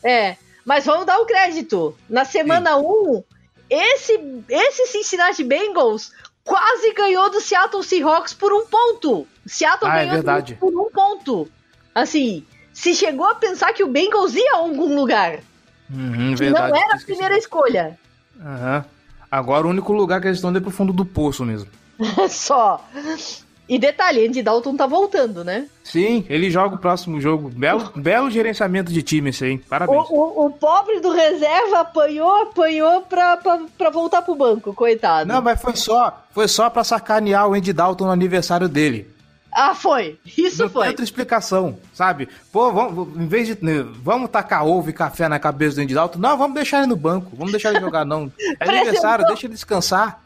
É. 0.02 0.36
Mas 0.66 0.84
vamos 0.84 1.06
dar 1.06 1.18
o 1.20 1.24
crédito. 1.24 1.96
Na 2.10 2.24
semana 2.24 2.76
1, 2.76 2.82
um, 2.82 3.22
esse, 3.70 4.20
esse 4.48 4.86
Cincinnati 4.88 5.44
Bengals 5.44 6.12
quase 6.42 6.92
ganhou 6.92 7.30
do 7.30 7.40
Seattle 7.40 7.84
Seahawks 7.84 8.34
por 8.34 8.52
um 8.52 8.66
ponto. 8.66 9.26
Seattle 9.46 9.88
ah, 9.88 9.98
é 9.98 10.06
ganhou 10.06 10.38
é 10.38 10.54
por 10.54 10.74
um 10.74 10.90
ponto. 10.90 11.48
Assim, 11.94 12.44
se 12.72 12.94
chegou 12.96 13.26
a 13.26 13.36
pensar 13.36 13.72
que 13.72 13.84
o 13.84 13.88
Bengals 13.88 14.34
ia 14.34 14.54
a 14.54 14.58
algum 14.58 14.96
lugar. 14.96 15.38
Uhum, 15.88 16.34
verdade. 16.34 16.72
Não 16.72 16.76
era 16.76 16.96
a 16.96 17.00
primeira 17.00 17.38
escolha. 17.38 17.98
Uhum. 18.36 18.84
Agora 19.30 19.68
o 19.68 19.70
único 19.70 19.92
lugar 19.92 20.20
que 20.20 20.26
eles 20.26 20.38
estão 20.38 20.54
é 20.54 20.60
pro 20.60 20.70
fundo 20.72 20.92
do 20.92 21.04
poço 21.04 21.44
mesmo. 21.44 21.70
Só. 22.28 22.84
E 23.68 23.78
detalhe, 23.78 24.26
Andy 24.26 24.42
Dalton 24.42 24.76
tá 24.76 24.86
voltando, 24.86 25.42
né? 25.42 25.66
Sim, 25.82 26.24
ele 26.28 26.50
joga 26.50 26.76
o 26.76 26.78
próximo 26.78 27.20
jogo. 27.20 27.48
Belo, 27.48 27.90
belo 27.96 28.30
gerenciamento 28.30 28.92
de 28.92 29.02
time 29.02 29.30
esse 29.30 29.44
aí. 29.44 29.58
Parabéns. 29.58 30.06
O, 30.08 30.14
o, 30.14 30.46
o, 30.46 30.50
pobre 30.52 31.00
do 31.00 31.10
reserva 31.10 31.80
apanhou, 31.80 32.42
apanhou 32.42 33.02
pra, 33.02 33.36
pra, 33.36 33.60
pra 33.76 33.90
voltar 33.90 34.22
pro 34.22 34.34
banco, 34.34 34.72
coitado. 34.72 35.28
Não, 35.28 35.42
mas 35.42 35.60
foi 35.60 35.74
só, 35.74 36.24
foi 36.30 36.46
só 36.46 36.70
pra 36.70 36.84
sacanear 36.84 37.48
o 37.48 37.54
Andy 37.54 37.72
Dalton 37.72 38.04
no 38.04 38.12
aniversário 38.12 38.68
dele. 38.68 39.16
Ah, 39.56 39.74
foi. 39.74 40.18
Isso 40.36 40.64
Não 40.64 40.68
foi. 40.68 40.82
Tem 40.82 40.90
outra 40.90 41.04
explicação, 41.04 41.78
sabe? 41.94 42.28
Pô, 42.52 42.70
vamos, 42.70 43.16
em 43.16 43.26
vez 43.26 43.48
de. 43.48 43.64
Né, 43.64 43.86
vamos 44.02 44.28
tacar 44.28 44.66
ovo 44.66 44.90
e 44.90 44.92
café 44.92 45.28
na 45.28 45.38
cabeça 45.38 45.76
do 45.76 45.80
Andy 45.80 45.94
Dalton. 45.94 46.18
Não, 46.18 46.36
vamos 46.36 46.54
deixar 46.54 46.78
ele 46.78 46.88
no 46.88 46.96
banco. 46.96 47.34
Vamos 47.34 47.52
deixar 47.52 47.70
ele 47.70 47.80
jogar, 47.80 48.04
não. 48.04 48.30
É 48.60 48.68
aniversário, 48.68 49.26
deixa 49.26 49.46
ele 49.46 49.54
descansar. 49.54 50.22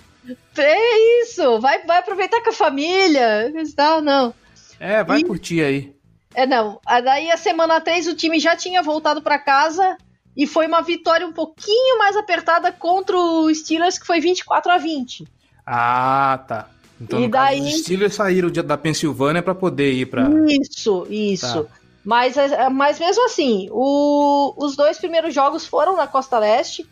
É 0.57 1.23
isso, 1.23 1.59
vai, 1.61 1.85
vai 1.85 1.99
aproveitar 1.99 2.43
com 2.43 2.51
a 2.51 2.55
família, 2.55 3.53
tal, 3.75 4.01
não. 4.01 4.35
É, 4.79 5.03
vai 5.03 5.21
e... 5.21 5.25
curtir 5.25 5.63
aí. 5.63 5.95
É, 6.35 6.47
não. 6.47 6.81
Daí 6.87 7.31
a 7.31 7.37
semana 7.37 7.81
3 7.81 8.09
o 8.09 8.15
time 8.15 8.39
já 8.39 8.55
tinha 8.55 8.83
voltado 8.83 9.21
para 9.21 9.39
casa 9.39 9.97
e 10.37 10.47
foi 10.47 10.67
uma 10.67 10.81
vitória 10.81 11.27
um 11.27 11.33
pouquinho 11.33 11.99
mais 11.99 12.17
apertada 12.17 12.71
contra 12.71 13.17
o 13.17 13.53
Steelers, 13.55 13.99
que 13.99 14.07
foi 14.07 14.21
24 14.21 14.73
a 14.73 14.79
20. 14.79 15.27
Ah, 15.67 16.43
tá. 16.47 16.69
Então, 17.01 17.23
e 17.23 17.29
daí... 17.29 17.61
Os 17.61 17.81
Steelers 17.81 18.15
saíram 18.15 18.51
da 18.51 18.77
Pensilvânia 18.77 19.43
para 19.43 19.55
poder 19.55 19.93
ir 19.93 20.07
para. 20.07 20.29
Isso, 20.49 21.07
isso. 21.09 21.65
Tá. 21.65 21.81
Mas, 22.05 22.37
é, 22.37 22.69
mas 22.69 22.99
mesmo 22.99 23.25
assim, 23.27 23.69
o, 23.71 24.55
os 24.57 24.77
dois 24.77 24.99
primeiros 24.99 25.35
jogos 25.35 25.67
foram 25.67 25.97
na 25.97 26.07
Costa 26.07 26.39
Leste, 26.39 26.83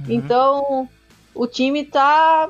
uhum. 0.00 0.06
então 0.08 0.88
o 1.34 1.46
time 1.46 1.84
tá 1.84 2.48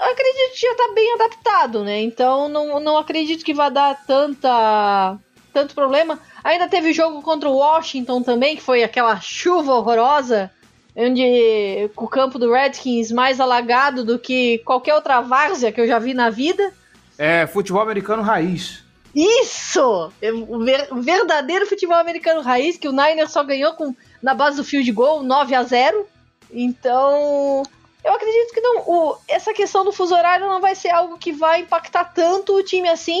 acredito 0.00 0.52
que 0.54 0.60
já 0.60 0.74
tá 0.74 0.92
bem 0.94 1.14
adaptado, 1.14 1.84
né? 1.84 2.00
Então 2.00 2.48
não, 2.48 2.80
não 2.80 2.96
acredito 2.96 3.44
que 3.44 3.54
vai 3.54 3.70
dar 3.70 4.04
tanta 4.06 5.18
tanto 5.52 5.74
problema. 5.74 6.18
Ainda 6.44 6.68
teve 6.68 6.92
jogo 6.92 7.22
contra 7.22 7.48
o 7.48 7.56
Washington 7.56 8.22
também, 8.22 8.56
que 8.56 8.62
foi 8.62 8.82
aquela 8.82 9.20
chuva 9.20 9.74
horrorosa, 9.74 10.50
onde 10.96 11.90
o 11.96 12.06
campo 12.06 12.38
do 12.38 12.52
Redskins 12.52 13.10
mais 13.10 13.40
alagado 13.40 14.04
do 14.04 14.18
que 14.18 14.58
qualquer 14.58 14.94
outra 14.94 15.20
várzea 15.20 15.72
que 15.72 15.80
eu 15.80 15.86
já 15.86 15.98
vi 15.98 16.14
na 16.14 16.30
vida. 16.30 16.72
É, 17.16 17.46
futebol 17.46 17.82
americano 17.82 18.22
raiz. 18.22 18.84
Isso! 19.14 20.12
O 20.48 21.00
verdadeiro 21.00 21.66
futebol 21.66 21.96
americano 21.96 22.40
raiz, 22.40 22.76
que 22.76 22.88
o 22.88 22.92
Niners 22.92 23.32
só 23.32 23.42
ganhou 23.42 23.72
com, 23.72 23.94
na 24.22 24.34
base 24.34 24.56
do 24.56 24.64
field 24.64 24.90
goal 24.92 25.22
9 25.22 25.54
a 25.54 25.62
0 25.64 26.06
Então, 26.52 27.62
eu 28.04 28.12
acredito 28.12 28.54
que 28.54 28.60
não. 28.60 28.82
O, 28.86 29.18
essa 29.26 29.52
questão 29.52 29.84
do 29.84 29.92
fuso 29.92 30.14
horário 30.14 30.46
não 30.46 30.60
vai 30.60 30.74
ser 30.74 30.90
algo 30.90 31.18
que 31.18 31.32
vai 31.32 31.62
impactar 31.62 32.04
tanto 32.04 32.54
o 32.54 32.62
time 32.62 32.88
assim. 32.88 33.20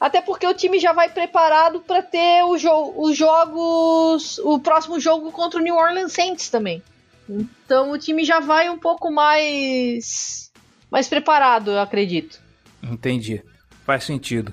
Até 0.00 0.20
porque 0.20 0.46
o 0.46 0.54
time 0.54 0.80
já 0.80 0.92
vai 0.92 1.08
preparado 1.08 1.80
para 1.80 2.02
ter 2.02 2.42
o 2.44 2.58
jo 2.58 2.92
os 2.96 3.16
jogos. 3.16 4.38
O 4.38 4.58
próximo 4.58 4.98
jogo 4.98 5.30
contra 5.30 5.60
o 5.60 5.62
New 5.62 5.76
Orleans 5.76 6.12
Saints 6.12 6.48
também. 6.48 6.82
Então 7.28 7.92
o 7.92 7.98
time 7.98 8.24
já 8.24 8.40
vai 8.40 8.68
um 8.68 8.78
pouco 8.78 9.10
mais. 9.10 10.50
mais 10.90 11.08
preparado, 11.08 11.70
eu 11.70 11.80
acredito. 11.80 12.40
Entendi. 12.82 13.42
Faz 13.84 14.04
sentido. 14.04 14.52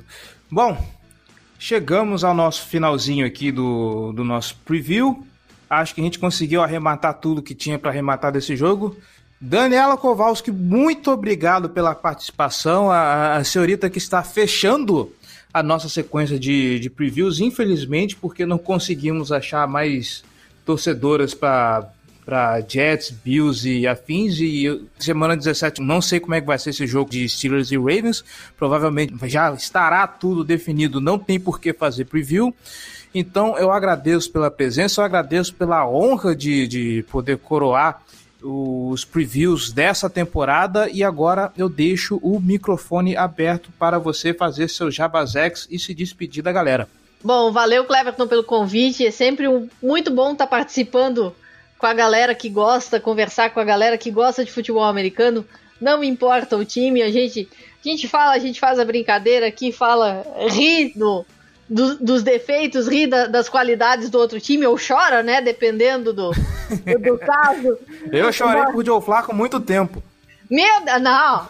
Bom, 0.52 0.78
chegamos 1.58 2.24
ao 2.24 2.34
nosso 2.34 2.66
finalzinho 2.66 3.26
aqui 3.26 3.52
do, 3.52 4.12
do 4.14 4.24
nosso 4.24 4.56
preview. 4.66 5.26
Acho 5.70 5.94
que 5.94 6.02
a 6.02 6.04
gente 6.04 6.18
conseguiu 6.18 6.64
arrematar 6.64 7.20
tudo 7.20 7.44
que 7.44 7.54
tinha 7.54 7.78
para 7.78 7.92
arrematar 7.92 8.32
desse 8.32 8.56
jogo. 8.56 8.98
Daniela 9.42 9.96
Kowalski, 9.96 10.52
muito 10.52 11.12
obrigado 11.12 11.70
pela 11.70 11.96
participação. 11.96 12.92
A, 12.92 13.38
a 13.38 13.44
senhorita 13.44 13.90
que 13.90 13.98
está 13.98 14.22
fechando 14.22 15.14
a 15.54 15.64
nossa 15.64 15.88
sequência 15.88 16.38
de, 16.38 16.80
de 16.80 16.90
previews, 16.90 17.40
infelizmente, 17.40 18.16
porque 18.16 18.46
não 18.46 18.58
conseguimos 18.58 19.32
achar 19.32 19.68
mais 19.68 20.24
torcedoras 20.66 21.34
para 21.34 21.90
para 22.30 22.62
Jets, 22.62 23.10
Bills 23.10 23.68
e 23.68 23.88
afins. 23.88 24.38
E 24.40 24.88
semana 25.00 25.36
17, 25.36 25.82
não 25.82 26.00
sei 26.00 26.20
como 26.20 26.36
é 26.36 26.42
que 26.42 26.46
vai 26.46 26.60
ser 26.60 26.70
esse 26.70 26.86
jogo 26.86 27.10
de 27.10 27.28
Steelers 27.28 27.72
e 27.72 27.78
Ravens. 27.78 28.24
Provavelmente 28.56 29.16
já 29.28 29.52
estará 29.52 30.06
tudo 30.06 30.44
definido, 30.44 31.02
não 31.02 31.18
tem 31.18 31.40
por 31.40 31.60
que 31.60 31.74
fazer 31.74 32.06
preview. 32.06 32.54
Então 33.16 33.58
eu 33.58 33.72
agradeço 33.72 34.32
pela 34.32 34.52
presença, 34.52 35.02
eu 35.02 35.06
agradeço 35.06 35.56
pela 35.56 35.90
honra 35.90 36.36
de, 36.36 36.68
de 36.68 37.06
poder 37.10 37.40
coroar 37.40 38.04
os 38.42 39.04
previews 39.04 39.72
dessa 39.72 40.10
temporada 40.10 40.90
e 40.90 41.04
agora 41.04 41.52
eu 41.58 41.68
deixo 41.68 42.18
o 42.22 42.40
microfone 42.40 43.16
aberto 43.16 43.70
para 43.78 44.00
você 44.00 44.34
fazer 44.34 44.70
seu 44.70 44.90
Jabazex 44.90 45.68
e 45.70 45.78
se 45.78 45.94
despedir 45.94 46.44
da 46.44 46.52
galera. 46.52 46.88
Bom, 47.24 47.52
valeu 47.52 47.84
Cleverton 47.84 48.28
pelo 48.28 48.44
convite, 48.44 49.06
é 49.06 49.12
sempre 49.12 49.48
um, 49.48 49.68
muito 49.84 50.10
bom 50.10 50.32
estar 50.32 50.46
tá 50.46 50.50
participando 50.50 51.36
com 51.78 51.86
a 51.86 51.94
galera 51.94 52.34
que 52.34 52.50
gosta, 52.50 53.00
conversar 53.00 53.50
com 53.52 53.60
a 53.60 53.66
galera 53.66 53.98
que 53.98 54.10
gosta 54.10 54.44
de 54.44 54.52
futebol 54.52 54.84
americano. 54.84 55.46
Não 55.80 56.04
importa 56.04 56.56
o 56.58 56.66
time, 56.66 57.02
a 57.02 57.12
gente, 57.12 57.48
a 57.84 57.88
gente 57.90 58.08
fala, 58.08 58.32
a 58.34 58.40
gente 58.40 58.60
faz 58.60 58.80
a 58.80 58.86
brincadeira 58.86 59.48
aqui, 59.48 59.72
fala, 59.72 60.26
ri 60.50 60.94
no, 60.96 61.26
do, 61.70 61.96
dos 61.98 62.24
defeitos, 62.24 62.88
ri 62.88 63.06
da, 63.06 63.28
das 63.28 63.48
qualidades 63.48 64.10
do 64.10 64.18
outro 64.18 64.40
time, 64.40 64.66
ou 64.66 64.76
chora, 64.76 65.22
né? 65.22 65.40
Dependendo 65.40 66.12
do, 66.12 66.32
do, 66.32 67.00
do 67.00 67.18
caso. 67.24 67.78
Eu 68.12 68.32
chorei 68.34 68.64
por 68.72 68.84
Joe 68.84 69.02
Flacco 69.02 69.36
muito 69.36 69.60
tempo. 69.60 70.02
Meu, 70.50 70.82
não. 71.00 71.48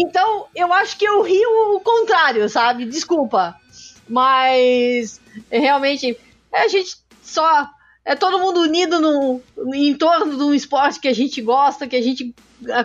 Então, 0.00 0.46
eu 0.54 0.72
acho 0.72 0.98
que 0.98 1.04
eu 1.04 1.22
ri 1.22 1.40
o 1.46 1.80
contrário, 1.80 2.48
sabe? 2.48 2.84
Desculpa. 2.84 3.54
Mas, 4.08 5.20
realmente, 5.50 6.18
a 6.52 6.66
gente 6.66 6.96
só. 7.22 7.68
É 8.04 8.16
todo 8.16 8.40
mundo 8.40 8.60
unido 8.62 9.00
no, 9.00 9.40
em 9.72 9.94
torno 9.94 10.36
de 10.36 10.42
um 10.42 10.52
esporte 10.52 10.98
que 10.98 11.06
a 11.06 11.14
gente 11.14 11.40
gosta, 11.40 11.86
que 11.86 11.94
a 11.94 12.02
gente 12.02 12.34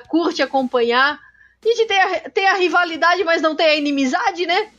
curte 0.07 0.43
acompanhar. 0.43 1.19
A 1.65 1.67
gente 1.67 1.87
tem 1.87 1.99
a, 1.99 2.29
tem 2.29 2.47
a 2.47 2.53
rivalidade, 2.53 3.23
mas 3.23 3.41
não 3.41 3.55
tem 3.55 3.65
a 3.65 3.75
inimizade, 3.75 4.45
né? 4.45 4.69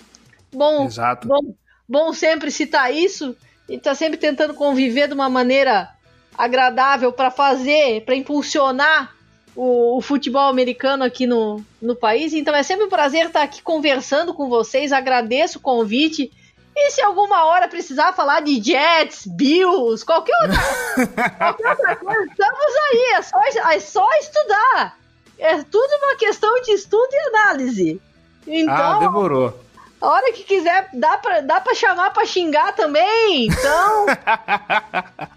Bom, 0.53 0.87
Exato. 0.87 1.27
bom, 1.27 1.55
bom 1.89 2.13
sempre 2.13 2.51
citar 2.51 2.95
isso 2.95 3.37
e 3.69 3.79
tá 3.79 3.95
sempre 3.95 4.17
tentando 4.17 4.55
conviver 4.55 5.09
de 5.09 5.15
uma 5.15 5.29
maneira 5.29 5.91
agradável 6.37 7.13
para 7.13 7.31
fazer, 7.31 8.05
para 8.05 8.15
impulsionar 8.15 9.15
o, 9.57 9.99
o, 9.99 10.01
futebol 10.01 10.49
americano 10.49 11.03
aqui 11.03 11.27
no, 11.27 11.61
no 11.83 11.97
país. 11.97 12.33
Então 12.33 12.55
é 12.55 12.63
sempre 12.63 12.87
um 12.87 12.89
prazer 12.89 13.27
estar 13.27 13.43
aqui 13.43 13.61
conversando 13.61 14.33
com 14.33 14.49
vocês. 14.49 14.93
Agradeço 14.93 15.59
o 15.59 15.63
convite. 15.63 16.31
E 16.77 16.91
se 16.93 17.03
alguma 17.03 17.45
hora 17.45 17.67
precisar 17.67 18.13
falar 18.13 18.41
de 18.41 18.63
Jets, 18.63 19.27
Bills, 19.27 20.05
qualquer 20.07 20.37
outra, 20.43 21.35
qualquer 21.37 21.71
outra 21.71 21.97
coisa, 21.97 22.25
estamos 22.31 22.77
aí. 22.89 23.15
É 23.17 23.23
só, 23.23 23.71
é 23.73 23.81
só 23.81 24.09
estudar. 24.21 24.97
É 25.37 25.63
tudo 25.65 25.91
uma 26.05 26.17
questão 26.17 26.63
de 26.63 26.73
estudo 26.73 27.09
e 27.13 27.29
análise. 27.29 28.01
Então, 28.47 28.75
ah, 28.75 28.99
demorou. 29.01 29.68
A 30.01 30.07
hora 30.09 30.33
que 30.33 30.45
quiser, 30.45 30.89
dá 30.93 31.19
pra, 31.19 31.41
dá 31.41 31.61
pra 31.61 31.75
chamar 31.75 32.11
pra 32.11 32.25
xingar 32.25 32.73
também, 32.75 33.47
então. 33.47 34.07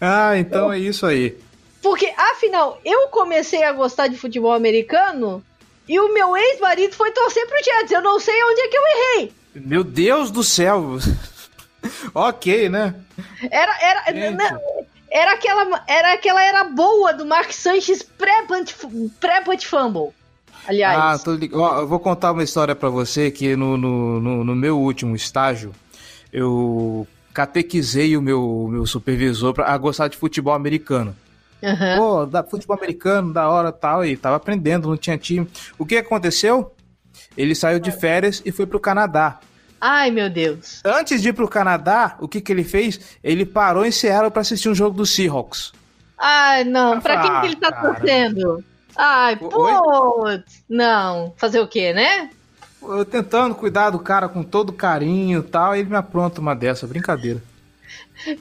ah, 0.00 0.36
então 0.36 0.72
é 0.72 0.78
isso 0.78 1.06
aí. 1.06 1.38
Porque, 1.82 2.12
afinal, 2.16 2.78
eu 2.84 3.08
comecei 3.08 3.62
a 3.62 3.72
gostar 3.72 4.08
de 4.08 4.18
futebol 4.18 4.52
americano 4.52 5.42
e 5.88 5.98
o 5.98 6.12
meu 6.12 6.36
ex-marido 6.36 6.94
foi 6.94 7.10
torcer 7.12 7.46
pro 7.46 7.64
Jets. 7.64 7.92
Eu 7.92 8.02
não 8.02 8.20
sei 8.20 8.34
onde 8.44 8.60
é 8.60 8.68
que 8.68 8.76
eu 8.76 8.82
errei. 8.86 9.32
Meu 9.54 9.82
Deus 9.82 10.30
do 10.30 10.44
céu. 10.44 10.98
ok, 12.14 12.68
né? 12.68 12.94
Era, 13.50 13.78
era, 13.80 14.30
não, 14.32 14.60
era 15.10 15.32
aquela, 15.32 15.84
era 15.86 16.12
aquela 16.12 16.42
era 16.42 16.64
boa 16.64 17.14
do 17.14 17.24
Mark 17.24 17.50
Sanchez 17.52 18.02
pré-punt 18.02 18.74
pré 19.18 19.42
fumble 19.64 20.12
aliás. 20.68 20.98
Ah, 20.98 21.18
tô 21.18 21.32
lig... 21.34 21.54
Ó, 21.54 21.80
eu 21.80 21.88
vou 21.88 21.98
contar 21.98 22.32
uma 22.32 22.42
história 22.42 22.74
para 22.74 22.88
você 22.88 23.30
que 23.30 23.56
no, 23.56 23.76
no, 23.76 24.20
no, 24.20 24.44
no, 24.44 24.54
meu 24.54 24.78
último 24.78 25.16
estágio, 25.16 25.72
eu 26.32 27.06
catequizei 27.32 28.16
o 28.16 28.22
meu, 28.22 28.68
meu 28.70 28.86
supervisor 28.86 29.54
pra 29.54 29.76
gostar 29.78 30.08
de 30.08 30.16
futebol 30.16 30.54
americano. 30.54 31.16
Uhum. 31.62 31.96
Pô, 31.96 32.26
da, 32.26 32.44
futebol 32.44 32.76
americano, 32.76 33.32
da 33.32 33.48
hora 33.48 33.72
tal, 33.72 34.04
e 34.04 34.16
tava 34.16 34.36
aprendendo, 34.36 34.88
não 34.88 34.96
tinha 34.96 35.18
time. 35.18 35.48
O 35.78 35.84
que 35.84 35.96
aconteceu? 35.96 36.72
Ele 37.36 37.54
saiu 37.54 37.80
de 37.80 37.90
férias 37.90 38.42
e 38.44 38.52
foi 38.52 38.66
pro 38.66 38.78
Canadá. 38.78 39.40
Ai, 39.80 40.10
meu 40.10 40.28
Deus. 40.28 40.80
Antes 40.84 41.22
de 41.22 41.28
ir 41.28 41.32
pro 41.32 41.48
Canadá, 41.48 42.16
o 42.20 42.26
que 42.26 42.40
que 42.40 42.52
ele 42.52 42.64
fez? 42.64 43.18
Ele 43.22 43.46
parou 43.46 43.84
em 43.84 43.92
Seattle 43.92 44.30
para 44.30 44.42
assistir 44.42 44.68
um 44.68 44.74
jogo 44.74 44.96
do 44.96 45.06
Seahawks. 45.06 45.72
Ai, 46.18 46.64
não. 46.64 47.00
Pra 47.00 47.22
quem 47.22 47.40
que 47.40 47.46
ele 47.46 47.56
tá 47.56 47.70
cara. 47.70 47.94
torcendo? 47.94 48.64
Ai, 48.98 49.36
putz. 49.36 50.62
Não. 50.68 51.32
Fazer 51.36 51.60
o 51.60 51.68
quê, 51.68 51.92
né? 51.92 52.30
Eu 52.82 53.04
tentando 53.04 53.54
cuidar 53.54 53.90
do 53.90 53.98
cara 53.98 54.28
com 54.28 54.42
todo 54.42 54.72
carinho 54.72 55.40
e 55.40 55.42
tal, 55.42 55.74
e 55.74 55.80
ele 55.80 55.90
me 55.90 55.96
apronta 55.96 56.40
uma 56.40 56.54
dessa, 56.54 56.86
brincadeira. 56.86 57.42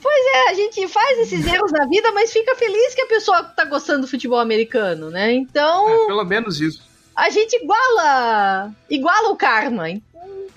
Pois 0.01 0.25
é, 0.35 0.49
a 0.49 0.53
gente 0.55 0.87
faz 0.87 1.19
esses 1.19 1.45
erros 1.45 1.71
na 1.71 1.85
vida, 1.85 2.11
mas 2.11 2.33
fica 2.33 2.55
feliz 2.55 2.95
que 2.95 3.01
a 3.01 3.07
pessoa 3.07 3.43
tá 3.43 3.65
gostando 3.65 4.01
do 4.01 4.07
futebol 4.07 4.39
americano, 4.39 5.11
né? 5.11 5.31
Então, 5.33 5.87
É, 5.87 6.07
pelo 6.07 6.25
menos 6.25 6.59
isso. 6.59 6.81
a 7.15 7.29
gente 7.29 7.55
iguala 7.55 8.71
iguala 8.89 9.29
o 9.29 9.35
karma. 9.35 9.89
Então, 9.89 10.01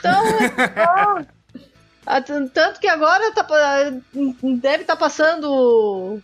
tanto 2.53 2.81
que 2.81 2.89
agora 2.89 3.31
tá, 3.33 3.47
deve 4.43 4.83
estar 4.83 4.97
passando 4.97 6.21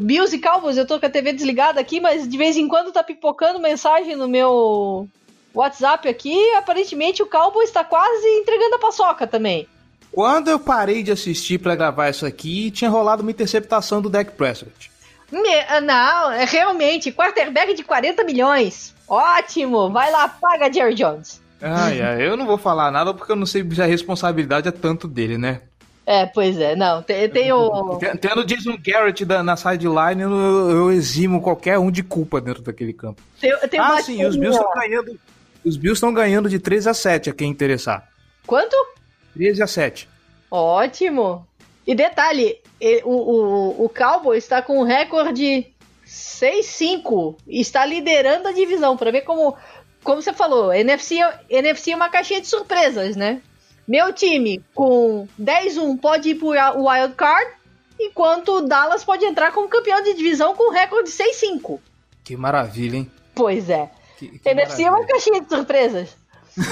Bills 0.00 0.34
e 0.34 0.38
Cowboys. 0.40 0.76
Eu 0.76 0.86
tô 0.86 0.98
com 0.98 1.06
a 1.06 1.10
TV 1.10 1.32
desligada 1.32 1.80
aqui, 1.80 2.00
mas 2.00 2.28
de 2.28 2.36
vez 2.36 2.56
em 2.56 2.68
quando 2.68 2.92
tá 2.92 3.02
pipocando 3.02 3.60
mensagem 3.60 4.16
no 4.16 4.28
meu 4.28 5.08
WhatsApp 5.54 6.08
aqui. 6.08 6.38
Aparentemente 6.54 7.22
o 7.22 7.26
Cowboys 7.26 7.70
tá 7.70 7.84
quase 7.84 8.26
entregando 8.26 8.76
a 8.76 8.78
paçoca 8.78 9.26
também. 9.26 9.66
Quando 10.12 10.48
eu 10.48 10.58
parei 10.58 11.02
de 11.02 11.12
assistir 11.12 11.58
pra 11.58 11.76
gravar 11.76 12.08
isso 12.08 12.24
aqui, 12.24 12.70
tinha 12.70 12.88
rolado 12.88 13.22
uma 13.22 13.30
interceptação 13.30 14.00
do 14.00 14.08
Dak 14.08 14.32
Prescott. 14.32 14.90
Ah, 15.68 15.80
Não, 15.80 16.30
é 16.30 16.44
realmente, 16.44 17.12
quarterback 17.12 17.74
de 17.74 17.82
40 17.82 18.24
milhões. 18.24 18.94
Ótimo, 19.08 19.90
vai 19.90 20.10
lá, 20.10 20.28
paga 20.28 20.72
Jerry 20.72 20.94
Jones. 20.94 21.40
Ai, 21.60 22.00
ai, 22.00 22.26
eu 22.26 22.36
não 22.36 22.46
vou 22.46 22.58
falar 22.58 22.90
nada 22.90 23.14
porque 23.14 23.32
eu 23.32 23.36
não 23.36 23.46
sei 23.46 23.66
se 23.70 23.82
a 23.82 23.86
responsabilidade 23.86 24.68
é 24.68 24.72
tanto 24.72 25.08
dele, 25.08 25.38
né? 25.38 25.62
É, 26.08 26.24
pois 26.24 26.56
é, 26.60 26.76
não, 26.76 27.02
tem, 27.02 27.28
tem 27.28 27.52
o... 27.52 27.96
Ten- 27.98 28.16
Tendo 28.16 28.42
o 28.42 28.44
Jason 28.44 28.78
Garrett 28.80 29.24
da- 29.24 29.42
na 29.42 29.56
sideline, 29.56 30.22
eu, 30.22 30.30
eu 30.70 30.92
eximo 30.92 31.42
qualquer 31.42 31.80
um 31.80 31.90
de 31.90 32.04
culpa 32.04 32.40
dentro 32.40 32.62
daquele 32.62 32.92
campo. 32.92 33.20
Tem, 33.40 33.50
tem 33.68 33.80
ah, 33.80 34.00
sim, 34.00 34.24
os 34.24 34.36
Bills 34.36 34.56
estão 34.56 34.72
ganhando. 34.72 35.18
Os 35.64 35.76
Bills 35.76 35.96
estão 35.96 36.14
ganhando 36.14 36.48
de 36.48 36.60
13 36.60 36.88
a 36.90 36.94
7, 36.94 37.30
a 37.30 37.34
quem 37.34 37.50
interessar. 37.50 38.08
Quanto? 38.46 38.76
13 39.34 39.60
a 39.64 39.66
7. 39.66 40.08
Ótimo. 40.48 41.44
E 41.84 41.92
detalhe, 41.92 42.60
o, 43.04 43.10
o, 43.10 43.84
o 43.86 43.88
Cowboys 43.88 44.44
está 44.44 44.62
com 44.62 44.78
um 44.78 44.84
recorde 44.84 45.66
6-5 46.06 47.36
e 47.48 47.60
está 47.60 47.84
liderando 47.84 48.46
a 48.48 48.52
divisão, 48.52 48.96
para 48.96 49.10
ver 49.10 49.22
como, 49.22 49.56
como 50.04 50.22
você 50.22 50.32
falou, 50.32 50.72
NFC, 50.72 51.20
é- 51.20 51.40
NFC 51.50 51.90
é 51.90 51.96
uma 51.96 52.08
caixinha 52.08 52.40
de 52.40 52.46
surpresas, 52.46 53.16
né? 53.16 53.40
Meu 53.86 54.12
time 54.12 54.62
com 54.74 55.28
10-1 55.40 56.00
pode 56.00 56.30
ir 56.30 56.34
pro 56.34 56.48
wild 56.50 57.14
card, 57.14 57.52
enquanto 58.00 58.56
o 58.56 58.60
Dallas 58.62 59.04
pode 59.04 59.24
entrar 59.24 59.52
como 59.52 59.68
campeão 59.68 60.02
de 60.02 60.14
divisão 60.14 60.54
com 60.54 60.72
recorde 60.72 61.10
6-5. 61.10 61.78
Que 62.24 62.36
maravilha, 62.36 62.96
hein? 62.96 63.10
Pois 63.34 63.70
é. 63.70 63.90
Que, 64.18 64.38
que 64.38 64.48
NFC 64.48 64.82
é 64.82 64.90
uma 64.90 65.06
caixinha 65.06 65.40
de 65.40 65.48
surpresas. 65.48 66.16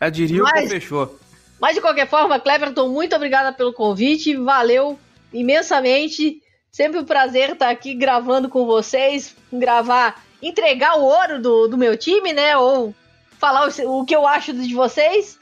O 0.00 0.42
Mas- 0.42 0.62
que 0.62 0.68
fechou. 0.68 1.18
Mas 1.60 1.74
de 1.74 1.80
qualquer 1.80 2.06
forma, 2.06 2.38
Cleverton, 2.38 2.88
muito 2.88 3.16
obrigada 3.16 3.52
pelo 3.52 3.72
convite. 3.72 4.36
Valeu 4.36 4.98
imensamente. 5.32 6.40
Sempre 6.70 7.00
um 7.00 7.04
prazer 7.04 7.50
estar 7.50 7.68
aqui 7.70 7.94
gravando 7.94 8.48
com 8.48 8.64
vocês. 8.64 9.34
Gravar, 9.52 10.22
entregar 10.40 10.98
o 10.98 11.04
ouro 11.04 11.42
do, 11.42 11.66
do 11.66 11.76
meu 11.76 11.96
time, 11.96 12.32
né? 12.32 12.56
Ou 12.56 12.94
falar 13.38 13.68
o, 13.68 14.00
o 14.00 14.04
que 14.04 14.14
eu 14.14 14.26
acho 14.26 14.52
de 14.52 14.72
vocês. 14.72 15.38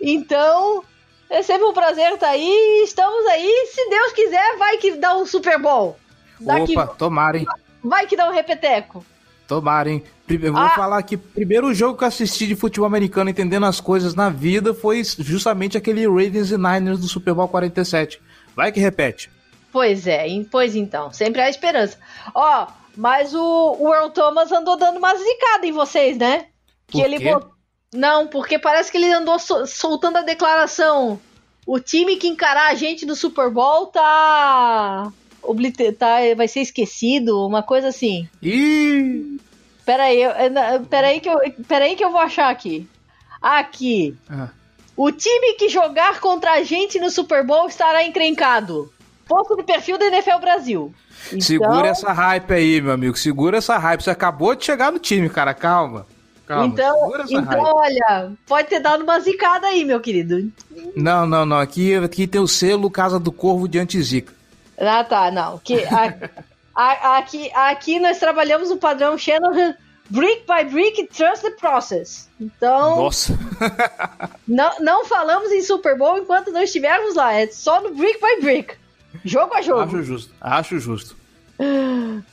Então, 0.00 0.82
é 1.30 1.42
sempre 1.42 1.64
um 1.66 1.72
prazer 1.72 2.12
estar 2.14 2.28
aí. 2.30 2.82
Estamos 2.84 3.26
aí. 3.26 3.66
Se 3.72 3.88
Deus 3.90 4.12
quiser, 4.12 4.56
vai 4.58 4.76
que 4.78 4.92
dá 4.92 5.16
um 5.16 5.26
Super 5.26 5.58
Bowl. 5.58 5.96
Daqui, 6.40 6.72
Opa, 6.78 6.86
tomara, 6.86 7.38
hein? 7.38 7.46
vai 7.82 8.06
que 8.06 8.16
dá 8.16 8.28
um 8.28 8.32
repeteco. 8.32 9.04
Tomara, 9.46 9.90
hein? 9.90 10.04
Primeiro, 10.26 10.54
vou 10.54 10.62
Ah. 10.62 10.70
falar 10.70 11.02
que 11.02 11.16
primeiro 11.16 11.72
jogo 11.72 11.96
que 11.96 12.04
eu 12.04 12.08
assisti 12.08 12.46
de 12.46 12.54
futebol 12.54 12.86
americano 12.86 13.30
entendendo 13.30 13.64
as 13.66 13.80
coisas 13.80 14.14
na 14.14 14.28
vida 14.28 14.74
foi 14.74 15.02
justamente 15.18 15.76
aquele 15.76 16.06
Ravens 16.06 16.50
e 16.50 16.56
Niners 16.58 17.00
do 17.00 17.08
Super 17.08 17.32
Bowl 17.34 17.48
47. 17.48 18.20
Vai 18.54 18.70
que 18.70 18.78
repete. 18.78 19.30
Pois 19.72 20.06
é, 20.06 20.26
pois 20.50 20.76
então, 20.76 21.12
sempre 21.12 21.40
há 21.40 21.48
esperança. 21.48 21.98
Ó, 22.34 22.66
mas 22.96 23.34
o, 23.34 23.76
o 23.80 23.94
Earl 23.94 24.10
Thomas 24.10 24.52
andou 24.52 24.76
dando 24.76 24.98
uma 24.98 25.14
zicada 25.14 25.66
em 25.66 25.72
vocês, 25.72 26.16
né? 26.18 26.46
Que 26.86 26.98
Por 26.98 27.04
ele 27.06 27.18
quê? 27.18 27.36
Não, 27.94 28.26
porque 28.26 28.58
parece 28.58 28.90
que 28.92 28.98
ele 28.98 29.10
andou 29.12 29.38
sol- 29.38 29.66
soltando 29.66 30.18
a 30.18 30.22
declaração. 30.22 31.18
O 31.66 31.78
time 31.80 32.16
que 32.16 32.28
encarar 32.28 32.70
a 32.70 32.74
gente 32.74 33.04
no 33.06 33.14
Super 33.14 33.50
Bowl 33.50 33.86
tá. 33.86 35.10
oblite- 35.42 35.92
tá 35.92 36.16
vai 36.36 36.48
ser 36.48 36.60
esquecido, 36.60 37.46
uma 37.46 37.62
coisa 37.62 37.88
assim. 37.88 38.28
Ih! 38.42 39.38
Pera 39.86 40.04
aí, 40.04 40.20
eu- 40.22 40.32
aí 40.32 41.20
que 41.20 41.28
eu, 41.28 41.38
pera 41.66 41.84
aí 41.86 41.96
que 41.96 42.04
eu 42.04 42.10
vou 42.10 42.20
achar 42.20 42.50
aqui. 42.50 42.86
Aqui. 43.40 44.14
Ah, 44.28 44.48
O 44.96 45.10
time 45.12 45.54
que 45.54 45.68
jogar 45.68 46.20
contra 46.20 46.52
a 46.54 46.62
gente 46.64 46.98
no 46.98 47.08
Super 47.08 47.46
Bowl 47.46 47.68
estará 47.68 48.02
encrencado. 48.04 48.92
Posto 49.26 49.54
do 49.56 49.62
perfil 49.64 49.96
da 49.96 50.06
NFL 50.06 50.38
Brasil. 50.40 50.92
Então- 51.28 51.40
Segura 51.40 51.88
essa 51.88 52.12
hype 52.12 52.52
aí, 52.52 52.80
meu 52.80 52.92
amigo. 52.92 53.16
Segura 53.16 53.58
essa 53.58 53.78
hype. 53.78 54.02
Você 54.02 54.10
acabou 54.10 54.54
de 54.54 54.64
chegar 54.64 54.90
no 54.90 54.98
time, 54.98 55.28
cara. 55.30 55.54
Calma. 55.54 56.06
Calma. 56.48 56.64
Então, 56.66 57.12
então 57.28 57.60
olha, 57.62 58.32
pode 58.46 58.68
ter 58.68 58.80
dado 58.80 59.02
uma 59.04 59.20
zicada 59.20 59.66
aí, 59.66 59.84
meu 59.84 60.00
querido. 60.00 60.50
Não, 60.96 61.26
não, 61.26 61.44
não. 61.44 61.58
Aqui, 61.58 61.94
aqui 61.94 62.26
tem 62.26 62.40
o 62.40 62.48
selo 62.48 62.90
Casa 62.90 63.18
do 63.20 63.30
Corvo 63.30 63.68
de 63.68 63.78
Antizica. 63.78 64.32
Ah, 64.80 65.04
tá, 65.04 65.30
não. 65.30 65.58
Que, 65.58 65.84
a- 65.84 66.14
a- 66.74 67.18
aqui, 67.18 67.50
aqui 67.54 68.00
nós 68.00 68.18
trabalhamos 68.18 68.70
no 68.70 68.78
padrão 68.78 69.18
Shanahan 69.18 69.74
brick 70.08 70.44
by 70.46 70.64
brick, 70.64 71.06
trust 71.08 71.42
the 71.42 71.50
process. 71.50 72.30
Então, 72.40 72.96
Nossa. 72.96 73.38
não, 74.48 74.70
não 74.80 75.04
falamos 75.04 75.52
em 75.52 75.60
Super 75.62 75.98
Bowl 75.98 76.16
enquanto 76.16 76.50
não 76.50 76.62
estivermos 76.62 77.14
lá. 77.14 77.34
É 77.34 77.46
só 77.48 77.82
no 77.82 77.94
brick 77.94 78.18
by 78.20 78.40
brick. 78.42 78.74
Jogo 79.22 79.52
a 79.54 79.60
jogo. 79.60 79.82
Acho 79.82 80.02
justo. 80.02 80.32
Acho 80.40 80.78
justo. 80.78 81.14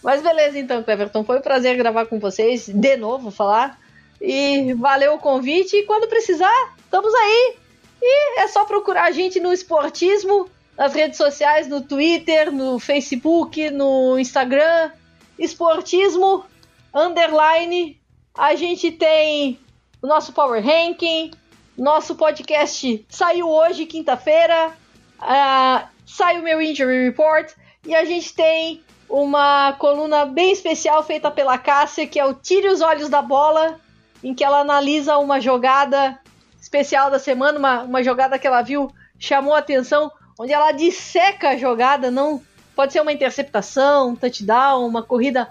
Mas 0.01 0.21
beleza, 0.21 0.57
então, 0.57 0.83
Cleverton. 0.83 1.23
Foi 1.25 1.39
um 1.39 1.41
prazer 1.41 1.75
gravar 1.75 2.05
com 2.05 2.17
vocês. 2.19 2.67
De 2.69 2.95
novo, 2.95 3.29
falar. 3.31 3.77
E 4.21 4.73
valeu 4.73 5.15
o 5.15 5.19
convite. 5.19 5.75
E 5.75 5.83
quando 5.83 6.07
precisar, 6.07 6.75
estamos 6.77 7.13
aí. 7.13 7.57
E 8.01 8.39
é 8.39 8.47
só 8.47 8.65
procurar 8.65 9.05
a 9.05 9.11
gente 9.11 9.39
no 9.39 9.53
Esportismo, 9.53 10.49
nas 10.77 10.93
redes 10.93 11.17
sociais, 11.17 11.67
no 11.67 11.81
Twitter, 11.81 12.51
no 12.51 12.79
Facebook, 12.79 13.69
no 13.71 14.19
Instagram. 14.19 14.91
Esportismo, 15.37 16.45
underline. 16.93 17.99
A 18.37 18.55
gente 18.55 18.91
tem 18.91 19.59
o 20.01 20.07
nosso 20.07 20.33
Power 20.33 20.63
Ranking. 20.63 21.31
Nosso 21.77 22.15
podcast 22.15 23.05
saiu 23.09 23.49
hoje, 23.49 23.85
quinta-feira. 23.85 24.73
Ah, 25.19 25.89
sai 26.05 26.39
o 26.39 26.43
meu 26.43 26.61
Injury 26.61 27.05
Report. 27.05 27.51
E 27.85 27.93
a 27.93 28.05
gente 28.05 28.33
tem 28.33 28.83
uma 29.09 29.73
coluna 29.73 30.25
bem 30.25 30.51
especial 30.51 31.03
feita 31.03 31.29
pela 31.29 31.57
Cássia, 31.57 32.07
que 32.07 32.19
é 32.19 32.25
o 32.25 32.33
Tire 32.33 32.67
os 32.67 32.81
Olhos 32.81 33.09
da 33.09 33.21
Bola, 33.21 33.79
em 34.23 34.33
que 34.33 34.43
ela 34.43 34.59
analisa 34.59 35.17
uma 35.17 35.39
jogada 35.39 36.19
especial 36.59 37.11
da 37.11 37.19
semana, 37.19 37.59
uma, 37.59 37.83
uma 37.83 38.03
jogada 38.03 38.39
que 38.39 38.47
ela 38.47 38.61
viu, 38.61 38.91
chamou 39.19 39.53
a 39.53 39.59
atenção, 39.59 40.11
onde 40.37 40.51
ela 40.51 40.71
disseca 40.71 41.49
a 41.49 41.57
jogada, 41.57 42.09
não 42.09 42.41
pode 42.75 42.91
ser 42.91 43.01
uma 43.01 43.13
interceptação, 43.13 44.09
um 44.09 44.15
touchdown, 44.15 44.85
uma 44.85 45.03
corrida 45.03 45.49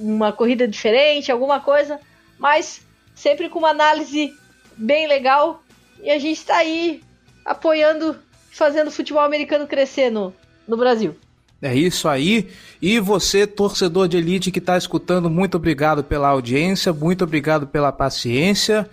uma 0.00 0.32
corrida 0.32 0.66
diferente, 0.66 1.30
alguma 1.30 1.60
coisa, 1.60 2.00
mas 2.38 2.80
sempre 3.14 3.50
com 3.50 3.58
uma 3.58 3.68
análise 3.68 4.34
bem 4.76 5.06
legal 5.06 5.62
e 6.02 6.10
a 6.10 6.18
gente 6.18 6.38
está 6.38 6.56
aí 6.56 7.02
apoiando, 7.44 8.18
fazendo 8.50 8.88
o 8.88 8.92
futebol 8.92 9.22
americano 9.22 9.66
crescer 9.66 10.10
no, 10.10 10.34
no 10.66 10.76
Brasil. 10.76 11.14
É 11.62 11.74
isso 11.74 12.08
aí. 12.08 12.48
E 12.80 12.98
você, 12.98 13.46
torcedor 13.46 14.08
de 14.08 14.16
elite 14.16 14.50
que 14.50 14.58
está 14.58 14.78
escutando, 14.78 15.28
muito 15.28 15.56
obrigado 15.56 16.02
pela 16.02 16.28
audiência, 16.28 16.92
muito 16.92 17.24
obrigado 17.24 17.66
pela 17.66 17.92
paciência. 17.92 18.88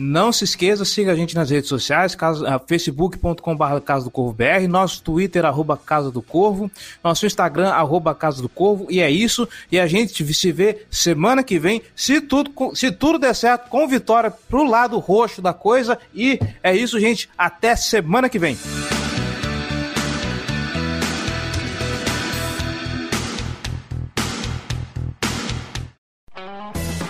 Não 0.00 0.30
se 0.30 0.44
esqueça, 0.44 0.84
siga 0.84 1.10
a 1.10 1.16
gente 1.16 1.34
nas 1.34 1.50
redes 1.50 1.68
sociais, 1.68 2.14
casa- 2.14 2.60
facebook.com.br 2.68 3.80
Casa 3.84 4.04
do 4.04 4.10
Corvo 4.12 4.32
BR, 4.32 4.68
nosso 4.68 5.02
Twitter, 5.02 5.44
arroba 5.44 5.76
Casa 5.76 6.08
do 6.08 6.22
Corvo, 6.22 6.70
nosso 7.02 7.26
Instagram, 7.26 7.70
arroba 7.70 8.14
Casa 8.14 8.40
do 8.40 8.48
Corvo, 8.48 8.86
e 8.88 9.00
é 9.00 9.10
isso. 9.10 9.48
E 9.72 9.78
a 9.78 9.88
gente 9.88 10.24
se 10.32 10.52
vê 10.52 10.86
semana 10.88 11.42
que 11.42 11.58
vem, 11.58 11.82
se 11.96 12.20
tudo, 12.20 12.52
se 12.74 12.92
tudo 12.92 13.18
der 13.18 13.34
certo, 13.34 13.68
com 13.68 13.88
vitória 13.88 14.30
pro 14.30 14.62
lado 14.68 14.98
roxo 15.00 15.42
da 15.42 15.52
coisa. 15.52 15.98
E 16.14 16.38
é 16.62 16.76
isso, 16.76 17.00
gente. 17.00 17.28
Até 17.36 17.74
semana 17.74 18.28
que 18.28 18.38
vem. 18.38 18.56